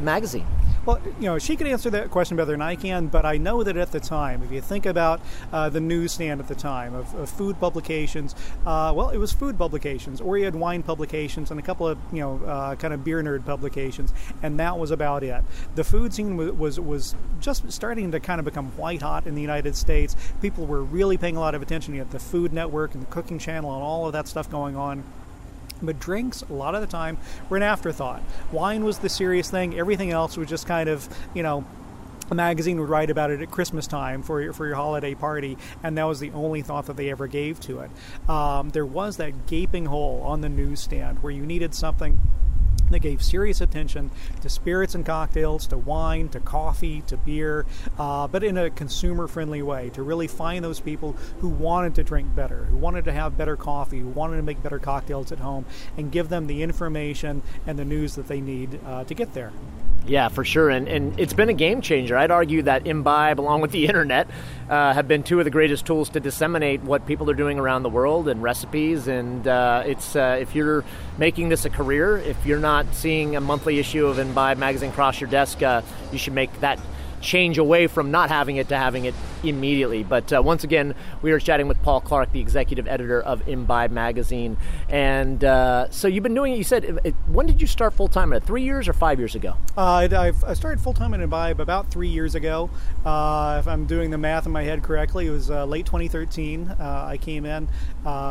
magazine? 0.03 0.47
Well, 0.87 0.99
you 1.21 1.27
know, 1.27 1.39
she 1.39 1.57
could 1.57 1.67
answer 1.67 1.91
that 1.91 2.11
question 2.11 2.39
better 2.39 2.53
than 2.53 2.63
I 2.63 2.75
can, 2.75 3.09
but 3.09 3.27
I 3.27 3.37
know 3.37 3.63
that 3.63 3.77
at 3.77 3.93
the 3.93 4.01
time, 4.01 4.43
if 4.43 4.51
you 4.51 4.63
think 4.63 4.87
about 4.87 5.21
uh, 5.53 5.69
the 5.69 5.79
newsstand 5.79 6.41
at 6.41 6.49
the 6.49 6.55
time 6.55 6.95
of, 6.95 7.15
of 7.17 7.29
food 7.29 7.61
publications, 7.61 8.35
uh, 8.65 8.91
well, 8.97 9.11
it 9.11 9.19
was 9.19 9.31
food 9.31 9.59
publications, 9.59 10.23
or 10.23 10.39
you 10.39 10.47
had 10.47 10.55
wine 10.55 10.83
publications 10.83 11.51
and 11.51 11.61
a 11.61 11.63
couple 11.63 11.87
of, 11.87 11.99
you 12.15 12.21
know, 12.21 12.41
uh, 12.47 12.77
kind 12.77 12.95
of 12.95 13.05
beer 13.05 13.23
nerd 13.23 13.45
publications, 13.45 14.15
and 14.43 14.59
that 14.59 14.79
was 14.79 14.91
about 14.91 15.23
it. 15.23 15.45
The 15.75 15.85
food 15.85 16.15
scene 16.15 16.39
was, 16.39 16.53
was, 16.53 16.81
was 16.81 17.15
just 17.41 17.71
starting 17.71 18.11
to 18.13 18.19
kind 18.19 18.39
of 18.39 18.47
become 18.47 18.69
white 18.79 19.03
hot 19.03 19.27
in 19.27 19.35
the 19.35 19.43
United 19.43 19.77
States. 19.77 20.17
People 20.41 20.65
were 20.65 20.83
really 20.83 21.19
paying 21.19 21.37
a 21.37 21.41
lot 21.41 21.55
of 21.55 21.61
attention. 21.61 21.93
You 21.93 22.01
had 22.01 22.11
the 22.11 22.19
Food 22.19 22.55
Network 22.55 22.95
and 22.95 23.03
the 23.03 23.11
Cooking 23.11 23.39
Channel 23.39 23.75
and 23.75 23.83
all 23.83 24.07
of 24.07 24.15
that 24.15 24.27
stuff 24.27 24.51
going 24.51 24.77
on. 24.77 25.05
But 25.83 25.99
drinks, 25.99 26.43
a 26.43 26.53
lot 26.53 26.75
of 26.75 26.81
the 26.81 26.87
time, 26.87 27.19
were 27.49 27.57
an 27.57 27.63
afterthought. 27.63 28.23
Wine 28.53 28.85
was 28.85 28.99
the 28.99 29.09
serious 29.09 29.51
thing. 29.51 29.79
Everything 29.79 30.11
else 30.11 30.37
was 30.37 30.49
just 30.49 30.67
kind 30.67 30.89
of, 30.89 31.09
you 31.35 31.43
know, 31.43 31.65
a 32.31 32.35
magazine 32.35 32.79
would 32.79 32.89
write 32.89 33.11
about 33.11 33.31
it 33.31 33.41
at 33.43 33.51
Christmas 33.51 33.87
time 33.87 34.23
for 34.23 34.41
your, 34.41 34.53
for 34.53 34.67
your 34.67 34.77
holiday 34.77 35.15
party, 35.15 35.59
and 35.83 35.99
that 35.99 36.05
was 36.05 36.21
the 36.21 36.31
only 36.31 36.63
thought 36.63 36.87
that 36.87 36.97
they 36.97 37.11
ever 37.11 37.27
gave 37.27 37.59
to 37.61 37.81
it. 37.81 37.91
Um, 38.29 38.71
there 38.71 38.87
was 38.87 39.17
that 39.17 39.47
gaping 39.47 39.87
hole 39.87 40.23
on 40.25 40.41
the 40.41 40.49
newsstand 40.49 41.23
where 41.23 41.33
you 41.33 41.45
needed 41.45 41.75
something 41.75 42.21
that 42.91 43.01
gave 43.01 43.23
serious 43.23 43.61
attention 43.61 44.11
to 44.41 44.49
spirits 44.49 44.95
and 44.95 45.05
cocktails, 45.05 45.67
to 45.69 45.79
wine, 45.79 46.29
to 46.31 46.41
coffee, 46.41 47.03
to 47.03 47.17
beer, 47.17 47.67
uh, 47.99 48.27
but 48.29 48.45
in 48.45 48.59
a 48.59 48.71
consumer 48.71 49.27
friendly 49.27 49.63
way 49.63 49.91
to 49.91 50.03
really 50.03 50.27
find 50.27 50.65
those 50.65 50.81
people 50.81 51.13
who 51.41 51.49
wanted 51.49 51.95
to 51.95 52.03
drink 52.03 52.35
better, 52.35 52.65
who 52.65 52.77
wanted 52.77 53.05
to 53.05 53.13
have 53.13 53.37
better 53.37 53.57
coffee, 53.57 54.01
who 54.01 54.09
wanted 54.09 54.37
to 54.37 54.43
make 54.43 54.63
better 54.63 54.79
cocktails 54.79 55.33
at 55.33 55.39
home, 55.39 55.65
and 55.97 56.13
give 56.13 56.29
them 56.29 56.47
the 56.47 56.63
information 56.63 57.43
and 57.67 57.79
the 57.79 57.85
news 57.85 58.15
that 58.15 58.29
they 58.29 58.41
need 58.41 58.79
uh, 58.87 59.05
to 59.05 59.15
get 59.15 59.33
there. 59.35 59.53
Yeah, 60.07 60.29
for 60.29 60.45
sure. 60.45 60.71
And, 60.71 60.89
and 60.89 61.19
it's 61.21 61.33
been 61.35 61.49
a 61.51 61.55
game 61.55 61.83
changer. 61.83 62.17
I'd 62.17 62.31
argue 62.31 62.63
that 62.63 62.87
Imbibe, 62.87 63.39
along 63.39 63.61
with 63.61 63.71
the 63.71 63.87
internet, 63.89 64.29
uh, 64.69 64.93
have 64.93 65.07
been 65.07 65.23
two 65.23 65.39
of 65.39 65.45
the 65.45 65.51
greatest 65.51 65.87
tools 65.87 66.09
to 66.11 66.21
disseminate 66.21 66.83
what 66.83 67.07
people 67.07 67.31
are 67.31 67.35
doing 67.35 67.59
around 67.59 67.83
the 67.83 67.91
world 67.91 68.29
and 68.29 68.43
recipes. 68.43 69.09
And 69.09 69.47
uh, 69.47 69.85
it's 69.87 70.17
uh, 70.17 70.39
if 70.41 70.55
you're 70.55 70.85
making 71.19 71.49
this 71.49 71.65
a 71.65 71.71
career, 71.71 72.19
if 72.19 72.45
you're 72.47 72.59
not 72.59 72.87
seeing 72.93 73.37
a 73.37 73.41
monthly 73.41 73.79
issue 73.79 74.07
of 74.07 74.19
Imbibe 74.19 74.59
magazine 74.59 74.91
cross 74.93 75.21
your 75.21 75.31
desk, 75.31 75.63
uh, 75.63 75.83
you 76.13 76.19
should 76.19 76.35
make 76.35 76.53
that 76.61 76.79
change 77.21 77.59
away 77.59 77.87
from 77.87 78.11
not 78.11 78.31
having 78.31 78.57
it 78.57 78.69
to 78.69 78.77
having 78.77 79.05
it 79.05 79.15
immediately. 79.43 80.03
But 80.03 80.33
uh, 80.33 80.43
once 80.43 80.65
again, 80.65 80.95
we 81.23 81.33
were 81.33 81.39
chatting 81.39 81.69
with 81.69 81.83
Paul 81.83 82.01
Clarke, 82.01 82.33
the 82.33 82.41
executive 82.41 82.89
editor 82.89 83.21
of 83.21 83.47
Imbibe 83.49 83.91
magazine. 83.91 84.57
And 84.89 85.43
uh, 85.45 85.91
so 85.91 86.09
you've 86.09 86.23
been 86.23 86.35
doing 86.35 86.55
it, 86.55 86.57
you 86.57 86.65
said, 86.65 87.01
it, 87.05 87.15
when 87.27 87.47
did 87.47 87.61
you 87.61 87.67
start 87.67 87.95
full 87.95 88.09
time? 88.09 88.31
Three 88.41 88.63
years 88.63 88.89
or 88.89 88.93
five 88.93 89.19
years 89.19 89.35
ago? 89.35 89.57
Uh, 89.77 90.09
i 90.13 90.55
started 90.55 90.81
full 90.81 90.93
time 90.93 91.15
in 91.15 91.21
Imbibe 91.21 91.61
about 91.61 91.91
three 91.91 92.09
years 92.09 92.35
ago. 92.35 92.71
Uh, 93.05 93.57
if 93.59 93.67
I'm 93.67 93.87
doing 93.87 94.11
the 94.11 94.19
math 94.19 94.47
in 94.47 94.53
my 94.53 94.63
head 94.63 94.83
correctly, 94.83 95.27
it 95.27 95.31
was 95.31 95.51
uh, 95.51 95.65
late 95.65 95.87
2013. 95.87 96.69
Uh, 96.69 97.07
I 97.09 97.17
came 97.17 97.45
in 97.45 97.69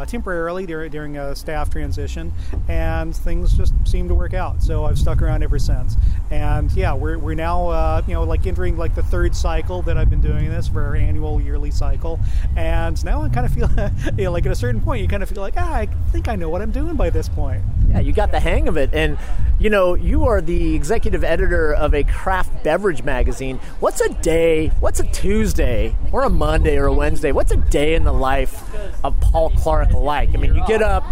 temporarily 0.07 0.65
during, 0.65 0.91
during 0.91 1.17
a 1.17 1.35
staff 1.35 1.69
transition, 1.69 2.31
and 2.67 3.15
things 3.15 3.53
just 3.53 3.73
seemed 3.85 4.09
to 4.09 4.15
work 4.15 4.33
out. 4.33 4.61
So 4.63 4.85
I've 4.85 4.97
stuck 4.97 5.21
around 5.21 5.43
ever 5.43 5.59
since. 5.59 5.95
And 6.31 6.71
yeah, 6.73 6.93
we're, 6.93 7.17
we're 7.17 7.35
now, 7.35 7.99
you 8.07 8.13
know, 8.13 8.23
like 8.23 8.45
entering 8.47 8.77
like 8.79 8.95
the 8.95 9.03
third 9.03 9.35
cycle 9.35 9.81
that 9.83 9.97
I've 9.97 10.09
been 10.09 10.21
doing 10.21 10.49
this 10.49 10.67
for 10.67 10.83
our 10.83 10.95
annual 10.95 11.39
yearly 11.41 11.71
cycle, 11.71 12.19
and 12.55 13.03
now 13.05 13.21
I 13.21 13.29
kind 13.29 13.45
of 13.45 13.53
feel 13.53 13.69
you 14.17 14.25
know, 14.25 14.31
like 14.31 14.45
at 14.45 14.51
a 14.51 14.55
certain 14.55 14.81
point 14.81 15.01
you 15.01 15.07
kind 15.07 15.21
of 15.21 15.29
feel 15.29 15.41
like 15.41 15.55
ah, 15.57 15.73
I 15.73 15.85
think 16.11 16.27
I 16.27 16.35
know 16.35 16.49
what 16.49 16.61
I'm 16.61 16.71
doing 16.71 16.95
by 16.95 17.09
this 17.09 17.29
point. 17.29 17.63
Yeah, 17.89 17.99
you 17.99 18.13
got 18.13 18.31
the 18.31 18.39
hang 18.39 18.67
of 18.67 18.77
it, 18.77 18.91
and 18.93 19.17
you 19.59 19.69
know 19.69 19.93
you 19.93 20.25
are 20.25 20.41
the 20.41 20.73
executive 20.75 21.23
editor 21.23 21.73
of 21.73 21.93
a 21.93 22.03
craft 22.03 22.63
beverage 22.63 23.03
magazine. 23.03 23.57
What's 23.79 24.01
a 24.01 24.09
day? 24.09 24.67
What's 24.79 24.99
a 24.99 25.05
Tuesday 25.05 25.95
or 26.11 26.23
a 26.23 26.29
Monday 26.29 26.77
or 26.77 26.85
a 26.85 26.93
Wednesday? 26.93 27.31
What's 27.31 27.51
a 27.51 27.57
day 27.57 27.95
in 27.95 28.03
the 28.03 28.13
life 28.13 28.63
of 29.03 29.19
Paul 29.19 29.51
Clarke 29.51 29.91
like? 29.91 30.29
I 30.29 30.37
mean, 30.37 30.55
you 30.55 30.65
get 30.65 30.81
up. 30.81 31.03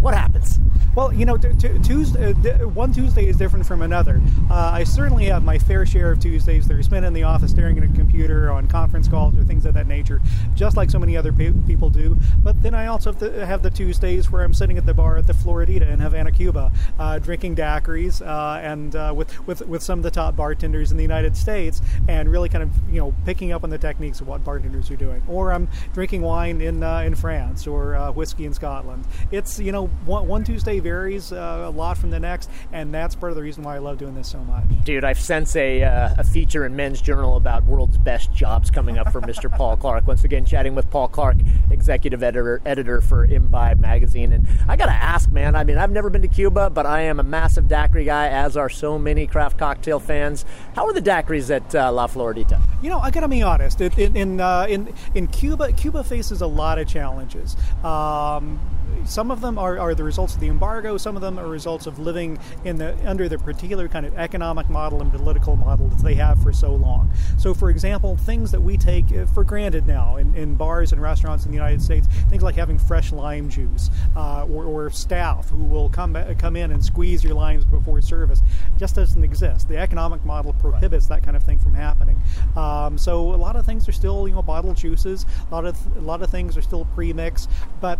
What 0.00 0.14
happens? 0.14 0.58
Well, 0.98 1.12
you 1.12 1.26
know, 1.26 1.36
t- 1.36 1.52
t- 1.56 1.78
Tuesday, 1.78 2.32
uh, 2.32 2.66
one 2.66 2.92
Tuesday 2.92 3.28
is 3.28 3.36
different 3.36 3.64
from 3.64 3.82
another. 3.82 4.20
Uh, 4.50 4.72
I 4.74 4.82
certainly 4.82 5.26
have 5.26 5.44
my 5.44 5.56
fair 5.56 5.86
share 5.86 6.10
of 6.10 6.18
Tuesdays 6.18 6.66
that 6.66 6.76
are 6.76 6.82
spent 6.82 7.06
in 7.06 7.12
the 7.12 7.22
office 7.22 7.52
staring 7.52 7.78
at 7.78 7.84
a 7.84 7.86
computer 7.94 8.50
on 8.50 8.66
conference 8.66 9.06
calls 9.06 9.38
or 9.38 9.44
things 9.44 9.64
of 9.64 9.74
that 9.74 9.86
nature, 9.86 10.20
just 10.56 10.76
like 10.76 10.90
so 10.90 10.98
many 10.98 11.16
other 11.16 11.32
pe- 11.32 11.52
people 11.68 11.88
do. 11.88 12.16
But 12.42 12.60
then 12.64 12.74
I 12.74 12.88
also 12.88 13.12
have 13.12 13.20
the, 13.20 13.46
have 13.46 13.62
the, 13.62 13.70
Tuesdays 13.70 14.32
where 14.32 14.42
I'm 14.42 14.52
sitting 14.52 14.76
at 14.76 14.86
the 14.86 14.94
bar 14.94 15.18
at 15.18 15.28
the 15.28 15.34
Floridita 15.34 15.88
in 15.88 16.00
Havana, 16.00 16.32
Cuba, 16.32 16.72
uh, 16.98 17.20
drinking 17.20 17.54
daiquiris 17.54 18.20
uh, 18.20 18.58
and 18.58 18.96
uh, 18.96 19.12
with, 19.14 19.46
with 19.46 19.60
with 19.68 19.84
some 19.84 20.00
of 20.00 20.02
the 20.02 20.10
top 20.10 20.34
bartenders 20.34 20.90
in 20.90 20.96
the 20.96 21.04
United 21.04 21.36
States, 21.36 21.80
and 22.08 22.28
really 22.28 22.48
kind 22.48 22.64
of 22.64 22.70
you 22.90 22.98
know 23.00 23.14
picking 23.24 23.52
up 23.52 23.62
on 23.62 23.70
the 23.70 23.78
techniques 23.78 24.20
of 24.20 24.26
what 24.26 24.42
bartenders 24.42 24.90
are 24.90 24.96
doing. 24.96 25.22
Or 25.28 25.52
I'm 25.52 25.68
drinking 25.94 26.22
wine 26.22 26.60
in 26.60 26.82
uh, 26.82 27.02
in 27.02 27.14
France 27.14 27.68
or 27.68 28.10
whiskey 28.10 28.46
in 28.46 28.52
Scotland. 28.52 29.04
It's 29.30 29.60
you 29.60 29.70
know 29.70 29.86
one, 30.06 30.26
one 30.26 30.42
Tuesday 30.42 30.80
varies 30.88 31.32
uh, 31.32 31.64
a 31.66 31.70
lot 31.70 31.98
from 31.98 32.08
the 32.08 32.18
next, 32.18 32.48
and 32.72 32.94
that's 32.94 33.14
part 33.14 33.30
of 33.30 33.36
the 33.36 33.42
reason 33.42 33.62
why 33.62 33.74
I 33.76 33.78
love 33.78 33.98
doing 33.98 34.14
this 34.14 34.28
so 34.28 34.38
much. 34.44 34.64
Dude, 34.84 35.04
I 35.04 35.12
sense 35.12 35.54
a, 35.54 35.82
uh, 35.82 36.14
a 36.16 36.24
feature 36.24 36.64
in 36.64 36.74
Men's 36.76 37.02
Journal 37.02 37.36
about 37.36 37.64
world's 37.66 37.98
best 37.98 38.32
jobs 38.32 38.70
coming 38.70 38.96
up 38.96 39.12
for 39.12 39.20
Mr. 39.20 39.54
Paul 39.54 39.76
Clarke. 39.76 40.06
Once 40.06 40.24
again, 40.24 40.46
chatting 40.46 40.74
with 40.74 40.90
Paul 40.90 41.08
Clarke, 41.08 41.36
executive 41.70 42.22
editor 42.22 42.62
editor 42.64 43.02
for 43.02 43.26
Imbibe 43.26 43.80
magazine. 43.80 44.32
And 44.32 44.46
I 44.66 44.76
got 44.76 44.86
to 44.86 44.92
ask, 44.92 45.30
man, 45.30 45.54
I 45.54 45.62
mean, 45.62 45.76
I've 45.76 45.90
never 45.90 46.08
been 46.08 46.22
to 46.22 46.28
Cuba, 46.28 46.70
but 46.70 46.86
I 46.86 47.02
am 47.02 47.20
a 47.20 47.22
massive 47.22 47.68
daiquiri 47.68 48.06
guy, 48.06 48.28
as 48.28 48.56
are 48.56 48.70
so 48.70 48.98
many 48.98 49.26
craft 49.26 49.58
cocktail 49.58 50.00
fans. 50.00 50.46
How 50.74 50.86
are 50.86 50.94
the 50.94 51.02
daiquiris 51.02 51.54
at 51.54 51.74
uh, 51.74 51.92
La 51.92 52.06
Floridita? 52.06 52.58
You 52.82 52.88
know, 52.88 52.98
I 52.98 53.10
got 53.10 53.20
to 53.20 53.28
be 53.28 53.42
honest. 53.42 53.82
In 53.82 54.16
in, 54.16 54.40
uh, 54.40 54.66
in 54.68 54.94
in 55.14 55.26
Cuba, 55.26 55.72
Cuba 55.72 56.02
faces 56.02 56.40
a 56.40 56.46
lot 56.46 56.78
of 56.78 56.88
challenges. 56.88 57.56
Um, 57.84 58.58
some 59.04 59.30
of 59.30 59.40
them 59.40 59.58
are, 59.58 59.78
are 59.78 59.94
the 59.94 60.04
results 60.04 60.34
of 60.34 60.40
the 60.40 60.48
embargo. 60.48 60.96
Some 60.96 61.16
of 61.16 61.22
them 61.22 61.38
are 61.38 61.48
results 61.48 61.86
of 61.86 61.98
living 61.98 62.38
in 62.64 62.76
the 62.76 62.96
under 63.08 63.28
the 63.28 63.38
particular 63.38 63.88
kind 63.88 64.04
of 64.04 64.14
economic 64.18 64.68
model 64.68 65.00
and 65.00 65.10
political 65.10 65.56
model 65.56 65.88
that 65.88 66.02
they 66.02 66.14
have 66.14 66.42
for 66.42 66.52
so 66.52 66.74
long. 66.74 67.10
So, 67.38 67.54
for 67.54 67.70
example, 67.70 68.16
things 68.16 68.50
that 68.50 68.60
we 68.60 68.76
take 68.76 69.10
uh, 69.12 69.26
for 69.26 69.44
granted 69.44 69.86
now 69.86 70.16
in, 70.16 70.34
in 70.34 70.54
bars 70.56 70.92
and 70.92 71.00
restaurants 71.00 71.44
in 71.44 71.50
the 71.50 71.56
United 71.56 71.82
States, 71.82 72.06
things 72.28 72.42
like 72.42 72.56
having 72.56 72.78
fresh 72.78 73.12
lime 73.12 73.48
juice 73.48 73.90
uh, 74.14 74.44
or, 74.46 74.64
or, 74.64 74.90
staff 74.90 75.48
who 75.50 75.64
will 75.64 75.88
come 75.88 76.16
uh, 76.16 76.34
come 76.38 76.56
in 76.56 76.70
and 76.70 76.84
squeeze 76.84 77.22
your 77.22 77.34
limes 77.34 77.64
before 77.64 78.00
service, 78.00 78.42
just 78.78 78.94
doesn't 78.94 79.24
exist. 79.24 79.68
The 79.68 79.78
economic 79.78 80.24
model 80.24 80.52
prohibits 80.54 81.06
that 81.08 81.22
kind 81.22 81.36
of 81.36 81.42
thing 81.42 81.58
from 81.58 81.74
happening. 81.74 82.20
Um, 82.56 82.98
so, 82.98 83.34
a 83.34 83.36
lot 83.36 83.56
of 83.56 83.64
things 83.64 83.88
are 83.88 83.92
still 83.92 84.28
you 84.28 84.34
know 84.34 84.42
bottled 84.42 84.76
juices. 84.76 85.24
A 85.50 85.54
lot 85.54 85.64
of 85.64 85.96
a 85.96 86.00
lot 86.00 86.22
of 86.22 86.30
things 86.30 86.56
are 86.56 86.62
still 86.62 86.84
pre-mixed, 86.94 87.50
but 87.80 87.98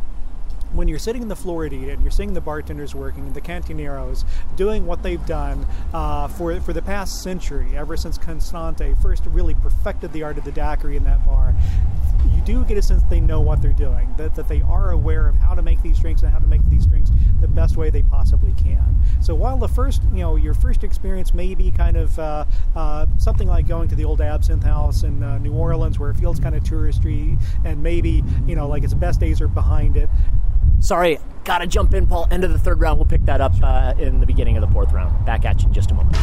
when 0.73 0.89
you're 0.89 0.99
sitting 0.99 1.23
in 1.23 1.29
the 1.29 1.37
Floridita 1.37 1.93
and 1.93 2.03
you're 2.03 2.11
seeing 2.11 2.35
the 2.35 2.41
bartenders 2.41 2.95
working, 2.95 3.33
the 3.33 3.41
cantineros 3.41 4.25
doing 4.57 4.87
what 4.87 5.03
they've 5.03 5.25
done 5.27 5.67
uh, 5.93 6.29
for 6.29 6.61
for 6.61 6.73
the 6.73 6.83
past 6.83 7.23
century, 7.23 7.77
ever 7.77 7.97
since 7.97 8.19
Constante 8.19 8.95
first 9.01 9.25
really 9.27 9.55
perfected 9.55 10.13
the 10.13 10.23
art 10.23 10.39
of 10.39 10.45
the 10.45 10.53
daiquiri 10.53 10.97
in 10.97 11.05
that 11.05 11.25
bar, 11.25 11.55
you 12.35 12.41
do 12.43 12.65
get 12.65 12.77
a 12.77 12.83
sense 12.83 13.03
they 13.05 13.21
know 13.21 13.41
what 13.41 13.63
they're 13.63 13.73
doing, 13.73 14.13
that, 14.17 14.35
that 14.35 14.49
they 14.49 14.63
are 14.63 14.91
aware 14.91 15.29
of 15.29 15.37
how 15.37 15.55
to 15.55 15.63
make 15.63 15.81
these 15.83 15.99
drinks 15.99 16.23
and 16.23 16.33
how 16.33 16.39
to 16.39 16.47
make 16.47 16.63
these 16.69 16.87
drinks 16.87 17.11
the 17.41 17.49
best 17.49 17.77
way 17.77 17.91
they 17.91 18.03
possibly 18.03 18.53
can. 18.53 18.97
So 19.21 19.35
while 19.35 19.57
the 19.57 19.69
first, 19.69 20.03
you 20.13 20.21
know, 20.21 20.37
your 20.37 20.55
first 20.55 20.85
experience 20.85 21.33
may 21.33 21.55
be 21.55 21.71
kind 21.71 21.97
of 21.97 22.19
uh, 22.19 22.45
uh, 22.75 23.07
something 23.19 23.49
like 23.49 23.67
going 23.67 23.89
to 23.89 23.95
the 23.95 24.05
old 24.05 24.21
Absinthe 24.21 24.65
House 24.65 25.03
in 25.03 25.23
uh, 25.23 25.39
New 25.39 25.53
Orleans, 25.53 25.99
where 25.99 26.11
it 26.11 26.17
feels 26.17 26.39
kind 26.39 26.55
of 26.55 26.63
touristy, 26.63 27.41
and 27.65 27.83
maybe 27.83 28.23
you 28.47 28.57
know, 28.57 28.69
like 28.69 28.83
its 28.83 28.95
best 28.95 29.21
days 29.21 29.41
are 29.41 29.49
behind 29.49 29.97
it. 29.97 30.09
Sorry, 30.81 31.19
gotta 31.45 31.67
jump 31.67 31.93
in, 31.93 32.07
Paul. 32.07 32.29
End 32.31 32.45
of 32.45 32.53
the 32.53 32.59
third 32.59 32.81
round. 32.81 32.99
We'll 32.99 33.05
pick 33.05 33.25
that 33.25 33.41
up 33.41 33.53
uh, 33.63 33.95
in 33.99 34.21
the 34.21 34.27
beginning 34.27 34.57
of 34.57 34.61
the 34.61 34.73
fourth 34.73 34.93
round. 34.93 35.27
Back 35.27 35.45
at 35.45 35.61
you 35.61 35.69
in 35.69 35.75
just 35.75 35.91
a 35.91 35.95
moment. 35.95 36.17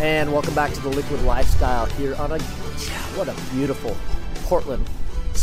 And 0.00 0.32
welcome 0.32 0.54
back 0.54 0.72
to 0.72 0.80
the 0.80 0.88
Liquid 0.88 1.22
Lifestyle 1.22 1.86
here 1.86 2.14
on 2.16 2.32
a 2.32 2.38
what 3.16 3.28
a 3.28 3.34
beautiful 3.52 3.96
Portland 4.44 4.86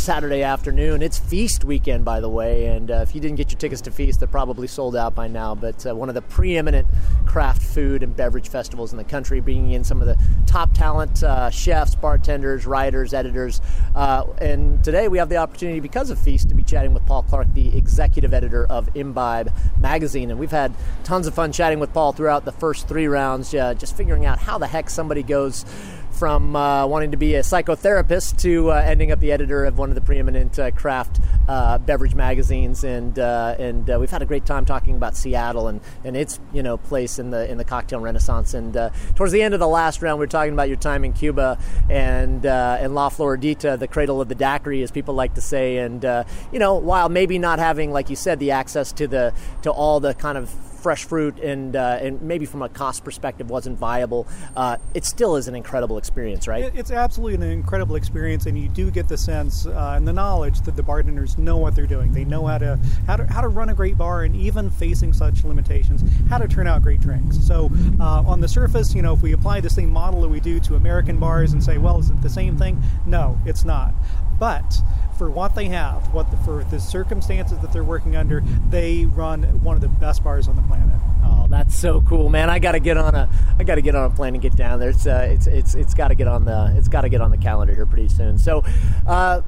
Saturday 0.04 0.42
afternoon. 0.42 1.00
It's 1.00 1.18
Feast 1.18 1.64
weekend, 1.64 2.04
by 2.04 2.20
the 2.20 2.28
way, 2.28 2.66
and 2.66 2.90
uh, 2.90 2.96
if 2.96 3.14
you 3.14 3.22
didn't 3.22 3.36
get 3.36 3.50
your 3.50 3.58
tickets 3.58 3.80
to 3.80 3.90
Feast, 3.90 4.20
they're 4.20 4.28
probably 4.28 4.66
sold 4.66 4.96
out 4.96 5.14
by 5.14 5.28
now. 5.28 5.54
But 5.54 5.86
uh, 5.86 5.96
one 5.96 6.10
of 6.10 6.14
the 6.14 6.20
preeminent 6.20 6.86
craft 7.24 7.62
food 7.62 8.02
and 8.02 8.14
beverage 8.14 8.50
festivals 8.50 8.92
in 8.92 8.98
the 8.98 9.04
country, 9.04 9.40
bringing 9.40 9.70
in 9.70 9.82
some 9.82 10.02
of 10.02 10.06
the 10.06 10.18
top 10.46 10.74
talent 10.74 11.22
uh, 11.22 11.48
chefs, 11.48 11.94
bartenders, 11.94 12.66
writers, 12.66 13.14
editors. 13.14 13.62
Uh, 13.94 14.24
and 14.42 14.84
today 14.84 15.08
we 15.08 15.16
have 15.16 15.30
the 15.30 15.38
opportunity, 15.38 15.80
because 15.80 16.10
of 16.10 16.18
Feast, 16.18 16.50
to 16.50 16.54
be 16.54 16.62
chatting 16.62 16.92
with 16.92 17.06
Paul 17.06 17.22
Clarke, 17.22 17.54
the 17.54 17.74
executive 17.74 18.34
editor 18.34 18.66
of 18.66 18.94
Imbibe 18.94 19.50
magazine. 19.80 20.30
And 20.30 20.38
we've 20.38 20.50
had 20.50 20.74
tons 21.04 21.26
of 21.26 21.32
fun 21.32 21.50
chatting 21.50 21.80
with 21.80 21.94
Paul 21.94 22.12
throughout 22.12 22.44
the 22.44 22.52
first 22.52 22.88
three 22.88 23.06
rounds, 23.06 23.54
uh, 23.54 23.72
just 23.72 23.96
figuring 23.96 24.26
out 24.26 24.38
how 24.38 24.58
the 24.58 24.66
heck 24.66 24.90
somebody 24.90 25.22
goes 25.22 25.64
from 26.14 26.54
uh, 26.54 26.86
wanting 26.86 27.10
to 27.10 27.16
be 27.16 27.34
a 27.34 27.40
psychotherapist 27.40 28.38
to 28.38 28.70
uh, 28.70 28.74
ending 28.74 29.10
up 29.10 29.20
the 29.20 29.32
editor 29.32 29.64
of 29.64 29.76
one 29.76 29.88
of 29.88 29.94
the 29.94 30.00
preeminent 30.00 30.58
uh, 30.58 30.70
craft 30.70 31.20
uh, 31.48 31.76
beverage 31.78 32.14
magazines, 32.14 32.84
and 32.84 33.18
uh, 33.18 33.56
and 33.58 33.90
uh, 33.90 33.98
we've 33.98 34.10
had 34.10 34.22
a 34.22 34.26
great 34.26 34.46
time 34.46 34.64
talking 34.64 34.94
about 34.94 35.16
Seattle 35.16 35.68
and, 35.68 35.80
and 36.04 36.16
its 36.16 36.40
you 36.52 36.62
know 36.62 36.76
place 36.76 37.18
in 37.18 37.30
the 37.30 37.50
in 37.50 37.58
the 37.58 37.64
cocktail 37.64 38.00
renaissance. 38.00 38.54
And 38.54 38.74
towards 39.14 39.32
the 39.32 39.42
end 39.42 39.54
of 39.54 39.60
the 39.60 39.68
last 39.68 40.02
round, 40.02 40.18
we 40.18 40.22
were 40.22 40.30
talking 40.30 40.52
about 40.52 40.68
your 40.68 40.76
time 40.76 41.04
in 41.04 41.12
Cuba 41.12 41.58
and 41.90 42.46
and 42.46 42.94
La 42.94 43.10
Floridita, 43.10 43.78
the 43.78 43.88
cradle 43.88 44.20
of 44.20 44.28
the 44.28 44.34
daiquiri, 44.34 44.82
as 44.82 44.90
people 44.90 45.14
like 45.14 45.34
to 45.34 45.40
say. 45.40 45.78
And 45.78 46.04
you 46.52 46.58
know, 46.58 46.76
while 46.76 47.08
maybe 47.08 47.38
not 47.38 47.58
having, 47.58 47.90
like 47.92 48.08
you 48.08 48.16
said, 48.16 48.38
the 48.38 48.52
access 48.52 48.92
to 48.92 49.06
the 49.08 49.34
to 49.62 49.70
all 49.70 50.00
the 50.00 50.14
kind 50.14 50.38
of 50.38 50.50
fresh 50.84 51.04
fruit 51.06 51.38
and 51.38 51.76
uh, 51.76 51.98
and 52.02 52.20
maybe 52.20 52.44
from 52.44 52.60
a 52.60 52.68
cost 52.68 53.04
perspective 53.04 53.48
wasn't 53.48 53.78
viable, 53.78 54.28
uh, 54.54 54.76
it 54.92 55.02
still 55.06 55.34
is 55.34 55.48
an 55.48 55.54
incredible 55.54 55.96
experience, 55.96 56.46
right? 56.46 56.70
It's 56.74 56.90
absolutely 56.90 57.36
an 57.36 57.50
incredible 57.50 57.96
experience, 57.96 58.44
and 58.44 58.58
you 58.58 58.68
do 58.68 58.90
get 58.90 59.08
the 59.08 59.16
sense 59.16 59.64
uh, 59.64 59.94
and 59.96 60.06
the 60.06 60.12
knowledge 60.12 60.60
that 60.60 60.76
the 60.76 60.82
bartenders 60.82 61.38
know 61.38 61.56
what 61.56 61.74
they're 61.74 61.86
doing. 61.86 62.12
They 62.12 62.24
know 62.24 62.44
how 62.46 62.58
to 62.58 62.78
how 63.06 63.16
to 63.16 63.24
how 63.24 63.40
to 63.40 63.48
run 63.48 63.70
a 63.70 63.74
great 63.74 63.96
bar, 63.96 64.24
and 64.24 64.36
even 64.36 64.68
facing 64.68 65.14
such 65.14 65.42
limitations, 65.42 66.02
how 66.28 66.36
to 66.36 66.46
turn 66.46 66.66
out 66.66 66.82
great 66.82 67.00
drinks. 67.00 67.38
So 67.38 67.70
uh, 67.98 68.22
on 68.26 68.42
the 68.42 68.48
surface, 68.48 68.94
you 68.94 69.00
know, 69.00 69.14
if 69.14 69.22
we 69.22 69.32
apply 69.32 69.60
the 69.60 69.70
same 69.70 69.88
model 69.90 70.20
that 70.20 70.28
we 70.28 70.38
do 70.38 70.60
to 70.60 70.76
American 70.76 71.16
bars 71.16 71.54
and 71.54 71.64
say, 71.64 71.78
well, 71.78 71.98
is 71.98 72.10
it 72.10 72.20
the 72.20 72.28
same 72.28 72.58
thing? 72.58 72.82
No, 73.06 73.40
it's 73.46 73.64
not. 73.64 73.94
But 74.38 74.80
for 75.16 75.30
what 75.30 75.54
they 75.54 75.66
have, 75.66 76.12
what 76.12 76.30
the, 76.30 76.36
for 76.38 76.64
the 76.64 76.80
circumstances 76.80 77.58
that 77.58 77.72
they're 77.72 77.84
working 77.84 78.16
under, 78.16 78.42
they 78.68 79.06
run 79.06 79.42
one 79.62 79.76
of 79.76 79.82
the 79.82 79.88
best 79.88 80.24
bars 80.24 80.48
on 80.48 80.56
the 80.56 80.62
planet. 80.62 81.00
Oh, 81.24 81.46
that's 81.48 81.76
so 81.76 82.00
cool, 82.02 82.28
man! 82.28 82.50
I 82.50 82.58
got 82.58 82.72
to 82.72 82.80
get 82.80 82.96
on 82.96 83.14
a 83.14 83.28
I 83.58 83.64
got 83.64 83.76
to 83.76 83.82
get 83.82 83.94
on 83.94 84.10
a 84.10 84.14
plane 84.14 84.34
and 84.34 84.42
get 84.42 84.56
down 84.56 84.80
there. 84.80 84.90
It's 84.90 85.06
uh, 85.06 85.28
it's 85.30 85.46
it's 85.46 85.74
it's 85.74 85.94
got 85.94 86.08
to 86.08 86.14
get 86.14 86.28
on 86.28 86.44
the 86.44 86.74
it's 86.76 86.88
got 86.88 87.02
to 87.02 87.08
get 87.08 87.20
on 87.20 87.30
the 87.30 87.38
calendar 87.38 87.74
here 87.74 87.86
pretty 87.86 88.08
soon. 88.08 88.38
So. 88.38 88.64
Uh, 89.06 89.42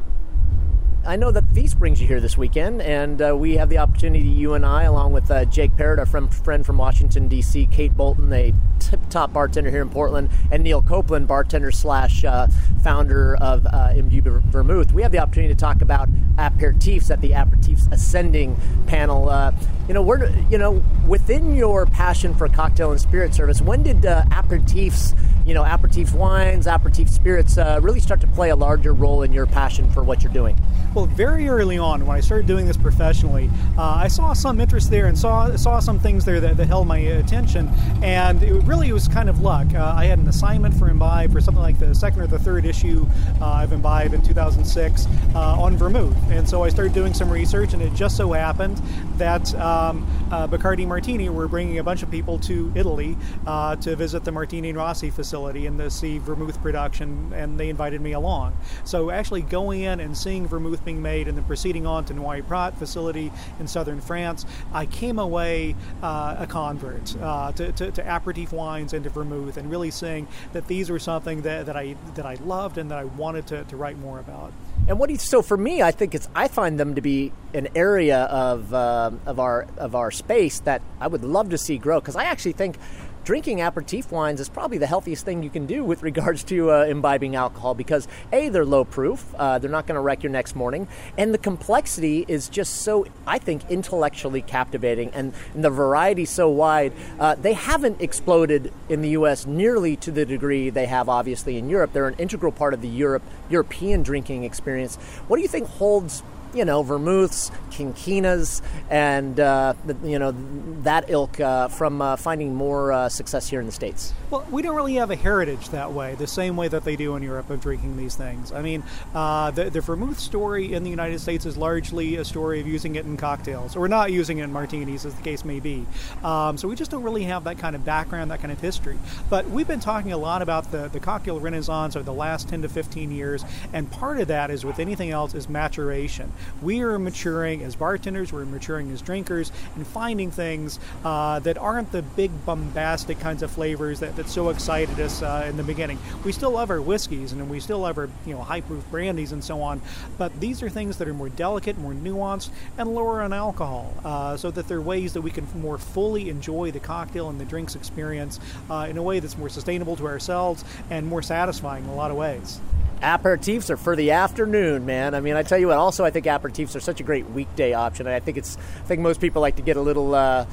I 1.05 1.15
know 1.15 1.31
that 1.31 1.49
Feast 1.51 1.79
brings 1.79 2.01
you 2.01 2.09
here 2.09 2.21
this 2.21 2.37
weekend, 2.37 2.83
and 2.83 3.23
uh, 3.23 3.37
we 3.37 3.59
have 3.59 3.69
the 3.69 3.79
opportunity, 3.79 4.27
you 4.27 4.55
and 4.55 4.67
I, 4.67 4.83
along 4.83 5.13
with 5.13 5.31
uh, 5.31 5.45
Jake 5.45 5.77
Parrott, 5.77 6.01
our 6.01 6.07
friend, 6.07 6.35
friend 6.35 6.67
from 6.67 6.79
Washington, 6.79 7.29
D.C., 7.29 7.67
Kate 7.67 7.97
Bolton, 7.97 8.33
a 8.33 8.53
tip 8.79 9.01
top 9.11 9.33
bartender 9.33 9.71
here 9.71 9.83
in 9.83 9.89
Portland, 9.89 10.31
and 10.51 10.63
Neil 10.63 10.83
Kopplin, 10.83 11.27
bartender 11.27 11.71
slash 11.71 12.25
uh, 12.25 12.49
founder 12.83 13.37
of 13.37 13.67
uh, 13.67 13.93
Imbue 13.95 14.23
Vermouth. 14.23 14.93
We 14.93 15.03
have 15.03 15.13
the 15.13 15.19
opportunity 15.19 15.55
to 15.55 15.59
talk 15.59 15.83
about 15.83 16.09
aperitifs 16.37 17.11
at 17.11 17.21
the 17.21 17.31
Aperitifs 17.31 17.91
Ascending 17.93 18.57
panel. 18.87 19.29
Uh, 19.29 19.53
you 19.89 19.95
know, 19.95 20.03
we're, 20.03 20.29
you 20.51 20.59
know, 20.59 20.83
within 21.07 21.55
your 21.55 21.87
passion 21.87 22.35
for 22.35 22.49
cocktail 22.49 22.91
and 22.91 23.01
spirit 23.01 23.35
service, 23.35 23.61
when 23.61 23.83
did 23.83 24.05
uh, 24.05 24.25
aperitifs, 24.31 25.17
you 25.47 25.55
know, 25.55 25.65
aperitif 25.65 26.13
wines, 26.13 26.67
aperitif 26.67 27.09
spirits 27.09 27.57
uh, 27.57 27.79
really 27.81 28.01
start 28.01 28.21
to 28.21 28.27
play 28.27 28.51
a 28.51 28.57
larger 28.57 28.93
role 28.93 29.23
in 29.23 29.33
your 29.33 29.47
passion 29.47 29.89
for 29.93 30.03
what 30.03 30.25
you're 30.25 30.33
doing? 30.33 30.59
Well, 30.93 31.07
very 31.07 31.47
early 31.49 31.79
on, 31.79 32.05
when 32.05 32.17
I 32.17 32.21
started 32.21 32.49
doing 32.49 32.67
this 32.67 32.77
professionally, 32.77 33.49
uh, 33.79 33.83
I 33.83 34.09
saw 34.09 34.33
some 34.33 34.61
interest 34.61 34.91
there 34.91 35.07
and 35.07 35.17
saw 35.17 35.55
saw 35.55 35.79
some 35.79 36.01
things 36.01 36.25
there 36.25 36.41
that, 36.41 36.57
that 36.57 36.67
held 36.67 36.89
my 36.89 36.99
attention, 36.99 37.71
and 38.03 38.43
it 38.43 38.61
really 38.65 38.93
was 38.93 39.07
kind 39.07 39.29
of 39.29 39.41
luck. 39.41 39.73
Uh, 39.73 39.95
I 39.97 40.07
had 40.07 40.19
an 40.19 40.27
assignment 40.27 40.75
for 40.75 40.89
Imbibe 40.89 41.31
for 41.31 41.41
something 41.41 41.63
like 41.63 41.79
the 41.79 41.95
second 41.95 42.23
or 42.23 42.27
the 42.27 42.41
third 42.41 42.65
issue 42.65 43.07
uh, 43.41 43.63
of 43.63 43.73
Imbibe 43.73 44.15
in 44.15 44.23
2006 44.23 45.07
uh, 45.07 45.39
on 45.39 45.77
vermouth, 45.77 46.17
and 46.29 46.49
so 46.49 46.65
I 46.65 46.71
started 46.71 46.93
doing 46.93 47.15
some 47.15 47.31
research, 47.31 47.73
and 47.73 47.81
it 47.83 47.95
just 47.95 48.17
so 48.17 48.33
happened 48.33 48.79
that 49.17 49.55
um, 49.55 50.05
uh, 50.33 50.49
Bacardi 50.49 50.87
Martini 50.87 51.29
were 51.29 51.47
bringing 51.47 51.79
a 51.79 51.85
bunch 51.85 52.03
of 52.03 52.11
people 52.11 52.37
to 52.41 52.73
Italy 52.75 53.17
to 53.47 53.95
visit 53.95 54.25
the 54.25 54.33
Martini 54.33 54.71
and 54.71 54.79
Rossi 54.79 55.11
facility 55.11 55.36
and 55.45 55.79
to 55.79 55.91
see 55.91 56.19
vermouth 56.19 56.61
production, 56.63 57.33
and 57.35 57.61
they 57.61 57.69
invited 57.69 58.01
me 58.01 58.13
along. 58.13 58.57
So 58.85 59.11
actually 59.11 59.43
going 59.43 59.83
in 59.83 60.01
and 60.01 60.17
seeing 60.17 60.47
vermouth 60.47 60.85
being 60.85 61.03
made 61.03 61.29
and 61.29 61.37
then 61.37 61.45
proceeding 61.45 61.87
on 61.87 62.05
to 62.07 62.15
Noilly 62.15 62.47
Prat 62.47 62.77
facility 62.79 63.31
in 63.61 63.67
southern 63.67 64.01
France, 64.01 64.47
I 64.73 64.87
came 64.87 65.19
away 65.19 65.77
uh, 66.03 66.37
a 66.39 66.47
convert 66.47 67.15
uh, 67.21 67.53
to, 67.53 67.73
to, 67.73 67.91
to, 67.91 68.03
aperitif 68.03 68.53
wines 68.53 68.93
and 68.93 69.05
to 69.05 69.11
vermouth 69.11 69.57
and 69.57 69.71
really 69.71 69.91
seeing 69.91 70.27
that 70.53 70.67
these 70.67 70.91
were 70.91 70.99
something 70.99 71.43
that, 71.43 71.67
that, 71.67 71.77
I, 71.77 71.97
that 72.15 72.25
I 72.25 72.35
loved 72.37 72.79
and 72.79 72.91
that 72.91 72.99
I 72.99 73.05
wanted 73.05 73.47
to, 73.49 73.65
to 73.65 73.77
write 73.77 73.99
more 73.99 74.19
about. 74.19 74.53
And 74.89 75.01
what 75.01 75.09
do 75.09 75.15
you, 75.15 75.19
so 75.19 75.43
for 75.43 75.57
me, 75.57 75.83
I 75.83 75.91
think 75.91 76.15
it's 76.15 76.29
I 76.35 76.47
find 76.47 76.79
them 76.79 76.95
to 76.95 77.01
be 77.01 77.33
an 77.53 77.69
area 77.75 78.25
of 78.25 78.73
uh, 78.73 79.11
of 79.25 79.41
our 79.41 79.67
of 79.79 79.97
our 79.97 80.13
space 80.13 80.61
that 80.61 80.81
I 81.01 81.09
would 81.09 81.25
love 81.25 81.51
to 81.51 81.59
see 81.59 81.77
grow 81.77 81.99
because 81.99 82.15
I 82.15 82.25
actually 82.25 82.53
think 82.53 82.79
drinking 83.27 83.61
aperitif 83.61 84.13
wines 84.13 84.39
is 84.39 84.49
probably 84.49 84.79
the 84.79 84.87
healthiest 84.87 85.25
thing 85.25 85.43
you 85.43 85.51
can 85.51 85.67
do 85.67 85.83
with 85.83 86.05
regards 86.05 86.45
to 86.45 86.71
uh, 86.71 86.85
imbibing 86.85 87.35
alcohol 87.35 87.75
because 87.75 88.07
a 88.33 88.49
they're 88.51 88.65
low 88.65 88.85
proof 88.85 89.35
uh, 89.35 89.59
they're 89.59 89.69
not 89.69 89.85
going 89.85 89.97
to 89.97 90.01
wreck 90.01 90.23
your 90.23 90.31
next 90.31 90.55
morning 90.55 90.87
and 91.19 91.35
the 91.35 91.39
complexity 91.39 92.25
is 92.29 92.49
just 92.49 92.83
so 92.83 93.05
i 93.27 93.37
think 93.37 93.69
intellectually 93.69 94.41
captivating 94.41 95.11
and, 95.11 95.35
and 95.55 95.65
the 95.65 95.71
variety 95.71 96.25
so 96.25 96.49
wide 96.49 96.93
uh, 97.19 97.35
they 97.35 97.53
haven't 97.53 98.01
exploded 98.01 98.73
in 98.89 99.03
the 99.03 99.11
us 99.11 99.45
nearly 99.45 99.97
to 99.97 100.13
the 100.13 100.25
degree 100.25 100.71
they 100.71 100.87
have 100.87 101.09
obviously 101.09 101.59
in 101.59 101.69
europe. 101.69 101.93
They're 101.93 102.07
an 102.07 102.15
integral 102.19 102.53
part 102.53 102.75
of 102.75 102.81
the 102.81 102.89
europe 102.89 103.25
european 103.51 104.05
drinking 104.05 104.45
experience. 104.45 104.95
What 105.27 105.37
do 105.37 105.43
you 105.43 105.49
think 105.49 105.67
holds 105.67 106.23
you 106.57 106.65
know, 106.65 106.83
vermouths, 106.83 107.51
quinquinas, 107.71 108.63
and 108.89 109.39
uh, 109.39 109.75
you 110.03 110.19
know 110.19 110.35
that 110.83 111.11
ilk 111.11 111.39
uh, 111.39 111.69
from 111.69 112.01
uh, 112.01 112.17
finding 112.17 112.55
more 112.55 112.93
uh, 112.93 113.09
success 113.09 113.49
here 113.49 113.61
in 113.61 113.67
the 113.67 113.73
states. 113.73 114.15
Well, 114.31 114.47
we 114.51 114.63
don't 114.63 114.75
really 114.75 114.95
have 114.95 115.11
a 115.11 115.17
heritage 115.17 115.69
that 115.69 115.93
way, 115.93 116.15
the 116.15 116.27
same 116.27 116.57
way 116.57 116.69
that 116.69 116.85
they 116.85 116.97
do 116.97 117.15
in 117.17 117.23
Europe 117.23 117.51
of 117.51 117.61
drinking 117.61 117.97
these 117.97 118.17
things. 118.17 118.53
I 118.53 118.63
mean, 118.63 118.83
uh, 119.15 119.51
the, 119.51 119.71
the 119.71 119.81
vermouth 119.81 120.19
story 120.19 120.73
in 120.73 120.83
the 120.83 120.91
United 120.91 121.21
States 121.21 121.45
is 121.45 121.57
largely 121.57 122.17
a 122.17 122.25
story 122.25 122.61
of 122.61 122.67
using 122.67 122.97
it 122.97 123.05
in 123.05 123.17
cocktails, 123.17 123.77
or 123.77 123.87
not 123.87 124.11
using 124.11 124.39
it 124.39 124.45
in 124.45 124.53
martinis, 124.53 125.05
as 125.05 125.15
the 125.15 125.23
case 125.23 125.45
may 125.45 125.61
be. 125.61 125.87
Um, 126.25 126.57
so 126.57 126.69
we 126.69 126.75
just 126.75 126.91
don't 126.91 127.03
really 127.03 127.25
have 127.25 127.45
that 127.45 127.59
kind 127.59 127.77
of 127.77 127.85
background, 127.85 128.31
that 128.31 128.41
kind 128.41 128.53
of 128.53 128.61
history. 128.61 128.99
But 129.29 129.49
we've 129.51 129.69
been 129.69 129.81
talking 129.81 130.13
a 130.13 130.19
lot 130.19 130.43
about 130.43 130.73
the, 130.73 130.89
the 130.89 131.01
cocktail 131.01 131.39
renaissance 131.39 131.95
of 131.95 132.07
the 132.07 132.15
last 132.15 132.49
10 132.49 132.63
to 132.63 132.69
15 132.69 133.11
years, 133.11 133.45
and 133.73 133.91
part 133.91 134.19
of 134.19 134.29
that 134.29 134.51
is 134.51 134.65
with 134.65 134.79
anything 134.79 135.11
else 135.11 135.35
is 135.35 135.49
maturation 135.49 136.33
we 136.63 136.83
are 136.83 136.99
maturing 136.99 137.63
as 137.63 137.77
bartenders, 137.77 138.33
we're 138.33 138.45
maturing 138.45 138.91
as 138.91 139.03
drinkers, 139.03 139.53
and 139.75 139.87
finding 139.87 140.31
things 140.31 140.79
uh, 141.05 141.39
that 141.41 141.59
aren't 141.59 141.93
the 141.93 142.03
big 142.03 142.31
bombastic 142.45 143.19
kinds 143.21 143.43
of 143.43 143.51
flavors 143.51 144.01
that, 144.01 144.17
that 144.17 144.29
so 144.29 144.49
excited 144.51 144.99
us 145.01 145.23
uh, 145.23 145.47
in 145.49 145.57
the 145.57 145.63
beginning. 145.63 145.99
We 146.25 146.33
still 146.33 146.53
love 146.53 146.71
our 146.71 146.81
whiskeys 146.81 147.33
and 147.33 147.49
we 147.49 147.61
still 147.61 147.81
love 147.81 147.99
our 147.99 148.09
you 148.25 148.35
know 148.35 148.43
high 148.43 148.61
proof 148.61 148.89
brandies 148.91 149.33
and 149.33 149.43
so 149.43 149.61
on, 149.63 149.81
but 150.19 150.39
these 150.41 150.63
are 150.63 150.69
things 150.69 150.99
that 150.99 151.09
are 151.09 151.15
more 151.15 151.29
delicate, 151.29 151.79
more 151.79 151.93
nuanced, 151.93 152.51
and 152.79 152.95
lower 152.95 153.23
on 153.23 153.33
alcohol, 153.33 153.95
uh, 154.05 154.37
so 154.37 154.51
that 154.51 154.69
they're 154.69 154.81
ways 154.81 155.13
that 155.13 155.23
we 155.23 155.31
can 155.31 155.47
more 155.55 155.79
fully 155.79 156.29
enjoy 156.31 156.71
the 156.71 156.81
cocktail 156.81 157.29
and 157.29 157.41
the 157.41 157.45
drinks 157.45 157.75
experience 157.75 158.41
uh, 158.71 158.87
in 158.89 158.97
a 158.97 159.03
way 159.03 159.21
that's 159.21 159.39
more 159.39 159.49
sustainable 159.49 159.97
to 159.97 160.07
ourselves 160.07 160.65
and 160.91 161.07
more 161.07 161.23
satisfying 161.23 161.85
in 161.85 161.91
a 161.91 161.95
lot 161.95 162.11
of 162.11 162.17
ways 162.17 162.61
aperitifs 163.01 163.71
are 163.71 163.77
for 163.77 163.97
the 163.97 164.13
afternoon, 164.13 164.87
man. 164.87 165.15
I 165.15 165.21
mean, 165.21 165.37
I 165.37 165.43
tell 165.43 165.59
you 165.59 165.69
what. 165.69 165.77
Also, 165.77 166.05
I 166.05 166.11
think 166.11 166.27
aperitifs 166.27 166.75
are 166.77 166.81
such 166.81 167.01
a 167.01 167.05
great 167.05 167.29
weekday 167.31 167.73
option. 167.73 168.07
I 168.07 168.21
think 168.21 168.37
it's. 168.37 168.57
I 168.57 168.87
think 168.87 169.01
most 169.01 169.21
people 169.21 169.43
like 169.43 169.57
to 169.57 169.63
get 169.63 169.77
a 169.77 169.81
little. 169.81 170.15
Uh, 170.15 170.47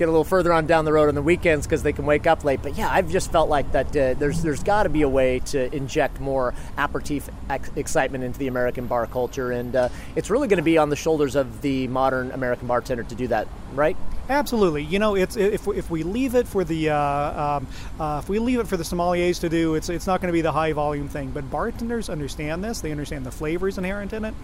get 0.00 0.08
a 0.08 0.10
little 0.10 0.24
further 0.24 0.50
on 0.50 0.66
down 0.66 0.86
the 0.86 0.92
road 0.92 1.08
on 1.08 1.14
the 1.14 1.22
weekends 1.22 1.66
because 1.66 1.82
they 1.82 1.92
can 1.92 2.06
wake 2.06 2.26
up 2.26 2.42
late. 2.42 2.62
But 2.62 2.76
yeah, 2.76 2.90
I've 2.90 3.10
just 3.10 3.30
felt 3.30 3.50
like 3.50 3.70
that. 3.72 3.88
Uh, 3.88 4.14
there's 4.14 4.42
there's 4.42 4.62
got 4.62 4.84
to 4.84 4.88
be 4.88 5.02
a 5.02 5.08
way 5.08 5.40
to 5.46 5.72
inject 5.76 6.18
more 6.18 6.54
aperitif 6.78 7.28
ex- 7.50 7.70
excitement 7.76 8.24
into 8.24 8.38
the 8.38 8.46
American 8.46 8.86
bar 8.86 9.06
culture, 9.06 9.52
and 9.52 9.76
uh, 9.76 9.88
it's 10.16 10.30
really 10.30 10.48
going 10.48 10.56
to 10.56 10.64
be 10.64 10.78
on 10.78 10.88
the 10.88 10.96
shoulders 10.96 11.36
of 11.36 11.60
the 11.60 11.86
modern 11.88 12.32
American 12.32 12.66
bartender 12.66 13.02
to 13.02 13.14
do 13.14 13.26
that, 13.28 13.46
right? 13.74 13.96
Absolutely. 14.30 14.84
You 14.84 14.98
know, 14.98 15.16
it's 15.16 15.36
if, 15.36 15.68
if 15.68 15.90
we 15.90 16.02
leave 16.02 16.34
it 16.34 16.48
for 16.48 16.64
the 16.64 16.90
uh, 16.90 17.58
um, 17.58 17.66
uh, 17.98 18.20
if 18.22 18.28
we 18.30 18.38
leave 18.38 18.58
it 18.58 18.68
for 18.68 18.78
the 18.78 18.84
sommeliers 18.84 19.40
to 19.40 19.50
do, 19.50 19.74
it's 19.74 19.90
it's 19.90 20.06
not 20.06 20.22
going 20.22 20.28
to 20.28 20.32
be 20.32 20.40
the 20.40 20.52
high 20.52 20.72
volume 20.72 21.08
thing. 21.08 21.30
But 21.30 21.50
bartenders 21.50 22.08
understand 22.08 22.64
this. 22.64 22.80
They 22.80 22.90
understand 22.90 23.26
the 23.26 23.30
flavors 23.30 23.76
inherent 23.76 24.14
in 24.14 24.24
it. 24.24 24.34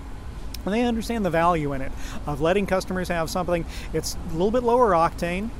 And 0.67 0.75
they 0.75 0.83
understand 0.83 1.25
the 1.25 1.31
value 1.31 1.73
in 1.73 1.81
it 1.81 1.93
of 2.27 2.41
letting 2.41 2.67
customers 2.67 3.09
have 3.09 3.31
something. 3.31 3.65
It's 3.93 4.17
a 4.31 4.33
little 4.33 4.51
bit 4.51 4.65
lower 4.65 4.91
octane, 4.91 5.51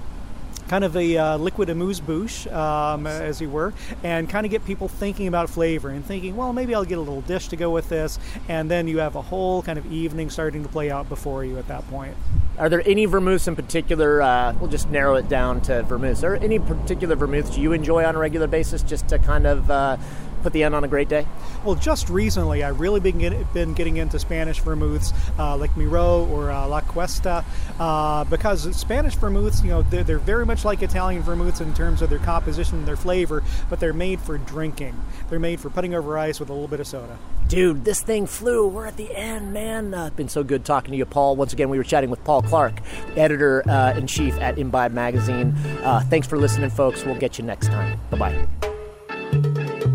kind 0.67 0.83
of 0.83 0.97
a 0.97 1.17
uh, 1.17 1.37
liquid 1.37 1.71
amuse 1.71 2.01
bouche, 2.01 2.49
um, 2.49 3.07
as 3.07 3.41
you 3.41 3.49
were, 3.49 3.73
and 4.03 4.29
kind 4.29 4.45
of 4.45 4.51
get 4.51 4.65
people 4.65 4.89
thinking 4.89 5.29
about 5.29 5.49
flavor 5.49 5.91
and 5.91 6.05
thinking, 6.05 6.35
well, 6.35 6.53
maybe 6.53 6.75
I'll 6.75 6.85
get 6.85 6.99
a 6.99 7.01
little 7.01 7.21
dish 7.21 7.47
to 7.49 7.57
go 7.57 7.71
with 7.71 7.89
this, 7.89 8.19
and 8.49 8.69
then 8.69 8.89
you 8.89 8.99
have 8.99 9.15
a 9.15 9.23
whole 9.23 9.63
kind 9.63 9.79
of 9.79 9.91
evening 9.93 10.29
starting 10.29 10.65
to 10.65 10.69
play 10.69 10.91
out 10.91 11.09
before 11.09 11.45
you 11.45 11.57
at 11.59 11.69
that 11.69 11.89
point. 11.89 12.17
Are 12.59 12.69
there 12.69 12.83
any 12.85 13.07
vermouths 13.07 13.47
in 13.47 13.55
particular? 13.55 14.23
Uh, 14.23 14.55
we'll 14.59 14.71
just 14.71 14.89
narrow 14.89 15.15
it 15.15 15.29
down 15.29 15.61
to 15.63 15.85
vermouths. 15.85 16.25
Are 16.25 16.35
any 16.37 16.59
particular 16.59 17.15
vermouths 17.15 17.57
you 17.57 17.73
enjoy 17.73 18.05
on 18.05 18.17
a 18.17 18.19
regular 18.19 18.49
basis 18.49 18.83
just 18.83 19.09
to 19.09 19.19
kind 19.19 19.47
of 19.47 19.71
uh, 19.71 19.99
put 20.47 20.53
the 20.53 20.63
end 20.63 20.77
on 20.77 20.85
a 20.85 20.89
great 20.89 21.09
day? 21.09 21.27
Well, 21.65 21.75
just 21.75 22.09
recently, 22.09 22.63
I've 22.63 22.79
really 22.79 23.01
been, 23.01 23.19
get, 23.19 23.53
been 23.53 23.75
getting 23.75 23.97
into 23.97 24.17
Spanish 24.21 24.61
vermouths 24.61 25.13
uh, 25.41 25.57
like 25.57 25.77
Miro 25.77 26.25
or 26.27 26.53
uh, 26.53 26.69
La 26.69 26.83
Cuesta 26.83 27.45
uh, 27.81 28.23
because 28.23 28.77
Spanish 28.77 29.17
vermouths, 29.17 29.65
you 29.65 29.71
know, 29.71 29.83
they're, 29.83 30.05
they're, 30.05 30.21
very 30.21 30.47
much 30.47 30.65
like 30.65 30.83
Italian 30.83 31.23
vermouths 31.23 31.61
in 31.61 31.75
terms 31.75 32.01
of 32.01 32.11
their 32.11 32.21
composition 32.21 32.79
and 32.79 32.87
their 32.87 32.97
flavor, 32.97 33.43
but 33.69 33.81
they're 33.81 33.93
made 33.93 34.21
for 34.21 34.39
drinking. 34.39 34.95
They're 35.29 35.41
made 35.41 35.59
for 35.59 35.69
putting 35.69 35.97
over 35.97 36.17
ice 36.17 36.39
with 36.39 36.49
a 36.49 36.53
little 36.53 36.69
bit 36.69 36.79
of 36.79 36.87
soda. 36.87 37.19
Dude, 37.49 37.85
this 37.85 38.01
thing 38.01 38.27
flew. 38.27 38.69
We're 38.69 38.87
at 38.87 38.97
the 38.97 39.15
end, 39.17 39.53
man. 39.53 39.95
Uh, 39.95 40.11
been 40.11 40.29
so 40.29 40.45
good 40.45 40.65
talking 40.65 40.93
to 40.93 40.97
you, 40.97 41.07
Paul. 41.07 41.35
Once 41.35 41.53
again, 41.53 41.71
we 41.71 41.79
were 41.79 41.85
chatting 41.85 42.11
with 42.11 42.23
Paul 42.23 42.43
Clarke, 42.43 42.81
editor 43.17 43.69
uh, 43.69 43.95
in 43.97 44.07
chief 44.07 44.35
at 44.39 44.59
Imbibe 44.59 44.93
Magazine. 44.93 45.57
Uh, 45.83 46.01
thanks 46.09 46.29
for 46.29 46.39
listening, 46.39 46.71
folks. 46.71 47.05
We'll 47.05 47.19
get 47.19 47.37
you 47.37 47.45
next 47.45 47.67
time. 47.67 47.99
Bye 48.11 48.47
bye. 49.33 49.86